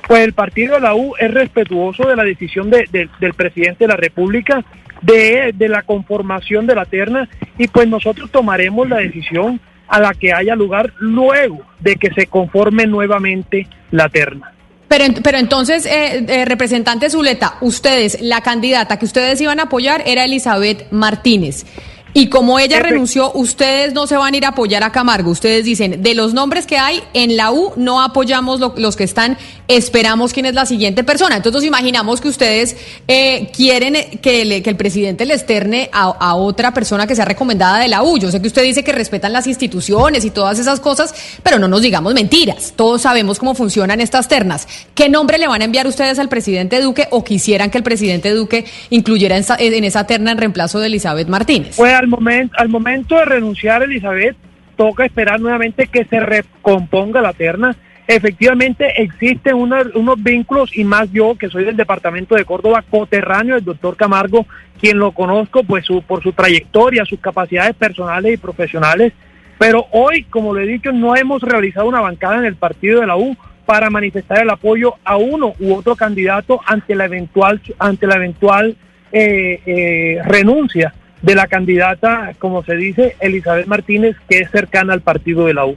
Pues 0.07 0.23
el 0.23 0.33
partido 0.33 0.75
de 0.75 0.81
la 0.81 0.95
U 0.95 1.15
es 1.19 1.33
respetuoso 1.33 2.09
de 2.09 2.17
la 2.17 2.25
decisión 2.25 2.71
de, 2.71 3.09
del 3.21 3.35
presidente 3.35 3.85
de 3.85 3.89
la 3.89 3.97
República 3.97 4.65
de, 5.03 5.53
de 5.55 5.69
la 5.69 5.83
conformación 5.83 6.67
de 6.67 6.75
la 6.75 6.85
terna 6.85 7.29
y 7.59 7.69
pues 7.69 7.89
nosotros 7.89 8.31
tomaremos 8.31 8.89
la 8.89 8.99
decisión 8.99 9.61
a 9.89 10.01
la 10.01 10.15
que 10.15 10.33
haya 10.33 10.55
lugar 10.55 10.93
luego 10.99 11.63
de 11.81 11.97
que 11.97 12.13
se 12.13 12.27
conforme 12.27 12.87
nuevamente 12.87 13.67
la 13.91 14.09
terna. 14.09 14.53
Pero, 14.89 15.05
pero 15.23 15.39
entonces, 15.39 15.87
eh, 15.87 16.25
eh, 16.29 16.45
representante 16.45 17.11
Zuleta, 17.11 17.55
ustedes, 17.61 18.21
la 18.21 18.41
candidata 18.41 18.99
que 18.99 19.05
ustedes 19.05 19.41
iban 19.41 19.61
a 19.61 19.65
apoyar 19.65 20.03
era 20.05 20.25
Elizabeth 20.25 20.91
Martínez. 20.91 21.65
Y 22.13 22.29
como 22.29 22.59
ella 22.59 22.81
renunció, 22.81 23.31
ustedes 23.35 23.93
no 23.93 24.07
se 24.07 24.17
van 24.17 24.35
a 24.35 24.37
ir 24.37 24.45
a 24.45 24.49
apoyar 24.49 24.83
a 24.83 24.91
Camargo. 24.91 25.31
Ustedes 25.31 25.65
dicen, 25.65 26.03
de 26.03 26.15
los 26.15 26.35
nombres 26.35 26.67
que 26.67 26.77
hay 26.77 27.03
en 27.15 27.37
la 27.37 27.53
U, 27.53 27.73
no 27.77 28.03
apoyamos 28.03 28.61
los 28.77 28.97
que 28.97 29.05
están, 29.05 29.39
esperamos 29.69 30.33
quién 30.33 30.47
es 30.47 30.55
la 30.55 30.67
siguiente 30.67 31.05
persona. 31.05 31.37
Entonces 31.37 31.63
imaginamos 31.65 32.21
que 32.21 32.29
ustedes 32.29 32.77
eh, 33.07 33.51
quieren 33.55 33.95
que, 34.21 34.63
el 34.65 34.77
presidente 34.77 35.25
le 35.25 35.35
externe 35.35 35.89
a, 35.93 36.35
otra 36.35 36.73
persona 36.73 37.07
que 37.07 37.15
sea 37.15 37.25
recomendada 37.25 37.79
de 37.79 37.89
la 37.89 38.03
U. 38.03 38.19
Yo 38.19 38.31
sé 38.31 38.41
que 38.41 38.49
usted 38.49 38.63
dice 38.63 38.83
que 38.83 38.93
respetan 38.93 39.33
las 39.33 39.47
instituciones 39.47 40.25
y 40.25 40.31
todas 40.31 40.59
esas 40.59 40.81
cosas, 40.81 41.15
pero 41.43 41.59
no 41.59 41.69
nos 41.69 41.83
digamos 41.83 42.15
mentiras. 42.15 42.73
Todos 42.75 43.03
sabemos 43.03 43.39
cómo 43.39 43.55
funcionan 43.55 44.01
estas 44.01 44.27
ternas. 44.27 44.67
¿Qué 44.95 45.09
nombre 45.09 45.39
le 45.39 45.47
van 45.47 45.63
a 45.63 45.65
enviar 45.65 45.87
ustedes 45.87 46.19
al 46.19 46.29
presidente 46.29 46.81
Duque 46.81 47.07
o 47.11 47.23
quisieran 47.23 47.71
que 47.71 47.79
el 47.79 47.85
presidente 47.85 48.33
Duque 48.33 48.65
incluyera 48.91 49.37
en, 49.37 49.45
en 49.59 49.85
esa 49.85 50.07
terna 50.07 50.33
en 50.33 50.39
reemplazo 50.39 50.81
de 50.81 50.87
Elizabeth 50.87 51.29
Martínez? 51.29 51.79
Al, 52.01 52.09
momento 52.09 52.57
al 52.59 52.69
momento 52.69 53.17
de 53.17 53.25
renunciar 53.25 53.83
Elizabeth, 53.83 54.37
toca 54.77 55.05
esperar 55.05 55.41
nuevamente 55.41 55.87
que 55.87 56.05
se 56.05 56.21
recomponga 56.21 57.21
la 57.21 57.33
terna. 57.33 57.77
Efectivamente 58.07 59.03
existen 59.03 59.55
unos 59.55 60.23
vínculos 60.23 60.77
y 60.77 60.83
más 60.83 61.13
yo 61.13 61.37
que 61.37 61.49
soy 61.49 61.65
del 61.65 61.77
departamento 61.77 62.35
de 62.35 62.45
Córdoba, 62.45 62.83
coterráneo 62.91 63.55
del 63.55 63.65
doctor 63.65 63.97
Camargo, 63.97 64.47
quien 64.81 64.99
lo 64.99 65.13
conozco 65.13 65.63
pues 65.63 65.85
su, 65.85 66.03
por 66.03 66.23
su 66.23 66.33
trayectoria, 66.33 67.05
sus 67.05 67.21
capacidades 67.21 67.77
personales 67.77 68.35
y 68.35 68.37
profesionales. 68.37 69.13
Pero 69.59 69.87
hoy, 69.93 70.25
como 70.25 70.55
le 70.55 70.65
he 70.65 70.67
dicho, 70.67 70.91
no 70.91 71.15
hemos 71.15 71.43
realizado 71.43 71.87
una 71.87 72.01
bancada 72.01 72.39
en 72.39 72.47
el 72.47 72.57
partido 72.57 73.01
de 73.01 73.07
la 73.07 73.17
U 73.17 73.37
para 73.67 73.91
manifestar 73.91 74.43
el 74.43 74.51
apoyo 74.51 74.95
a 75.05 75.17
uno 75.17 75.53
u 75.61 75.75
otro 75.75 75.95
candidato 75.95 76.61
ante 76.67 76.97
la 76.97 77.05
eventual 77.05 77.61
ante 77.79 78.07
la 78.07 78.17
eventual 78.17 78.77
eh, 79.13 79.61
eh, 79.67 80.19
renuncia 80.25 80.95
de 81.23 81.35
la 81.35 81.47
candidata, 81.47 82.33
como 82.39 82.65
se 82.65 82.77
dice, 82.77 83.17
Elizabeth 83.21 83.67
Martínez, 83.67 84.17
que 84.29 84.41
es 84.41 84.51
cercana 84.51 84.93
al 84.93 85.03
partido 85.03 85.47
de 85.47 85.55
la 85.55 85.67
U. 85.67 85.77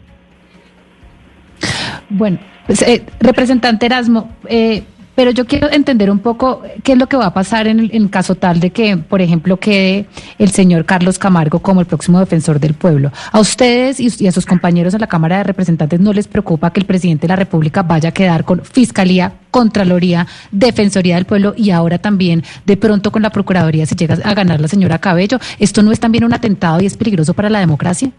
Bueno, 2.10 2.40
pues, 2.66 2.82
eh, 2.84 3.04
representante 3.20 3.86
Erasmo, 3.86 4.32
eh, 4.48 4.84
pero 5.16 5.32
yo 5.32 5.46
quiero 5.46 5.72
entender 5.72 6.10
un 6.10 6.20
poco 6.20 6.64
qué 6.84 6.94
es 6.94 6.98
lo 6.98 7.08
que 7.08 7.18
va 7.18 7.28
a 7.28 7.34
pasar 7.34 7.68
en, 7.68 7.90
en 7.94 8.08
caso 8.08 8.36
tal 8.36 8.60
de 8.60 8.72
que, 8.72 8.98
por 8.98 9.22
ejemplo, 9.22 9.58
quede 9.58 10.06
el 10.40 10.50
señor 10.50 10.86
Carlos 10.86 11.20
Camargo 11.20 11.60
como 11.60 11.82
el 11.82 11.86
próximo 11.86 12.20
defensor 12.20 12.60
del 12.60 12.74
pueblo. 12.74 13.12
¿A 13.32 13.40
ustedes 13.40 14.00
y, 14.00 14.28
a 14.28 14.32
sus 14.32 14.46
compañeros 14.46 14.94
en 14.94 15.02
la 15.02 15.08
Cámara 15.08 15.38
de 15.38 15.44
Representantes 15.44 16.00
no 16.00 16.14
les 16.14 16.28
preocupa 16.28 16.72
que 16.72 16.80
el 16.80 16.86
presidente 16.86 17.24
de 17.24 17.30
la 17.30 17.36
República 17.36 17.84
vaya 17.84 18.10
a 18.10 18.12
quedar 18.12 18.44
con 18.44 18.64
Fiscalía, 18.64 19.34
Contraloría, 19.52 20.26
Defensoría 20.52 21.16
del 21.16 21.26
Pueblo 21.26 21.54
y 21.56 21.70
ahora 21.72 22.00
también 22.00 22.44
de 22.66 22.78
pronto 22.78 23.12
con 23.12 23.22
la 23.22 23.30
Procuraduría 23.30 23.86
si 23.86 23.96
llega 23.96 24.16
a 24.24 24.34
ganar 24.34 24.60
la 24.60 24.68
señora 24.68 24.98
Cabello? 24.98 25.38
¿Esto 25.60 25.84
no 25.84 25.92
es 25.92 26.00
también 26.00 26.24
un 26.24 26.34
atentado 26.34 26.82
y 26.82 26.86
es 26.86 26.98
peligroso 26.98 27.34
para 27.34 27.50
la 27.50 27.60
democracia? 27.60 28.12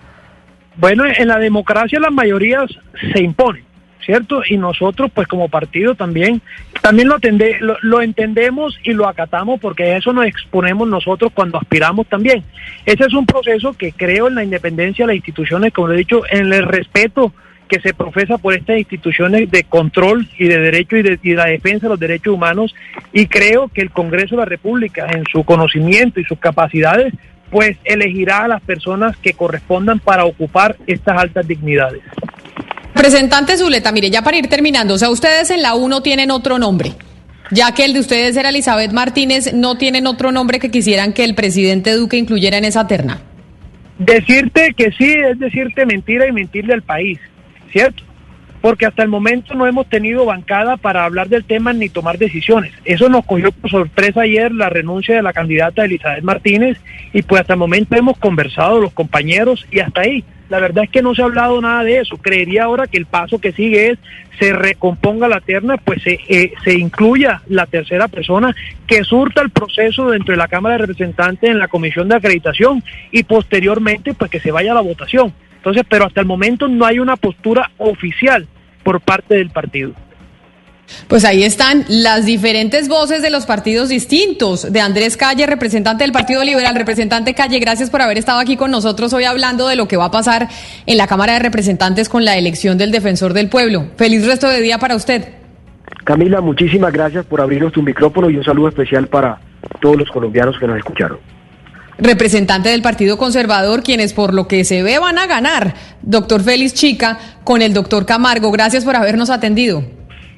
Bueno, 0.76 1.04
en 1.06 1.28
la 1.28 1.38
democracia 1.38 2.00
las 2.00 2.12
mayorías 2.12 2.70
se 3.12 3.22
imponen. 3.22 3.64
¿Cierto? 4.04 4.42
Y 4.48 4.56
nosotros, 4.56 5.10
pues 5.12 5.26
como 5.28 5.48
partido 5.48 5.94
también, 5.94 6.40
también 6.82 7.08
lo, 7.08 7.18
lo, 7.60 7.76
lo, 7.80 8.02
entendemos 8.02 8.78
y 8.84 8.92
lo 8.92 9.08
acatamos 9.08 9.60
porque 9.60 9.96
eso 9.96 10.12
nos 10.12 10.26
exponemos 10.26 10.88
nosotros 10.88 11.32
cuando 11.34 11.58
aspiramos 11.58 12.06
también. 12.06 12.42
Ese 12.84 13.04
es 13.04 13.14
un 13.14 13.26
proceso 13.26 13.72
que 13.72 13.92
creo 13.92 14.28
en 14.28 14.34
la 14.34 14.44
independencia 14.44 15.04
de 15.04 15.08
las 15.08 15.16
instituciones, 15.16 15.72
como 15.72 15.90
he 15.90 15.96
dicho, 15.96 16.22
en 16.30 16.52
el 16.52 16.64
respeto 16.64 17.32
que 17.68 17.80
se 17.80 17.94
profesa 17.94 18.38
por 18.38 18.54
estas 18.54 18.78
instituciones 18.78 19.50
de 19.50 19.64
control 19.64 20.28
y 20.38 20.48
de 20.48 20.58
derecho 20.58 20.96
y 20.96 21.02
de 21.02 21.18
y 21.22 21.32
la 21.32 21.46
defensa 21.46 21.86
de 21.86 21.90
los 21.90 22.00
derechos 22.00 22.34
humanos 22.34 22.74
y 23.12 23.26
creo 23.26 23.68
que 23.68 23.80
el 23.80 23.90
Congreso 23.90 24.36
de 24.36 24.42
la 24.42 24.44
República 24.44 25.06
en 25.10 25.24
su 25.32 25.44
conocimiento 25.44 26.20
y 26.20 26.24
sus 26.24 26.38
capacidades 26.38 27.14
pues 27.50 27.76
elegirá 27.84 28.44
a 28.44 28.48
las 28.48 28.62
personas 28.62 29.16
que 29.16 29.32
correspondan 29.32 29.98
para 30.00 30.24
ocupar 30.24 30.76
estas 30.86 31.16
altas 31.16 31.46
dignidades. 31.46 32.02
Representante 32.94 33.56
Zuleta, 33.56 33.90
mire, 33.92 34.10
ya 34.10 34.22
para 34.22 34.38
ir 34.38 34.48
terminando, 34.48 34.94
o 34.94 34.98
sea, 34.98 35.10
ustedes 35.10 35.50
en 35.50 35.62
la 35.62 35.74
U 35.74 36.00
tienen 36.00 36.30
otro 36.30 36.58
nombre. 36.58 36.92
Ya 37.50 37.72
que 37.72 37.84
el 37.84 37.92
de 37.92 38.00
ustedes 38.00 38.36
era 38.36 38.48
Elizabeth 38.48 38.92
Martínez, 38.92 39.52
¿no 39.52 39.76
tienen 39.76 40.06
otro 40.06 40.32
nombre 40.32 40.58
que 40.58 40.70
quisieran 40.70 41.12
que 41.12 41.24
el 41.24 41.34
presidente 41.34 41.92
Duque 41.92 42.16
incluyera 42.16 42.56
en 42.56 42.64
esa 42.64 42.86
terna? 42.86 43.20
Decirte 43.98 44.74
que 44.74 44.90
sí 44.92 45.12
es 45.12 45.38
decirte 45.38 45.84
mentira 45.84 46.26
y 46.26 46.32
mentirle 46.32 46.74
al 46.74 46.82
país, 46.82 47.18
¿cierto? 47.70 48.02
Porque 48.60 48.86
hasta 48.86 49.02
el 49.02 49.08
momento 49.08 49.54
no 49.54 49.66
hemos 49.66 49.88
tenido 49.88 50.24
bancada 50.24 50.78
para 50.78 51.04
hablar 51.04 51.28
del 51.28 51.44
tema 51.44 51.72
ni 51.72 51.90
tomar 51.90 52.16
decisiones. 52.16 52.72
Eso 52.84 53.08
nos 53.08 53.26
cogió 53.26 53.52
por 53.52 53.70
sorpresa 53.70 54.22
ayer 54.22 54.50
la 54.52 54.70
renuncia 54.70 55.14
de 55.16 55.22
la 55.22 55.34
candidata 55.34 55.84
Elizabeth 55.84 56.24
Martínez 56.24 56.78
y 57.12 57.22
pues 57.22 57.42
hasta 57.42 57.52
el 57.52 57.58
momento 57.58 57.94
hemos 57.94 58.16
conversado 58.16 58.80
los 58.80 58.92
compañeros 58.92 59.66
y 59.70 59.80
hasta 59.80 60.00
ahí. 60.00 60.24
La 60.48 60.60
verdad 60.60 60.84
es 60.84 60.90
que 60.90 61.02
no 61.02 61.14
se 61.14 61.22
ha 61.22 61.24
hablado 61.24 61.60
nada 61.60 61.82
de 61.84 62.00
eso. 62.00 62.16
Creería 62.18 62.64
ahora 62.64 62.86
que 62.86 62.98
el 62.98 63.06
paso 63.06 63.40
que 63.40 63.52
sigue 63.52 63.90
es 63.90 63.98
se 64.38 64.52
recomponga 64.52 65.28
la 65.28 65.40
terna, 65.40 65.76
pues 65.76 66.02
se, 66.02 66.18
eh, 66.28 66.52
se 66.64 66.74
incluya 66.74 67.42
la 67.48 67.66
tercera 67.66 68.08
persona 68.08 68.54
que 68.86 69.04
surta 69.04 69.42
el 69.42 69.50
proceso 69.50 70.10
dentro 70.10 70.32
de 70.32 70.38
la 70.38 70.48
Cámara 70.48 70.74
de 70.74 70.86
Representantes 70.86 71.48
en 71.48 71.58
la 71.58 71.68
Comisión 71.68 72.08
de 72.08 72.16
Acreditación 72.16 72.82
y 73.12 73.22
posteriormente 73.22 74.12
pues 74.14 74.30
que 74.30 74.40
se 74.40 74.50
vaya 74.50 74.72
a 74.72 74.74
la 74.74 74.80
votación. 74.80 75.32
Entonces, 75.56 75.84
pero 75.88 76.04
hasta 76.04 76.20
el 76.20 76.26
momento 76.26 76.68
no 76.68 76.84
hay 76.84 76.98
una 76.98 77.16
postura 77.16 77.70
oficial 77.78 78.46
por 78.82 79.00
parte 79.00 79.36
del 79.36 79.50
partido. 79.50 79.92
Pues 81.08 81.24
ahí 81.24 81.42
están 81.44 81.84
las 81.88 82.26
diferentes 82.26 82.88
voces 82.88 83.22
de 83.22 83.30
los 83.30 83.46
partidos 83.46 83.88
distintos. 83.88 84.72
De 84.72 84.80
Andrés 84.80 85.16
Calle, 85.16 85.46
representante 85.46 86.04
del 86.04 86.12
Partido 86.12 86.44
Liberal, 86.44 86.74
representante 86.74 87.34
Calle, 87.34 87.58
gracias 87.58 87.90
por 87.90 88.02
haber 88.02 88.18
estado 88.18 88.38
aquí 88.38 88.56
con 88.56 88.70
nosotros 88.70 89.12
hoy 89.12 89.24
hablando 89.24 89.68
de 89.68 89.76
lo 89.76 89.88
que 89.88 89.96
va 89.96 90.06
a 90.06 90.10
pasar 90.10 90.48
en 90.86 90.96
la 90.96 91.06
Cámara 91.06 91.34
de 91.34 91.38
Representantes 91.40 92.08
con 92.08 92.24
la 92.24 92.36
elección 92.36 92.78
del 92.78 92.90
defensor 92.90 93.32
del 93.32 93.48
pueblo. 93.48 93.88
Feliz 93.96 94.26
resto 94.26 94.48
de 94.48 94.60
día 94.60 94.78
para 94.78 94.96
usted. 94.96 95.28
Camila, 96.04 96.40
muchísimas 96.40 96.92
gracias 96.92 97.24
por 97.24 97.40
abrirnos 97.40 97.72
tu 97.72 97.82
micrófono 97.82 98.28
y 98.28 98.36
un 98.36 98.44
saludo 98.44 98.68
especial 98.68 99.08
para 99.08 99.40
todos 99.80 99.96
los 99.96 100.10
colombianos 100.10 100.58
que 100.58 100.66
nos 100.66 100.76
escucharon. 100.76 101.18
Representante 101.96 102.70
del 102.70 102.82
Partido 102.82 103.16
Conservador, 103.16 103.82
quienes 103.82 104.12
por 104.12 104.34
lo 104.34 104.48
que 104.48 104.64
se 104.64 104.82
ve 104.82 104.98
van 104.98 105.16
a 105.16 105.26
ganar, 105.26 105.74
doctor 106.02 106.42
Félix 106.42 106.74
Chica, 106.74 107.18
con 107.44 107.62
el 107.62 107.72
doctor 107.72 108.04
Camargo. 108.04 108.50
Gracias 108.50 108.84
por 108.84 108.96
habernos 108.96 109.30
atendido. 109.30 109.84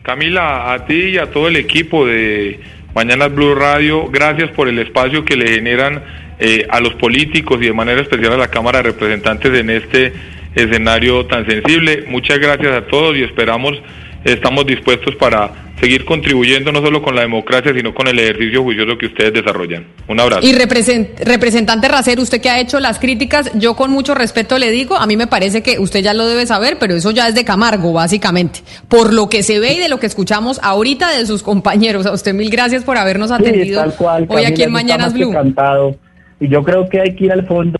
Camila, 0.07 0.73
a 0.73 0.87
ti 0.87 0.95
y 0.95 1.19
a 1.19 1.33
todo 1.33 1.49
el 1.49 1.57
equipo 1.57 2.07
de 2.07 2.61
Mañanas 2.95 3.35
Blue 3.35 3.57
Radio, 3.57 4.07
gracias 4.07 4.53
por 4.53 4.69
el 4.69 4.79
espacio 4.79 5.25
que 5.25 5.37
le 5.37 5.49
generan 5.49 6.01
eh, 6.39 6.65
a 6.71 6.79
los 6.79 6.95
políticos 6.95 7.59
y 7.61 7.67
de 7.67 7.73
manera 7.73 8.03
especial 8.03 8.35
a 8.35 8.37
la 8.37 8.47
Cámara 8.47 8.79
de 8.79 8.91
Representantes 8.91 9.53
en 9.53 9.69
este 9.69 10.13
escenario 10.55 11.27
tan 11.27 11.45
sensible. 11.45 12.05
Muchas 12.07 12.39
gracias 12.39 12.73
a 12.73 12.83
todos 12.83 13.17
y 13.17 13.25
esperamos, 13.25 13.83
estamos 14.23 14.65
dispuestos 14.65 15.17
para 15.17 15.51
seguir 15.81 16.05
contribuyendo 16.05 16.73
no 16.73 16.81
solo 16.81 17.03
con 17.03 17.15
la 17.15 17.23
democracia, 17.23 17.73
sino 17.75 17.95
con 17.95 18.09
el 18.09 18.19
ejercicio 18.19 18.63
juicioso 18.63 18.97
que 18.99 19.07
ustedes 19.07 19.33
desarrollan. 19.33 19.87
Un 20.09 20.21
abrazo. 20.21 20.47
Y 20.47 20.53
representante 20.53 21.89
Racer, 21.89 22.19
usted 22.19 22.41
que 22.41 22.51
ha 22.51 22.61
hecho 22.61 22.81
las 22.81 22.99
críticas, 22.99 23.51
yo 23.55 23.77
con 23.77 23.91
mucho 23.91 24.15
respeto 24.15 24.59
le 24.59 24.71
digo, 24.71 24.97
a 24.97 25.07
mí 25.07 25.17
me 25.17 25.27
parece 25.27 25.63
que 25.63 25.79
usted 25.79 26.01
ya 26.01 26.15
lo 26.15 26.27
debe 26.27 26.47
saber, 26.47 26.79
pero 26.79 26.95
eso 26.95 27.11
ya 27.11 27.29
es 27.29 27.35
de 27.35 27.45
Camargo, 27.45 27.93
básicamente. 27.93 28.61
Por 28.89 29.13
lo 29.13 29.29
que 29.29 29.43
se 29.43 29.59
ve 29.59 29.75
y 29.75 29.79
de 29.79 29.89
lo 29.89 30.01
que 30.01 30.07
escuchamos 30.07 30.61
ahorita 30.63 31.17
de 31.17 31.27
sus 31.27 31.43
compañeros. 31.43 32.07
A 32.07 32.13
usted 32.13 32.35
mil 32.35 32.51
gracias 32.51 32.85
por 32.85 32.97
habernos 32.97 33.31
atendido 33.31 33.85
hoy 34.29 34.45
aquí 34.45 34.63
en 34.63 34.73
Mañanas 34.73 35.13
Blue. 35.13 35.31
Encantado. 35.31 35.97
Y 36.41 36.49
yo 36.49 36.63
creo 36.63 36.89
que 36.89 37.01
hay 37.01 37.15
que 37.15 37.25
ir 37.27 37.33
al 37.33 37.47
fondo 37.47 37.79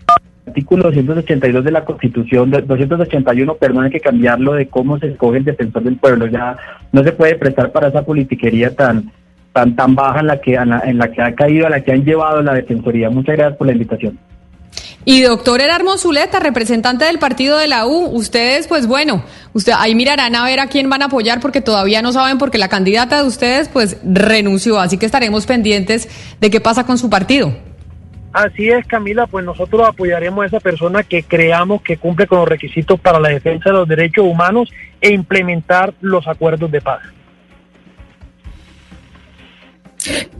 artículo 0.57 0.85
282 0.85 1.63
de 1.63 1.71
la 1.71 1.85
Constitución, 1.85 2.49
281, 2.49 3.55
perdón, 3.55 3.83
hay 3.83 3.91
que 3.91 3.99
cambiarlo 3.99 4.53
de 4.53 4.67
cómo 4.67 4.97
se 4.97 5.09
escoge 5.09 5.37
el 5.37 5.45
defensor 5.45 5.83
del 5.83 5.97
pueblo. 5.97 6.25
Ya 6.25 6.57
no 6.91 7.03
se 7.03 7.11
puede 7.11 7.35
prestar 7.35 7.71
para 7.71 7.89
esa 7.89 8.03
politiquería 8.03 8.75
tan 8.75 9.11
tan 9.53 9.75
tan 9.75 9.93
baja 9.93 10.21
en 10.21 10.27
la 10.27 10.41
que 10.41 10.55
en 10.55 10.97
la, 10.97 11.11
que 11.11 11.21
ha 11.21 11.35
caído, 11.35 11.67
a 11.67 11.69
la 11.69 11.81
que 11.81 11.91
han 11.91 12.03
llevado 12.03 12.41
la 12.41 12.55
defensoría. 12.55 13.11
Muchas 13.11 13.37
gracias 13.37 13.57
por 13.57 13.67
la 13.67 13.73
invitación. 13.73 14.17
Y 15.05 15.21
doctor 15.21 15.61
Erarmo 15.61 15.95
Zuleta, 15.99 16.39
representante 16.39 17.05
del 17.05 17.19
partido 17.19 17.59
de 17.59 17.67
la 17.67 17.85
U, 17.85 18.07
ustedes, 18.07 18.67
pues 18.67 18.87
bueno, 18.87 19.23
usted, 19.53 19.73
ahí 19.77 19.93
mirarán 19.93 20.35
a 20.35 20.43
ver 20.43 20.59
a 20.59 20.67
quién 20.67 20.89
van 20.89 21.03
a 21.03 21.05
apoyar 21.05 21.39
porque 21.39 21.61
todavía 21.61 22.01
no 22.01 22.11
saben 22.13 22.39
porque 22.39 22.57
la 22.57 22.67
candidata 22.67 23.21
de 23.21 23.27
ustedes 23.27 23.69
pues 23.69 23.97
renunció, 24.03 24.79
así 24.79 24.97
que 24.97 25.05
estaremos 25.05 25.45
pendientes 25.45 26.09
de 26.41 26.49
qué 26.49 26.59
pasa 26.59 26.83
con 26.83 26.97
su 26.97 27.11
partido. 27.11 27.66
Así 28.33 28.69
es, 28.69 28.85
Camila, 28.85 29.25
pues 29.25 29.45
nosotros 29.45 29.87
apoyaremos 29.87 30.43
a 30.43 30.47
esa 30.47 30.59
persona 30.59 31.03
que 31.03 31.23
creamos 31.23 31.81
que 31.81 31.97
cumple 31.97 32.27
con 32.27 32.39
los 32.39 32.47
requisitos 32.47 32.99
para 32.99 33.19
la 33.19 33.29
defensa 33.29 33.69
de 33.69 33.77
los 33.77 33.87
derechos 33.87 34.25
humanos 34.25 34.71
e 35.01 35.13
implementar 35.13 35.93
los 36.01 36.27
acuerdos 36.27 36.69
de 36.69 36.81
paz. 36.81 37.01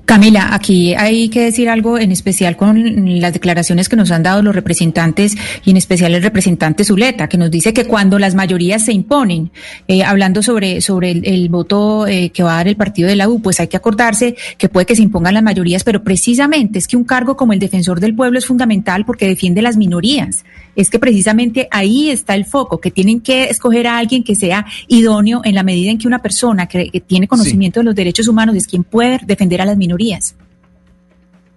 Camila, 0.06 0.54
aquí 0.54 0.94
hay 0.94 1.28
que 1.28 1.42
decir 1.42 1.68
algo 1.68 2.00
en 2.00 2.14
especial 2.14 2.56
con 2.56 3.20
las 3.20 3.34
declaraciones 3.34 3.90
que 3.90 3.98
nos 3.98 4.10
han 4.12 4.24
dado 4.24 4.42
los 4.42 4.56
representantes 4.56 5.36
y 5.66 5.72
en 5.72 5.76
especial 5.76 6.16
el 6.16 6.24
representante 6.24 6.86
Zuleta, 6.86 7.28
que 7.28 7.38
nos 7.38 7.52
dice 7.52 7.74
que 7.74 7.84
cuando 7.84 8.18
las 8.18 8.34
mayorías 8.34 8.86
se 8.86 8.94
imponen, 8.94 9.52
eh, 9.90 10.06
hablando 10.06 10.42
sobre, 10.42 10.80
sobre 10.80 11.12
el, 11.12 11.50
voto 11.50 12.08
eh, 12.08 12.30
que 12.30 12.42
va 12.42 12.54
a 12.54 12.58
dar 12.58 12.70
el 12.70 12.78
partido 12.78 13.10
de 13.10 13.18
la 13.18 13.28
U, 13.28 13.42
pues 13.42 13.60
hay 13.60 13.68
que 13.68 13.76
acordarse 13.76 14.38
que 14.58 14.70
puede 14.70 14.86
que 14.86 14.96
se 14.96 15.02
impongan 15.02 15.34
las 15.34 15.44
mayorías, 15.44 15.84
pero 15.84 16.02
precisamente 16.02 16.80
es 16.80 16.88
que 16.88 16.96
un 16.96 17.04
cargo 17.04 17.36
como 17.36 17.52
el 17.52 17.60
defensor 17.60 18.00
del 18.00 18.16
pueblo 18.16 18.40
es 18.40 18.46
fundamental 18.46 19.04
porque 19.04 19.28
defiende 19.28 19.62
las 19.62 19.76
minorías. 19.76 20.46
Es 20.78 20.90
que 20.90 21.00
precisamente 21.00 21.68
ahí 21.72 22.10
está 22.10 22.36
el 22.36 22.46
foco, 22.46 22.80
que 22.80 22.92
tienen 22.92 23.20
que 23.20 23.46
escoger 23.46 23.88
a 23.88 23.98
alguien 23.98 24.24
que 24.24 24.36
sea 24.36 24.66
idóneo 24.88 25.42
en 25.44 25.56
la 25.56 25.64
medida 25.64 25.92
en 25.92 25.98
que 25.98 26.08
una 26.08 26.22
persona 26.22 26.68
que, 26.68 27.04
tiene 27.06 27.28
conocimiento 27.28 27.82
de 27.82 27.84
los 27.84 27.96
derechos 27.96 28.30
humanos 28.30 28.56
es 28.56 28.68
quien 28.68 28.86
puede 28.86 29.20
defender 29.26 29.60
a 29.60 29.66
las 29.66 29.76
minorías 29.76 30.36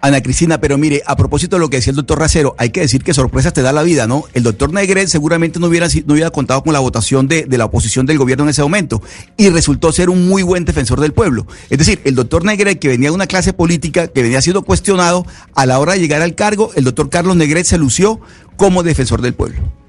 Ana 0.02 0.22
Cristina, 0.22 0.60
pero 0.60 0.78
mire, 0.78 1.02
a 1.06 1.14
propósito 1.14 1.56
de 1.56 1.60
lo 1.60 1.68
que 1.68 1.76
decía 1.76 1.90
el 1.90 1.96
doctor 1.96 2.18
Racero, 2.18 2.54
hay 2.58 2.70
que 2.70 2.80
decir 2.80 3.04
que 3.04 3.12
sorpresas 3.12 3.52
te 3.52 3.60
da 3.60 3.72
la 3.72 3.82
vida, 3.82 4.06
¿no? 4.06 4.24
El 4.32 4.42
doctor 4.42 4.72
Negret 4.72 5.08
seguramente 5.08 5.60
no 5.60 5.66
hubiera, 5.66 5.88
no 6.06 6.14
hubiera 6.14 6.30
contado 6.30 6.62
con 6.62 6.72
la 6.72 6.80
votación 6.80 7.28
de, 7.28 7.44
de, 7.44 7.58
la 7.58 7.66
oposición 7.66 8.06
del 8.06 8.16
gobierno 8.16 8.44
en 8.44 8.50
ese 8.50 8.62
momento 8.62 9.02
y 9.36 9.50
resultó 9.50 9.92
ser 9.92 10.08
un 10.08 10.26
muy 10.26 10.42
buen 10.42 10.64
defensor 10.64 11.00
del 11.00 11.12
pueblo. 11.12 11.46
Es 11.68 11.78
decir, 11.78 12.00
el 12.04 12.14
doctor 12.14 12.44
Negret, 12.44 12.78
que 12.78 12.88
venía 12.88 13.10
de 13.10 13.14
una 13.14 13.26
clase 13.26 13.52
política, 13.52 14.08
que 14.08 14.22
venía 14.22 14.40
siendo 14.40 14.62
cuestionado, 14.62 15.26
a 15.54 15.66
la 15.66 15.78
hora 15.78 15.92
de 15.92 16.00
llegar 16.00 16.22
al 16.22 16.34
cargo, 16.34 16.70
el 16.76 16.84
doctor 16.84 17.10
Carlos 17.10 17.36
Negret 17.36 17.66
se 17.66 17.76
lució 17.76 18.20
como 18.56 18.82
defensor 18.82 19.20
del 19.20 19.34
pueblo. 19.34 19.79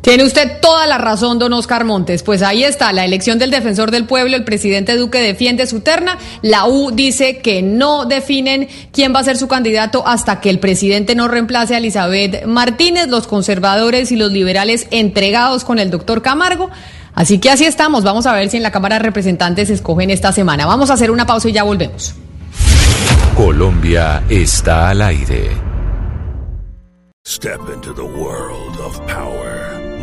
Tiene 0.00 0.24
usted 0.24 0.60
toda 0.60 0.86
la 0.86 0.98
razón, 0.98 1.38
don 1.38 1.52
Oscar 1.54 1.84
Montes. 1.84 2.22
Pues 2.22 2.42
ahí 2.42 2.62
está, 2.62 2.92
la 2.92 3.04
elección 3.04 3.38
del 3.38 3.50
defensor 3.50 3.90
del 3.90 4.04
pueblo, 4.04 4.36
el 4.36 4.44
presidente 4.44 4.96
Duque 4.96 5.18
defiende 5.18 5.66
su 5.66 5.80
terna, 5.80 6.18
la 6.42 6.66
U 6.66 6.90
dice 6.90 7.38
que 7.38 7.62
no 7.62 8.04
definen 8.04 8.68
quién 8.92 9.14
va 9.14 9.20
a 9.20 9.24
ser 9.24 9.38
su 9.38 9.48
candidato 9.48 10.06
hasta 10.06 10.40
que 10.40 10.50
el 10.50 10.58
presidente 10.58 11.14
no 11.14 11.28
reemplace 11.28 11.74
a 11.74 11.78
Elizabeth 11.78 12.44
Martínez, 12.44 13.08
los 13.08 13.26
conservadores 13.26 14.12
y 14.12 14.16
los 14.16 14.30
liberales 14.30 14.86
entregados 14.90 15.64
con 15.64 15.78
el 15.78 15.90
doctor 15.90 16.20
Camargo. 16.20 16.70
Así 17.14 17.38
que 17.38 17.50
así 17.50 17.64
estamos, 17.64 18.04
vamos 18.04 18.26
a 18.26 18.32
ver 18.32 18.50
si 18.50 18.56
en 18.56 18.62
la 18.62 18.72
Cámara 18.72 18.96
de 18.96 19.04
Representantes 19.04 19.70
escogen 19.70 20.10
esta 20.10 20.32
semana. 20.32 20.66
Vamos 20.66 20.90
a 20.90 20.94
hacer 20.94 21.10
una 21.10 21.26
pausa 21.26 21.48
y 21.48 21.52
ya 21.52 21.62
volvemos. 21.62 22.14
Colombia 23.36 24.22
está 24.28 24.90
al 24.90 25.02
aire. 25.02 25.50
Step 27.26 27.58
into 27.72 27.94
the 27.94 28.04
world 28.04 28.78
of 28.80 29.00
power, 29.06 29.53